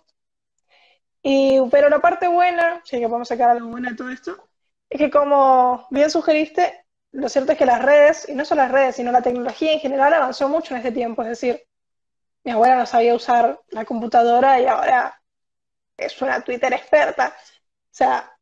Y, 1.23 1.59
pero 1.71 1.89
la 1.89 1.99
parte 1.99 2.27
buena, 2.27 2.81
sí 2.83 2.99
que 2.99 3.07
podemos 3.07 3.27
sacar 3.27 3.49
algo 3.49 3.69
bueno 3.69 3.89
de 3.89 3.95
todo 3.95 4.09
esto, 4.09 4.49
es 4.89 4.99
que 4.99 5.09
como 5.09 5.87
bien 5.89 6.11
sugeriste, 6.11 6.85
lo 7.13 7.29
cierto 7.29 7.53
es 7.53 7.57
que 7.57 7.65
las 7.65 7.81
redes, 7.81 8.27
y 8.29 8.35
no 8.35 8.45
solo 8.45 8.63
las 8.63 8.71
redes, 8.71 8.97
sino 8.97 9.11
la 9.11 9.21
tecnología 9.21 9.73
en 9.73 9.79
general 9.79 10.13
avanzó 10.13 10.49
mucho 10.49 10.73
en 10.73 10.79
este 10.79 10.91
tiempo. 10.91 11.21
Es 11.23 11.29
decir, 11.29 11.63
mi 12.43 12.51
abuela 12.51 12.75
no 12.75 12.85
sabía 12.85 13.15
usar 13.15 13.59
la 13.69 13.85
computadora 13.85 14.59
y 14.59 14.65
ahora 14.65 15.19
es 15.97 16.21
una 16.21 16.41
Twitter 16.41 16.73
experta. 16.73 17.35
O 17.37 17.95
sea, 17.95 18.37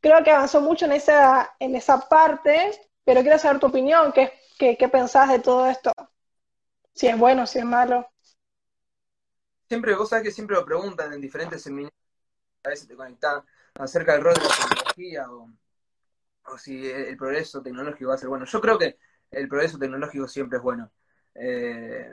creo 0.00 0.22
que 0.22 0.30
avanzó 0.30 0.60
mucho 0.60 0.84
en 0.86 0.92
esa, 0.92 1.54
en 1.58 1.74
esa 1.74 2.00
parte, 2.08 2.72
pero 3.04 3.22
quiero 3.22 3.38
saber 3.38 3.60
tu 3.60 3.66
opinión, 3.66 4.12
¿qué, 4.12 4.32
qué, 4.58 4.88
pensás 4.88 5.28
de 5.28 5.40
todo 5.40 5.66
esto? 5.66 5.92
Si 6.94 7.08
es 7.08 7.18
bueno, 7.18 7.46
si 7.46 7.58
es 7.58 7.64
malo. 7.64 8.08
Siempre, 9.68 9.94
vos 9.94 10.08
sabés 10.08 10.24
que 10.24 10.30
siempre 10.30 10.56
lo 10.56 10.64
preguntan 10.64 11.12
en 11.12 11.20
diferentes 11.20 11.62
seminarios, 11.62 12.03
a 12.64 12.70
veces 12.70 12.88
te 12.88 12.96
conectan 12.96 13.42
acerca 13.74 14.12
del 14.12 14.22
rol 14.22 14.34
de 14.34 14.40
la 14.40 14.68
tecnología 14.68 15.30
o, 15.30 15.50
si 16.58 16.90
el 16.90 17.16
progreso 17.16 17.62
tecnológico 17.62 18.10
va 18.10 18.14
a 18.16 18.18
ser 18.18 18.28
bueno. 18.28 18.44
Yo 18.44 18.60
creo 18.60 18.78
que 18.78 18.98
el 19.30 19.48
progreso 19.48 19.78
tecnológico 19.78 20.28
siempre 20.28 20.58
es 20.58 20.62
bueno. 20.62 20.90
Eh, 21.34 22.10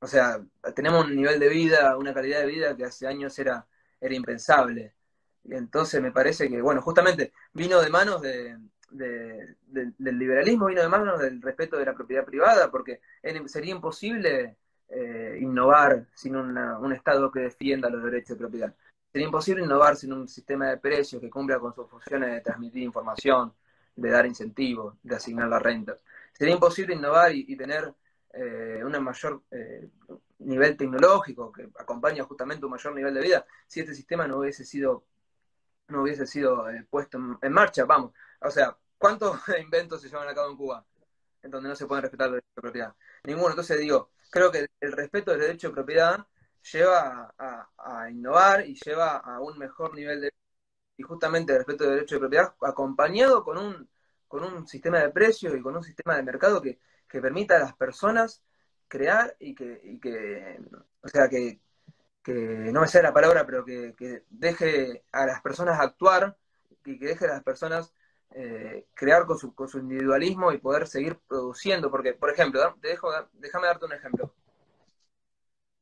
o 0.00 0.06
sea, 0.06 0.40
tenemos 0.74 1.06
un 1.06 1.16
nivel 1.16 1.38
de 1.38 1.48
vida, 1.48 1.96
una 1.96 2.12
calidad 2.12 2.40
de 2.40 2.46
vida 2.46 2.76
que 2.76 2.84
hace 2.84 3.06
años 3.06 3.38
era, 3.38 3.66
era 4.00 4.14
impensable. 4.14 4.94
Y 5.44 5.54
entonces 5.54 6.02
me 6.02 6.12
parece 6.12 6.48
que, 6.48 6.60
bueno, 6.60 6.82
justamente 6.82 7.32
vino 7.52 7.80
de 7.80 7.90
manos 7.90 8.20
de, 8.22 8.56
del 8.90 10.18
liberalismo, 10.18 10.66
vino 10.66 10.82
de 10.82 10.88
manos 10.88 11.20
del 11.20 11.40
respeto 11.40 11.76
de 11.78 11.86
la 11.86 11.94
propiedad 11.94 12.24
privada, 12.24 12.70
porque 12.70 13.00
sería 13.46 13.72
imposible 13.74 14.56
eh, 14.88 15.38
innovar 15.40 16.06
sin 16.14 16.36
un 16.36 16.92
Estado 16.92 17.30
que 17.30 17.40
defienda 17.40 17.88
los 17.88 18.02
derechos 18.02 18.30
de 18.30 18.36
propiedad. 18.36 18.74
Sería 19.14 19.26
imposible 19.26 19.62
innovar 19.62 19.94
sin 19.94 20.12
un 20.12 20.26
sistema 20.26 20.70
de 20.70 20.78
precios 20.78 21.22
que 21.22 21.30
cumpla 21.30 21.60
con 21.60 21.72
sus 21.72 21.88
funciones 21.88 22.32
de 22.32 22.40
transmitir 22.40 22.82
información, 22.82 23.54
de 23.94 24.10
dar 24.10 24.26
incentivos, 24.26 24.96
de 25.04 25.14
asignar 25.14 25.48
la 25.48 25.60
renta. 25.60 25.96
Sería 26.32 26.52
imposible 26.52 26.96
innovar 26.96 27.32
y, 27.32 27.56
tener 27.56 27.94
eh, 28.32 28.82
un 28.84 29.04
mayor 29.04 29.42
eh, 29.52 29.88
nivel 30.40 30.76
tecnológico 30.76 31.52
que 31.52 31.68
acompaña 31.78 32.24
justamente 32.24 32.64
un 32.64 32.72
mayor 32.72 32.92
nivel 32.92 33.14
de 33.14 33.20
vida 33.20 33.46
si 33.68 33.78
este 33.78 33.94
sistema 33.94 34.26
no 34.26 34.38
hubiese 34.38 34.64
sido 34.64 35.04
no 35.86 36.02
hubiese 36.02 36.26
sido 36.26 36.68
eh, 36.68 36.84
puesto 36.90 37.16
en, 37.40 37.52
marcha, 37.52 37.84
vamos. 37.84 38.12
O 38.40 38.50
sea, 38.50 38.76
¿cuántos 38.98 39.38
inventos 39.62 40.02
se 40.02 40.08
llevan 40.08 40.26
a 40.26 40.34
cabo 40.34 40.50
en 40.50 40.56
Cuba 40.56 40.84
en 41.40 41.52
donde 41.52 41.68
no 41.68 41.76
se 41.76 41.86
pueden 41.86 42.02
respetar 42.02 42.30
los 42.30 42.34
derechos 42.38 42.56
de 42.56 42.62
propiedad? 42.62 42.94
Ninguno. 43.22 43.50
Entonces 43.50 43.78
digo, 43.78 44.10
creo 44.32 44.50
que 44.50 44.66
el 44.80 44.90
respeto 44.90 45.30
del 45.30 45.40
derecho 45.40 45.68
de 45.68 45.74
propiedad 45.74 46.26
lleva 46.72 47.34
a, 47.38 48.10
innovar 48.10 48.66
y 48.66 48.74
lleva 48.74 49.18
a 49.18 49.40
un 49.40 49.58
mejor 49.58 49.94
nivel 49.94 50.20
de 50.22 50.32
y 50.96 51.02
justamente 51.02 51.52
el 51.52 51.58
respeto 51.58 51.84
del 51.84 51.94
derecho 51.94 52.16
de 52.16 52.20
propiedad 52.20 52.54
acompañado 52.62 53.44
con 53.44 53.58
un 53.58 53.88
con 54.28 54.44
un 54.44 54.66
sistema 54.66 54.98
de 54.98 55.10
precios 55.10 55.54
y 55.54 55.62
con 55.62 55.76
un 55.76 55.84
sistema 55.84 56.16
de 56.16 56.22
mercado 56.22 56.60
que, 56.62 56.78
que 57.08 57.20
permita 57.20 57.56
a 57.56 57.60
las 57.60 57.74
personas 57.76 58.42
crear 58.88 59.36
y 59.38 59.54
que, 59.54 59.98
que 60.00 60.60
o 61.02 61.08
sea, 61.08 61.28
que, 61.28 61.60
que 62.22 62.32
no 62.32 62.80
me 62.80 62.88
sea 62.88 63.02
la 63.02 63.12
palabra, 63.12 63.44
pero 63.46 63.64
que, 63.64 64.24
deje 64.30 65.04
a 65.12 65.26
las 65.26 65.42
personas 65.42 65.80
actuar 65.80 66.36
y 66.84 66.98
que 66.98 67.06
deje 67.06 67.26
a 67.26 67.34
las 67.34 67.42
personas 67.42 67.92
eh, 68.34 68.86
crear 68.94 69.26
con 69.26 69.38
su, 69.38 69.54
con 69.54 69.68
su 69.68 69.78
individualismo 69.78 70.52
y 70.52 70.58
poder 70.58 70.86
seguir 70.86 71.18
produciendo. 71.28 71.90
Porque, 71.90 72.14
por 72.14 72.30
ejemplo, 72.30 72.60
te 72.80 72.88
dejo, 72.88 73.10
déjame 73.34 73.66
darte 73.66 73.84
un 73.84 73.92
ejemplo. 73.92 74.34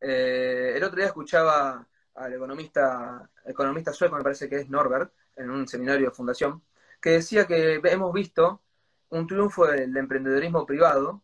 Eh, 0.02 0.72
el 0.76 0.82
otro 0.82 0.96
día 0.96 1.06
escuchaba 1.06 1.86
al 2.14 2.34
economista, 2.34 3.30
economista 3.44 3.92
sueco, 3.92 4.16
me 4.16 4.22
parece 4.24 4.48
que 4.48 4.56
es 4.56 4.68
Norbert, 4.68 5.12
en 5.36 5.50
un 5.50 5.68
seminario 5.68 6.08
de 6.08 6.14
fundación, 6.14 6.62
que 7.00 7.10
decía 7.10 7.46
que 7.46 7.80
hemos 7.84 8.12
visto 8.12 8.62
un 9.10 9.26
triunfo 9.26 9.66
del 9.66 9.96
emprendedorismo 9.96 10.66
privado, 10.66 11.22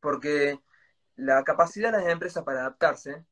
porque 0.00 0.60
la 1.16 1.42
capacidad 1.44 1.92
de 1.92 1.98
las 1.98 2.08
empresas 2.08 2.44
para 2.44 2.60
adaptarse 2.60 3.24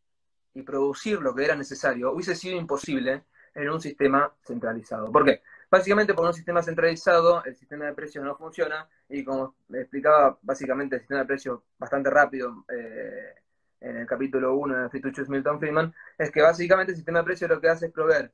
y 0.54 0.62
producir 0.62 1.20
lo 1.20 1.34
que 1.34 1.44
era 1.44 1.54
necesario 1.54 2.12
hubiese 2.12 2.34
sido 2.34 2.56
imposible 2.56 3.24
en 3.54 3.70
un 3.70 3.80
sistema 3.80 4.32
centralizado. 4.42 5.12
¿Por 5.12 5.24
qué? 5.24 5.42
Básicamente 5.70 6.14
por 6.14 6.26
un 6.26 6.34
sistema 6.34 6.62
centralizado 6.62 7.44
el 7.44 7.56
sistema 7.56 7.86
de 7.86 7.94
precios 7.94 8.24
no 8.24 8.36
funciona 8.36 8.88
y 9.08 9.24
como 9.24 9.56
explicaba 9.72 10.38
básicamente 10.42 10.96
el 10.96 11.02
sistema 11.02 11.20
de 11.20 11.26
precios 11.26 11.60
bastante 11.78 12.10
rápido 12.10 12.64
eh, 12.68 13.34
en 13.80 13.96
el 13.96 14.06
capítulo 14.06 14.54
1 14.54 14.82
de 14.82 14.88
Free 14.88 15.02
Milton 15.28 15.58
Friedman, 15.60 15.94
es 16.18 16.30
que 16.30 16.42
básicamente 16.42 16.92
el 16.92 16.96
sistema 16.96 17.18
de 17.20 17.24
precios 17.24 17.50
lo 17.50 17.60
que 17.60 17.68
hace 17.68 17.86
es 17.86 17.92
proveer 17.92 18.32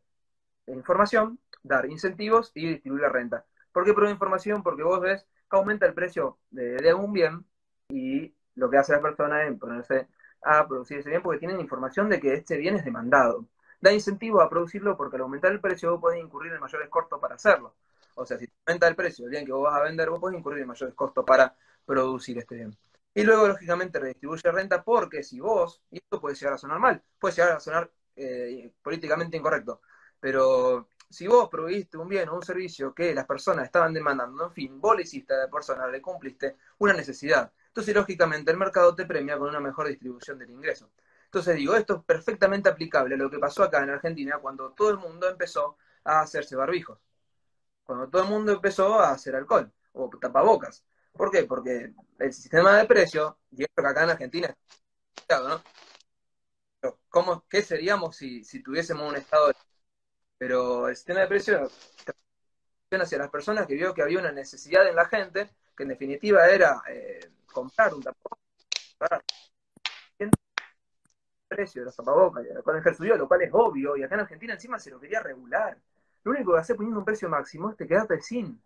información, 0.67 1.39
dar 1.63 1.87
incentivos 1.87 2.53
y 2.55 2.69
distribuir 2.69 3.03
la 3.03 3.09
renta. 3.09 3.45
¿Por 3.73 3.85
qué 3.85 3.95
provee 3.95 4.13
información? 4.13 4.63
Porque 4.63 4.83
vos 4.83 5.01
ves 5.01 5.27
que 5.51 5.57
aumenta 5.57 5.87
el 5.87 5.95
precio 5.95 6.39
de, 6.51 6.77
de 6.77 6.95
un 6.95 7.13
bien 7.13 7.45
y 7.89 8.35
lo 8.55 8.71
que 8.71 8.79
hace 8.79 8.93
la 8.93 9.01
persona 9.01 9.45
es 9.45 9.59
ponerse 9.59 10.09
a 10.43 10.67
producir 10.67 10.99
ese 10.99 11.11
bien 11.11 11.23
porque 11.23 11.39
tienen 11.39 11.61
información 11.61 12.09
de 12.09 12.21
que 12.21 12.35
este 12.35 12.57
bien 12.57 12.77
es 12.77 12.85
demandado. 12.85 13.47
Da 13.81 13.93
incentivo 13.93 14.41
a 14.41 14.49
producirlo 14.51 14.97
porque 14.97 15.17
al 15.17 15.23
aumentar 15.23 15.53
el 15.53 15.61
precio 15.61 15.91
vos 15.93 16.01
podés 16.01 16.21
incurrir 16.21 16.53
en 16.53 16.61
mayores 16.61 16.89
costos 16.89 17.21
para 17.21 17.35
hacerlo. 17.35 17.75
O 18.15 18.27
sea, 18.27 18.39
si 18.39 18.47
aumenta 18.67 18.89
el 18.89 18.97
precio 18.97 19.25
del 19.25 19.31
bien 19.31 19.47
que 19.47 19.53
vos 19.53 19.65
vas 19.65 19.81
a 19.81 19.85
vender, 19.85 20.11
vos 20.11 20.21
podés 20.21 20.39
incurrir 20.39 20.63
en 20.63 20.69
mayores 20.69 20.95
costos 20.95 21.25
para 21.25 21.55
producir 21.85 22.39
este 22.39 22.57
bien. 22.57 22.77
Y 23.15 23.23
luego, 23.25 23.49
lógicamente, 23.49 23.99
redistribuye 23.99 24.51
renta 24.53 24.83
porque 24.83 25.23
si 25.23 25.41
vos, 25.41 25.83
y 25.91 25.99
esto 25.99 26.21
puede 26.21 26.35
llegar 26.35 26.55
a 26.55 26.59
sonar 26.59 26.79
mal, 26.79 27.03
puede 27.19 27.35
llegar 27.35 27.53
a 27.53 27.61
sonar 27.61 27.91
eh, 28.17 28.73
políticamente 28.83 29.37
incorrecto, 29.37 29.83
pero 30.21 30.89
si 31.11 31.27
vos 31.27 31.49
proviste 31.51 31.99
un 31.99 32.09
bien 32.09 32.29
o 32.31 32.37
un 32.37 32.43
servicio 32.43 32.95
que 32.95 33.15
las 33.15 33.27
personas 33.27 33.67
estaban 33.67 33.93
demandando, 33.93 34.47
en 34.47 34.53
fin, 34.53 34.81
vos 34.81 34.97
le 34.97 35.03
hiciste 35.03 35.35
a 35.35 35.39
la 35.39 35.51
persona, 35.51 35.87
le 35.89 36.01
cumpliste 36.01 36.57
una 36.79 36.95
necesidad. 36.95 37.53
Entonces, 37.69 37.95
lógicamente, 37.95 38.51
el 38.51 38.57
mercado 38.59 38.95
te 38.95 39.05
premia 39.07 39.39
con 39.39 39.49
una 39.49 39.61
mejor 39.61 39.89
distribución 39.89 40.39
del 40.39 40.51
ingreso. 40.51 40.91
Entonces 41.33 41.57
digo, 41.57 41.75
esto 41.75 41.97
es 41.97 42.05
perfectamente 42.05 42.69
aplicable 42.69 43.15
a 43.15 43.19
lo 43.19 43.31
que 43.31 43.39
pasó 43.39 43.63
acá 43.63 43.83
en 43.83 43.89
Argentina 43.91 44.39
cuando 44.39 44.73
todo 44.73 44.91
el 44.91 44.99
mundo 44.99 45.29
empezó 45.31 45.79
a 46.05 46.21
hacerse 46.21 46.57
barbijos. 46.57 46.99
Cuando 47.85 48.09
todo 48.09 48.23
el 48.23 48.29
mundo 48.29 48.53
empezó 48.53 49.01
a 49.01 49.13
hacer 49.13 49.37
alcohol 49.37 49.73
o 49.93 50.11
tapabocas. 50.21 50.85
¿Por 51.13 51.31
qué? 51.31 51.45
Porque 51.45 51.93
el 52.19 52.33
sistema 52.33 52.79
de 52.79 52.87
precios, 52.87 53.35
y 53.51 53.63
esto 53.63 53.83
que 53.83 53.89
acá 53.89 54.05
en 54.05 54.11
Argentina 54.11 54.55
¿no? 55.49 55.63
¿Cómo, 57.09 57.45
¿Qué 57.49 57.63
seríamos 57.63 58.17
si, 58.17 58.45
si 58.45 58.63
tuviésemos 58.63 59.09
un 59.09 59.17
estado 59.17 59.49
de... 59.49 59.55
Pero 60.39 60.89
el 60.89 60.97
sistema 60.97 61.21
de 61.21 61.29
precios 61.29 61.73
hacia 62.91 63.19
las 63.19 63.31
personas 63.31 63.67
que 63.67 63.75
vio 63.75 63.95
que 63.95 64.03
había 64.03 64.19
una 64.19 64.33
necesidad 64.33 64.87
en 64.87 64.97
la 64.97 65.07
gente, 65.07 65.51
que 65.77 65.85
en 65.85 65.89
definitiva 65.91 66.47
era 66.47 66.83
eh, 66.89 67.21
comprar 67.47 67.95
un 67.95 68.03
tapabocas, 68.03 69.23
el 70.19 70.31
precio 71.49 71.83
de 71.83 71.87
los 71.87 71.97
tapabocas 71.97 72.45
con 72.63 72.77
el 72.77 73.19
lo 73.19 73.29
cual 73.29 73.43
es 73.43 73.51
obvio, 73.53 73.97
y 73.97 74.03
acá 74.03 74.17
en 74.17 74.23
Argentina 74.23 74.55
encima 74.55 74.79
se 74.79 74.91
lo 74.91 75.01
quería 75.01 75.21
regular. 75.21 75.79
Lo 76.25 76.33
único 76.33 76.53
que 76.53 76.61
hace 76.61 76.75
poniendo 76.75 76.99
un 76.99 77.05
precio 77.05 77.29
máximo 77.29 77.71
es 77.71 77.77
te 77.77 77.87
quedarte 77.87 78.21
sin. 78.21 78.61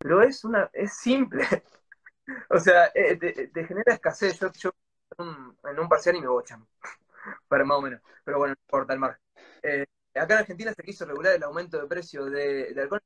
Pero 0.00 0.22
es 0.22 0.44
una, 0.44 0.70
es 0.72 0.94
simple. 0.94 1.44
o 2.50 2.58
sea, 2.58 2.90
eh, 2.94 3.16
te, 3.16 3.64
genera 3.66 3.94
escasez. 3.94 4.40
Yo, 4.40 4.50
yo 4.52 4.70
en 5.18 5.78
un 5.78 5.88
parcial 5.88 6.16
y 6.16 6.20
me 6.20 6.28
bochan. 6.28 6.66
Para 7.48 7.64
más 7.64 7.78
o 7.78 7.82
menos. 7.82 8.00
Pero 8.24 8.38
bueno, 8.38 8.54
no 8.54 8.60
importa 8.62 8.94
el 8.94 8.98
margen. 8.98 9.22
Eh, 9.62 9.86
acá 10.14 10.34
en 10.34 10.40
Argentina 10.40 10.72
se 10.72 10.82
quiso 10.82 11.04
regular 11.04 11.34
el 11.34 11.42
aumento 11.42 11.78
de 11.78 11.86
precio 11.86 12.24
de, 12.24 12.74
alcohol, 12.80 13.02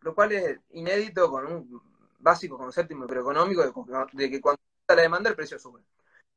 lo, 0.00 0.14
cual 0.14 0.32
es 0.32 0.60
inédito 0.70 1.30
con 1.30 1.46
un 1.46 1.82
básico 2.18 2.58
concepto 2.58 2.94
microeconómico 2.94 3.62
de, 3.62 4.06
de 4.12 4.30
que 4.30 4.40
cuando 4.40 4.60
la 4.88 4.96
demanda 4.96 5.30
el 5.30 5.36
precio 5.36 5.58
sube. 5.58 5.80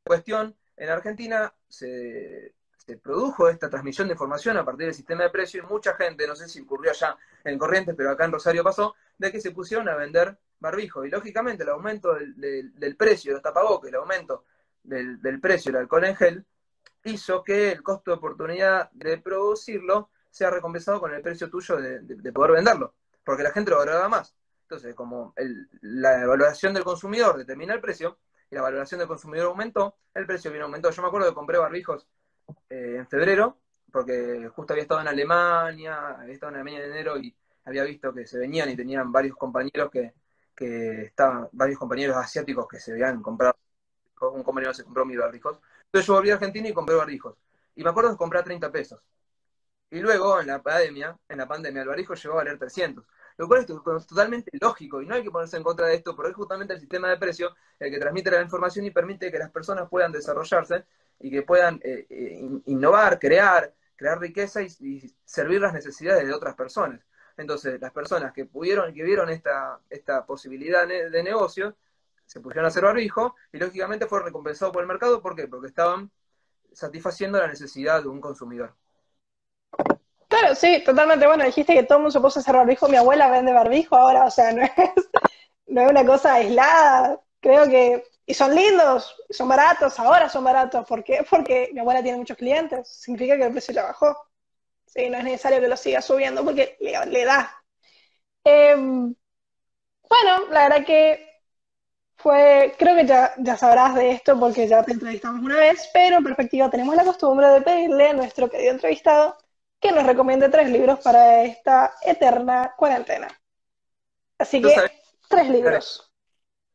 Cuestión, 0.03 0.55
en 0.77 0.89
Argentina 0.89 1.53
se, 1.67 2.55
se 2.89 2.97
produjo 2.97 3.49
esta 3.49 3.69
transmisión 3.69 4.07
de 4.07 4.13
información 4.13 4.57
a 4.57 4.65
partir 4.65 4.85
del 4.87 4.95
sistema 4.95 5.23
de 5.23 5.29
precio 5.29 5.61
y 5.61 5.71
mucha 5.71 5.93
gente, 5.95 6.25
no 6.25 6.35
sé 6.35 6.47
si 6.47 6.61
ocurrió 6.61 6.91
allá 6.91 7.17
en 7.43 7.59
Corrientes, 7.59 7.93
pero 7.95 8.11
acá 8.11 8.25
en 8.25 8.31
Rosario 8.31 8.63
pasó, 8.63 8.95
de 9.19 9.31
que 9.31 9.39
se 9.39 9.51
pusieron 9.51 9.87
a 9.87 9.95
vender 9.95 10.39
barbijos. 10.59 11.05
Y 11.05 11.09
lógicamente 11.09 11.63
el 11.63 11.69
aumento 11.69 12.15
del, 12.15 12.95
precio 12.97 13.31
de 13.31 13.33
los 13.35 13.43
tapabocas, 13.43 13.89
el 13.89 13.95
aumento 13.95 14.45
del, 14.81 15.39
precio 15.39 15.71
del 15.71 15.81
alcohol 15.81 16.05
en 16.05 16.15
gel, 16.15 16.45
hizo 17.03 17.43
que 17.43 17.71
el 17.71 17.83
costo 17.83 18.11
de 18.11 18.17
oportunidad 18.17 18.89
de 18.91 19.19
producirlo 19.19 20.09
sea 20.31 20.49
recompensado 20.49 20.99
con 20.99 21.13
el 21.13 21.21
precio 21.21 21.49
tuyo 21.49 21.77
de, 21.77 22.31
poder 22.33 22.53
venderlo, 22.53 22.95
porque 23.23 23.43
la 23.43 23.51
gente 23.51 23.71
lo 23.71 23.77
valoraba 23.77 24.09
más. 24.09 24.35
Entonces, 24.63 24.95
como 24.95 25.33
la 25.81 26.25
valoración 26.25 26.73
del 26.73 26.83
consumidor 26.83 27.37
determina 27.37 27.73
el 27.73 27.81
precio, 27.81 28.17
y 28.51 28.55
la 28.55 28.61
valoración 28.61 28.99
del 28.99 29.07
consumidor 29.07 29.47
aumentó, 29.47 29.97
el 30.13 30.25
precio 30.25 30.51
vino 30.51 30.65
aumentó. 30.65 30.89
Yo 30.89 31.01
me 31.01 31.07
acuerdo 31.07 31.29
que 31.29 31.35
compré 31.35 31.57
barbijos 31.57 32.07
eh, 32.69 32.95
en 32.97 33.07
febrero, 33.07 33.57
porque 33.91 34.49
justo 34.55 34.73
había 34.73 34.83
estado 34.83 35.01
en 35.01 35.07
Alemania, 35.07 36.15
había 36.19 36.33
estado 36.33 36.51
en 36.51 36.55
Alemania 36.55 36.85
en 36.85 36.91
enero 36.91 37.17
y 37.17 37.35
había 37.65 37.83
visto 37.83 38.13
que 38.13 38.25
se 38.27 38.37
venían 38.39 38.69
y 38.69 38.75
tenían 38.75 39.11
varios 39.11 39.35
compañeros 39.35 39.89
que, 39.91 40.13
que 40.55 41.03
estaban, 41.03 41.49
varios 41.51 41.79
compañeros 41.79 42.17
asiáticos 42.17 42.67
que 42.67 42.79
se 42.79 42.91
habían 42.93 43.21
comprado, 43.21 43.55
un 44.21 44.43
compañero 44.43 44.73
se 44.73 44.83
compró 44.83 45.05
mis 45.05 45.17
barbijos. 45.17 45.59
Entonces 45.85 46.07
yo 46.07 46.13
volví 46.13 46.29
a 46.31 46.35
Argentina 46.35 46.67
y 46.69 46.73
compré 46.73 46.95
barbijos. 46.95 47.37
Y 47.75 47.83
me 47.83 47.89
acuerdo 47.89 48.11
que 48.11 48.17
compré 48.17 48.39
a 48.39 48.43
30 48.43 48.71
pesos. 48.71 49.01
Y 49.91 49.99
luego, 50.01 50.39
en 50.39 50.47
la 50.47 50.61
pandemia, 50.61 51.17
en 51.27 51.37
la 51.37 51.47
pandemia, 51.47 51.81
el 51.81 51.87
barbijo 51.87 52.13
llegó 52.13 52.35
a 52.35 52.37
valer 52.37 52.59
300. 52.59 53.03
Lo 53.37 53.47
cual 53.47 53.61
es 53.61 53.67
totalmente 54.05 54.51
lógico 54.59 55.01
y 55.01 55.05
no 55.05 55.15
hay 55.15 55.23
que 55.23 55.31
ponerse 55.31 55.57
en 55.57 55.63
contra 55.63 55.87
de 55.87 55.95
esto, 55.95 56.15
porque 56.15 56.31
es 56.31 56.35
justamente 56.35 56.73
el 56.73 56.79
sistema 56.79 57.09
de 57.09 57.17
precio 57.17 57.55
el 57.79 57.89
que 57.89 57.97
transmite 57.97 58.29
la 58.29 58.41
información 58.41 58.85
y 58.85 58.91
permite 58.91 59.31
que 59.31 59.39
las 59.39 59.49
personas 59.49 59.87
puedan 59.89 60.11
desarrollarse 60.11 60.85
y 61.19 61.31
que 61.31 61.43
puedan 61.43 61.79
eh, 61.83 62.05
eh, 62.09 62.49
innovar, 62.65 63.17
crear, 63.17 63.73
crear 63.95 64.19
riqueza 64.19 64.61
y, 64.61 65.15
servir 65.23 65.61
las 65.61 65.73
necesidades 65.73 66.27
de 66.27 66.33
otras 66.33 66.55
personas. 66.55 66.99
Entonces, 67.39 67.81
las 67.81 67.91
personas 67.91 68.33
que 68.33 68.45
pudieron, 68.45 68.93
que 68.93 69.03
vieron 69.03 69.29
esta, 69.29 69.79
esta 69.89 70.25
posibilidad 70.25 70.87
de 70.87 71.23
negocio, 71.23 71.75
se 72.29 72.39
pusieron 72.39 72.65
a 72.65 72.67
hacer 72.67 72.83
barbijo 72.83 73.35
y 73.51 73.57
lógicamente 73.57 74.05
fueron 74.05 74.27
recompensados 74.27 74.71
por 74.71 74.83
el 74.83 74.87
mercado. 74.87 75.19
¿Por 75.19 75.35
qué? 75.35 75.47
Porque 75.47 75.65
estaban 75.65 76.11
satisfaciendo 76.71 77.39
la 77.39 77.47
necesidad 77.47 78.03
de 78.03 78.07
un 78.07 78.21
consumidor. 78.21 78.75
Claro, 80.27 80.53
sí, 80.53 80.83
totalmente. 80.85 81.25
Bueno, 81.25 81.43
dijiste 81.43 81.73
que 81.73 81.81
todo 81.83 81.97
el 81.97 82.01
mundo 82.03 82.11
se 82.11 82.19
puso 82.19 82.39
a 82.39 82.41
hacer 82.41 82.55
barbijo. 82.55 82.87
Mi 82.87 82.97
abuela 82.97 83.31
vende 83.31 83.51
barbijo 83.51 83.95
ahora, 83.95 84.25
o 84.25 84.31
sea, 84.31 84.53
no 84.53 84.61
es, 84.61 84.71
no 85.67 85.81
es 85.81 85.89
una 85.89 86.05
cosa 86.05 86.35
aislada. 86.35 87.19
Creo 87.39 87.67
que. 87.67 88.03
Y 88.27 88.35
son 88.35 88.53
lindos, 88.53 89.15
son 89.31 89.47
baratos, 89.47 89.97
ahora 89.97 90.29
son 90.29 90.43
baratos. 90.43 90.85
¿Por 90.87 91.03
qué? 91.03 91.25
Porque 91.27 91.71
mi 91.73 91.79
abuela 91.79 92.03
tiene 92.03 92.19
muchos 92.19 92.37
clientes. 92.37 92.87
Significa 92.87 93.37
que 93.37 93.45
el 93.45 93.51
precio 93.51 93.73
ya 93.73 93.85
bajó. 93.85 94.15
Sí, 94.89 95.09
no 95.09 95.17
es 95.19 95.23
necesario 95.23 95.61
que 95.61 95.67
lo 95.67 95.77
siga 95.77 96.01
subiendo 96.01 96.43
porque 96.43 96.77
le, 96.79 97.25
da. 97.25 97.63
Em, 98.43 99.13
bueno, 100.09 100.49
la 100.49 100.69
verdad 100.69 100.85
que 100.85 101.29
fue, 102.17 102.73
creo 102.77 102.95
que 102.95 103.05
ya, 103.05 103.33
ya 103.37 103.55
sabrás 103.55 103.93
de 103.93 104.11
esto 104.11 104.39
porque 104.39 104.67
ya 104.67 104.83
te 104.83 104.93
entrevistamos 104.93 105.41
una 105.43 105.57
vez, 105.57 105.89
pero 105.93 106.17
en 106.17 106.23
perspectiva 106.23 106.69
tenemos 106.69 106.95
la 106.95 107.05
costumbre 107.05 107.47
de 107.47 107.61
pedirle 107.61 108.09
a 108.09 108.13
nuestro 108.13 108.49
querido 108.49 108.71
entrevistado 108.71 109.37
que 109.79 109.91
nos 109.91 110.05
recomiende 110.05 110.49
tres 110.49 110.69
libros 110.69 110.99
para 110.99 111.43
esta 111.43 111.93
eterna 112.01 112.73
cuarentena. 112.75 113.27
Así 114.39 114.61
que, 114.61 114.75
tres 115.29 115.49
libros. 115.49 116.11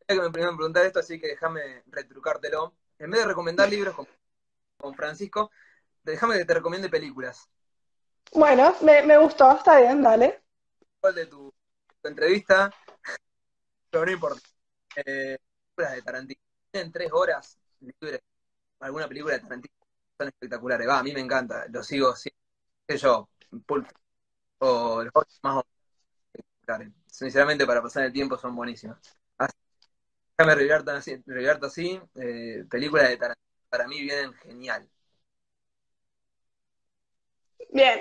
que 0.07 0.15
me 0.15 0.31
primero 0.31 0.57
preguntar 0.57 0.87
esto, 0.87 1.01
así 1.01 1.21
que 1.21 1.29
déjame 1.29 1.83
retrucártelo. 1.87 2.75
En 2.99 3.11
vez 3.11 3.21
de 3.21 3.27
recomendar 3.27 3.69
libros 3.69 3.97
con, 4.79 4.95
Francisco, 4.95 5.51
déjame 6.03 6.39
que 6.39 6.45
te 6.45 6.55
recomiende 6.55 6.89
películas. 6.89 7.49
Bueno, 8.35 8.75
me, 8.83 9.17
gustó, 9.19 9.53
está 9.53 9.81
bien, 9.81 10.03
dale. 10.03 10.43
¿Cuál 11.01 11.15
de 11.15 11.27
tu, 11.27 11.55
entrevista? 12.03 12.69
Pero 13.91 14.05
no 14.05 14.11
importa. 14.11 14.49
Eh, 14.97 15.39
películas 15.75 15.93
de 15.95 16.03
Tarantino. 16.03 16.41
En 16.73 16.91
tres 16.91 17.13
horas 17.13 17.57
Alguna 18.81 19.07
película 19.07 19.35
de 19.35 19.41
Tarantino 19.41 19.75
son 20.19 20.29
espectaculares. 20.29 20.89
Va, 20.89 20.99
a 20.99 21.03
mí 21.05 21.13
me 21.13 21.21
encanta. 21.21 21.67
Lo 21.69 21.85
sigo 21.85 22.15
siempre. 22.17 22.41
yo, 22.89 23.29
Pulp 23.67 23.89
o 24.59 25.05
los 25.05 25.13
más 25.43 25.57
o 25.59 25.67
menos 26.67 26.93
Sinceramente, 27.07 27.67
para 27.67 27.83
pasar 27.83 28.05
el 28.05 28.13
tiempo 28.13 28.37
son 28.37 28.57
buenísimas. 28.57 28.99
Así, 29.39 29.55
déjame 30.37 30.57
revivarte 30.57 30.91
así. 30.91 31.23
así 31.63 32.01
eh, 32.17 32.65
películas 32.69 33.09
de 33.11 33.17
Tarantino 33.17 33.47
para 33.69 33.87
mí 33.87 34.01
vienen 34.03 34.33
genial. 34.35 34.89
Bien, 37.71 38.01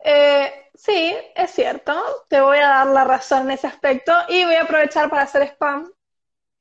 eh, 0.00 0.70
sí, 0.74 1.14
es 1.34 1.50
cierto, 1.50 1.94
te 2.28 2.40
voy 2.40 2.58
a 2.58 2.68
dar 2.68 2.86
la 2.88 3.04
razón 3.04 3.42
en 3.42 3.52
ese 3.52 3.66
aspecto 3.66 4.12
y 4.28 4.44
voy 4.44 4.54
a 4.54 4.62
aprovechar 4.62 5.08
para 5.10 5.22
hacer 5.22 5.42
spam 5.42 5.90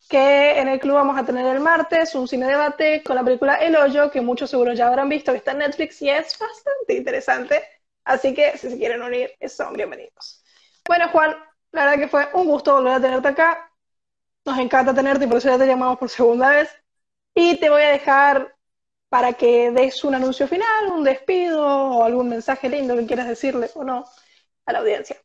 que 0.10 0.60
en 0.60 0.68
el 0.68 0.80
club 0.80 0.96
vamos 0.96 1.18
a 1.18 1.26
tener 1.26 1.46
el 1.46 1.62
martes 1.62 2.14
un 2.16 2.28
cine 2.28 2.48
debate 2.48 3.04
con 3.04 3.16
la 3.16 3.24
película 3.24 3.56
El 3.56 3.76
Hoyo, 3.76 4.12
que 4.12 4.22
muchos 4.22 4.50
seguro 4.50 4.74
ya 4.74 4.88
habrán 4.88 5.10
visto, 5.10 5.32
que 5.32 5.38
está 5.38 5.52
en 5.52 5.60
Netflix 5.60 6.02
y 6.02 6.10
es 6.10 6.38
bastante 6.38 6.94
interesante. 6.96 7.64
Así 8.04 8.34
que 8.34 8.58
si 8.58 8.70
se 8.70 8.78
quieren 8.78 9.02
unir, 9.02 9.32
son 9.48 9.74
bienvenidos. 9.74 10.44
Bueno, 10.86 11.08
Juan, 11.10 11.36
la 11.72 11.86
verdad 11.86 12.00
que 12.00 12.08
fue 12.10 12.28
un 12.34 12.48
gusto 12.48 12.74
volver 12.74 12.94
a 12.94 13.02
tenerte 13.02 13.30
acá. 13.30 13.72
Nos 14.46 14.60
encanta 14.60 14.94
tenerte 14.94 15.26
y 15.26 15.28
por 15.28 15.38
eso 15.38 15.50
ya 15.50 15.58
te 15.58 15.68
llamamos 15.68 15.98
por 15.98 16.10
segunda 16.10 16.50
vez. 16.50 16.70
Y 17.34 17.58
te 17.60 17.70
voy 17.70 17.82
a 17.82 17.90
dejar 17.90 18.53
para 19.14 19.34
que 19.34 19.70
des 19.70 20.04
un 20.04 20.16
anuncio 20.16 20.48
final, 20.48 20.92
un 20.92 21.04
despido 21.04 21.64
o 21.64 22.04
algún 22.04 22.30
mensaje 22.30 22.68
lindo 22.68 22.96
que 22.96 23.06
quieras 23.06 23.28
decirle 23.28 23.70
o 23.76 23.84
no 23.84 24.06
a 24.66 24.74
la 24.74 24.80
audiencia. 24.80 25.16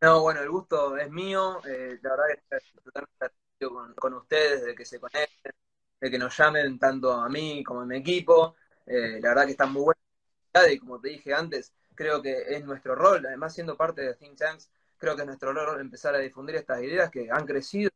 No, 0.00 0.22
bueno, 0.22 0.40
el 0.40 0.50
gusto 0.50 0.96
es 0.96 1.08
mío. 1.12 1.60
Eh, 1.64 1.96
la 2.02 2.10
verdad 2.10 2.24
que 2.26 2.56
estoy 2.56 2.82
totalmente 2.82 3.94
con, 3.94 4.14
ustedes, 4.14 4.64
de 4.64 4.74
que 4.74 4.84
se 4.84 4.98
conecten, 4.98 5.52
de 6.00 6.10
que 6.10 6.18
nos 6.18 6.36
llamen 6.36 6.76
tanto 6.76 7.12
a 7.12 7.28
mí 7.28 7.62
como 7.62 7.82
a 7.82 7.86
mi 7.86 7.98
equipo. 7.98 8.56
Eh, 8.84 9.20
la 9.22 9.28
verdad 9.28 9.44
que 9.44 9.52
están 9.52 9.72
muy 9.72 9.82
buenas 9.84 10.72
y 10.72 10.78
como 10.80 11.00
te 11.00 11.10
dije 11.10 11.32
antes, 11.32 11.72
creo 11.94 12.20
que 12.20 12.36
es 12.48 12.64
nuestro 12.64 12.96
rol, 12.96 13.24
además 13.24 13.54
siendo 13.54 13.76
parte 13.76 14.02
de 14.02 14.14
Think 14.14 14.38
Tanks, 14.38 14.68
creo 14.98 15.14
que 15.14 15.22
es 15.22 15.26
nuestro 15.28 15.52
rol 15.52 15.80
empezar 15.80 16.16
a 16.16 16.18
difundir 16.18 16.56
estas 16.56 16.82
ideas 16.82 17.08
que 17.12 17.28
han 17.30 17.46
crecido 17.46 17.92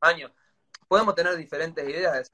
años. 0.00 0.32
Podemos 0.88 1.14
tener 1.14 1.36
diferentes 1.36 1.88
ideas. 1.88 2.28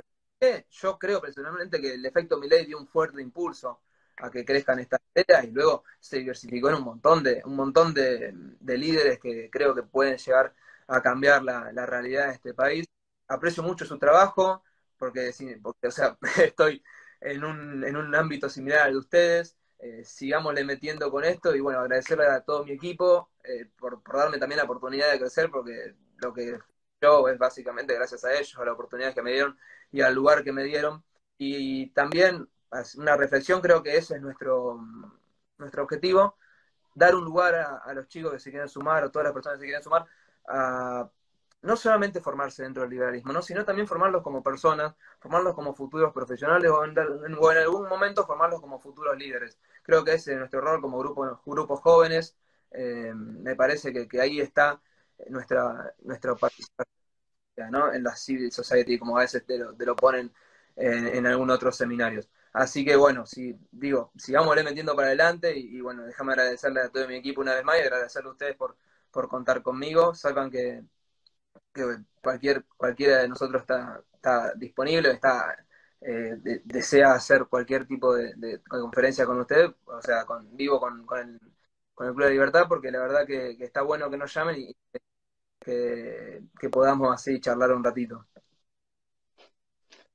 Yo 0.70 0.98
creo 0.98 1.20
personalmente 1.20 1.80
que 1.80 1.94
el 1.94 2.06
efecto 2.06 2.38
Miley 2.38 2.66
dio 2.66 2.78
un 2.78 2.86
fuerte 2.86 3.20
impulso 3.20 3.80
a 4.16 4.30
que 4.30 4.44
crezcan 4.44 4.78
estas 4.80 5.00
ideas 5.14 5.44
y 5.44 5.50
luego 5.50 5.84
se 5.98 6.18
diversificó 6.18 6.68
en 6.70 6.76
un 6.76 6.84
montón 6.84 7.22
de 7.22 7.42
un 7.44 7.56
montón 7.56 7.92
de, 7.94 8.32
de 8.34 8.78
líderes 8.78 9.18
que 9.18 9.50
creo 9.50 9.74
que 9.74 9.82
pueden 9.82 10.16
llegar 10.16 10.54
a 10.90 11.02
cambiar 11.02 11.42
la, 11.42 11.86
realidad 11.86 12.28
de 12.28 12.34
este 12.34 12.54
país. 12.54 12.86
Aprecio 13.28 13.62
mucho 13.62 13.84
su 13.84 13.98
trabajo, 13.98 14.62
porque, 14.98 15.32
porque 15.62 15.88
o 15.88 15.90
sea, 15.90 16.18
estoy 16.42 16.82
en 17.20 17.44
un, 17.44 17.84
en 17.84 17.96
un 17.96 18.14
ámbito 18.14 18.48
similar 18.48 18.80
al 18.82 18.92
de 18.92 18.98
ustedes. 18.98 19.56
Eh, 19.78 20.04
sigámosle 20.04 20.64
metiendo 20.64 21.10
con 21.10 21.24
esto 21.24 21.56
y 21.56 21.60
bueno, 21.60 21.80
agradecerle 21.80 22.26
a 22.26 22.42
todo 22.42 22.64
mi 22.66 22.72
equipo 22.72 23.30
eh, 23.44 23.66
por, 23.78 24.02
darme 24.12 24.36
también 24.38 24.58
la 24.58 24.64
oportunidad 24.64 25.10
de 25.10 25.18
crecer, 25.18 25.50
porque 25.50 25.94
lo 26.18 26.34
que 26.34 26.58
yo 27.00 27.28
es 27.28 27.38
básicamente 27.38 27.94
gracias 27.94 28.24
a 28.24 28.32
ellos, 28.34 28.58
a 28.58 28.64
la 28.64 28.72
oportunidad 28.72 29.14
que 29.14 29.22
me 29.22 29.32
dieron 29.32 29.58
y 29.92 30.00
al 30.02 30.14
lugar 30.14 30.44
que 30.44 30.52
me 30.52 30.64
dieron. 30.64 31.04
Y 31.38 31.90
también 31.90 32.48
una 32.96 33.16
reflexión, 33.16 33.60
creo 33.60 33.82
que 33.82 33.96
ese 33.96 34.16
es 34.16 34.22
nuestro, 34.22 34.80
nuestro 35.58 35.82
objetivo, 35.82 36.36
dar 36.94 37.14
un 37.14 37.24
lugar 37.24 37.54
a, 37.54 37.92
los 37.94 38.08
chicos 38.08 38.32
que 38.32 38.40
se 38.40 38.50
quieren 38.50 38.68
sumar, 38.68 39.04
o 39.04 39.10
todas 39.10 39.24
las 39.24 39.32
personas 39.32 39.58
que 39.58 39.62
se 39.62 39.66
quieren 39.66 39.82
sumar, 39.82 40.06
a 40.48 41.10
no 41.62 41.76
solamente 41.76 42.20
formarse 42.20 42.62
dentro 42.62 42.82
del 42.82 42.90
liberalismo, 42.90 43.32
¿no? 43.32 43.42
sino 43.42 43.64
también 43.64 43.86
formarlos 43.86 44.22
como 44.22 44.42
personas, 44.42 44.94
formarlos 45.18 45.54
como 45.54 45.74
futuros 45.74 46.12
profesionales 46.12 46.70
o 46.70 46.84
en, 46.84 46.98
algún 46.98 47.88
momento 47.88 48.26
formarlos 48.26 48.60
como 48.60 48.80
futuros 48.80 49.16
líderes. 49.18 49.58
Creo 49.82 50.04
que 50.04 50.14
ese 50.14 50.32
es 50.32 50.38
nuestro 50.38 50.60
rol 50.62 50.80
como 50.80 50.98
grupo, 50.98 51.40
grupos 51.44 51.80
jóvenes. 51.80 52.36
Eh, 52.70 53.12
me 53.14 53.56
parece 53.56 53.92
que, 53.92 54.20
ahí 54.20 54.40
está 54.40 54.80
nuestra, 55.28 55.94
nuestra 56.02 56.34
participación 56.34 56.99
en 57.56 58.02
la 58.02 58.16
civil 58.16 58.50
society, 58.52 58.98
como 58.98 59.18
a 59.18 59.22
veces 59.22 59.44
te 59.46 59.58
lo, 59.58 59.96
ponen 59.96 60.32
en, 60.76 61.06
en 61.08 61.26
algunos 61.26 61.56
otros 61.56 61.76
seminarios. 61.76 62.28
Así 62.52 62.84
que 62.84 62.96
bueno, 62.96 63.26
si 63.26 63.56
digo, 63.70 64.12
sigámosle 64.16 64.64
metiendo 64.64 64.96
para 64.96 65.08
adelante 65.08 65.56
y, 65.56 65.80
bueno, 65.80 66.04
déjame 66.04 66.32
agradecerle 66.32 66.80
a 66.82 66.88
todo 66.90 67.06
mi 67.08 67.16
equipo 67.16 67.40
una 67.40 67.54
vez 67.54 67.64
más 67.64 67.78
y 67.78 67.82
agradecerle 67.82 68.28
a 68.30 68.32
ustedes 68.32 68.56
por, 68.56 68.76
por 69.10 69.28
contar 69.28 69.62
conmigo. 69.62 70.14
Sepan 70.14 70.50
que, 70.50 70.82
cualquier, 72.20 72.64
cualquiera 72.76 73.18
de 73.18 73.28
nosotros 73.28 73.62
está, 73.62 74.02
está 74.14 74.52
disponible, 74.54 75.10
está 75.12 75.56
eh, 76.00 76.36
desea 76.64 77.12
hacer 77.12 77.46
cualquier 77.46 77.86
tipo 77.86 78.14
de, 78.14 78.60
conferencia 78.68 79.26
con 79.26 79.40
usted, 79.40 79.66
o 79.84 80.00
sea, 80.02 80.24
con 80.24 80.56
vivo 80.56 80.80
con, 80.80 81.04
con, 81.06 81.18
el, 81.20 81.40
con 81.94 82.08
el 82.08 82.14
Club 82.14 82.26
de 82.26 82.32
Libertad, 82.32 82.66
porque 82.68 82.90
la 82.90 83.00
verdad 83.00 83.26
que, 83.26 83.56
está 83.60 83.82
bueno 83.82 84.10
que 84.10 84.16
nos 84.16 84.32
llamen 84.34 84.56
y 84.60 84.76
que, 85.60 86.42
podamos 86.70 87.12
así 87.14 87.40
charlar 87.40 87.72
un 87.72 87.84
ratito. 87.84 88.26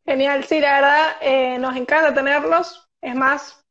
Genial, 0.05 0.43
sí, 0.43 0.59
la 0.59 0.73
verdad, 0.73 1.15
eh, 1.21 1.57
nos 1.57 1.75
encanta 1.75 2.13
tenerlos. 2.13 2.89
Es 3.01 3.15
más, 3.15 3.63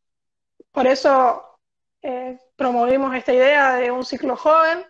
por 0.72 0.86
eso 0.86 1.58
eh, 2.02 2.38
promovimos 2.56 3.14
esta 3.14 3.32
idea 3.32 3.76
de 3.76 3.90
un 3.90 4.04
ciclo 4.04 4.36
joven, 4.36 4.84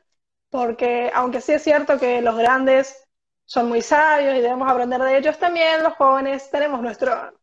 porque 0.51 1.11
aunque 1.15 1.41
sí 1.41 1.53
es 1.53 1.63
cierto 1.63 1.99
que 1.99 2.23
los 2.23 2.37
grandes 2.37 3.07
son 3.45 3.69
muy 3.69 3.83
sabios 3.83 4.35
y 4.35 4.41
debemos 4.41 4.71
aprender 4.71 5.01
de 5.03 5.19
ellos, 5.19 5.39
también 5.39 5.83
los 5.83 5.95
jóvenes 5.95 6.51
tenemos 6.51 6.81
nuestro, 6.81 7.39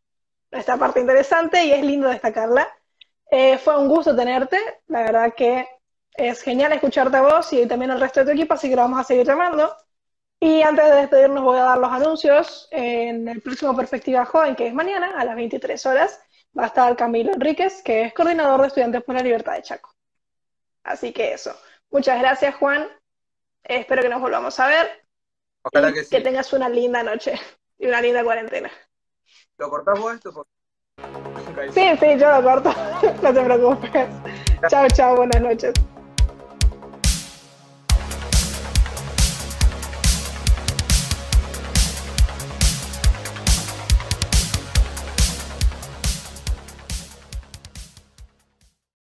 nuestra 0.50 0.76
parte 0.76 1.00
interesante 1.00 1.64
y 1.64 1.72
es 1.72 1.84
lindo 1.84 2.08
destacarla. 2.08 2.68
Eh, 3.30 3.58
fue 3.58 3.78
un 3.78 3.88
gusto 3.88 4.14
tenerte, 4.14 4.58
la 4.88 5.02
verdad 5.02 5.34
que 5.34 5.66
es 6.14 6.42
genial 6.42 6.72
escucharte 6.72 7.16
a 7.16 7.22
vos 7.22 7.52
y 7.52 7.66
también 7.66 7.90
al 7.90 8.00
resto 8.00 8.20
de 8.20 8.26
tu 8.26 8.32
equipo, 8.32 8.54
así 8.54 8.68
que 8.68 8.76
lo 8.76 8.82
vamos 8.82 9.00
a 9.00 9.04
seguir 9.04 9.26
llamando. 9.26 9.74
Y 10.40 10.62
antes 10.62 10.84
de 10.84 10.96
despedirnos 10.96 11.44
voy 11.44 11.58
a 11.58 11.64
dar 11.64 11.78
los 11.78 11.92
anuncios 11.92 12.68
en 12.72 13.28
el 13.28 13.40
próximo 13.40 13.76
Perspectiva 13.76 14.24
Joven, 14.24 14.56
que 14.56 14.66
es 14.66 14.74
mañana 14.74 15.12
a 15.16 15.24
las 15.24 15.36
23 15.36 15.86
horas. 15.86 16.20
Va 16.58 16.64
a 16.64 16.66
estar 16.66 16.96
Camilo 16.96 17.32
Enríquez, 17.32 17.80
que 17.82 18.02
es 18.02 18.12
coordinador 18.12 18.60
de 18.60 18.66
Estudiantes 18.66 19.04
por 19.04 19.14
la 19.14 19.22
Libertad 19.22 19.54
de 19.54 19.62
Chaco. 19.62 19.94
Así 20.82 21.12
que 21.12 21.32
eso. 21.32 21.56
Muchas 21.90 22.18
gracias, 22.18 22.56
Juan. 22.56 22.88
Espero 23.62 24.02
que 24.02 24.08
nos 24.08 24.20
volvamos 24.20 24.58
a 24.58 24.66
ver. 24.66 25.06
Ojalá 25.62 25.92
que 25.92 26.02
sí. 26.02 26.10
Que 26.10 26.20
tengas 26.20 26.52
una 26.52 26.68
linda 26.68 27.02
noche 27.02 27.34
y 27.78 27.86
una 27.86 28.00
linda 28.00 28.24
cuarentena. 28.24 28.70
¿Lo 29.58 29.70
cortamos 29.70 30.14
esto? 30.14 30.46
Sí, 31.72 31.96
sí, 32.00 32.18
yo 32.18 32.30
lo 32.30 32.42
corto. 32.42 32.74
no 33.22 33.32
te 33.32 33.42
preocupes. 33.42 34.08
Chao, 34.68 34.88
chao, 34.88 35.16
buenas 35.16 35.40
noches. 35.40 35.72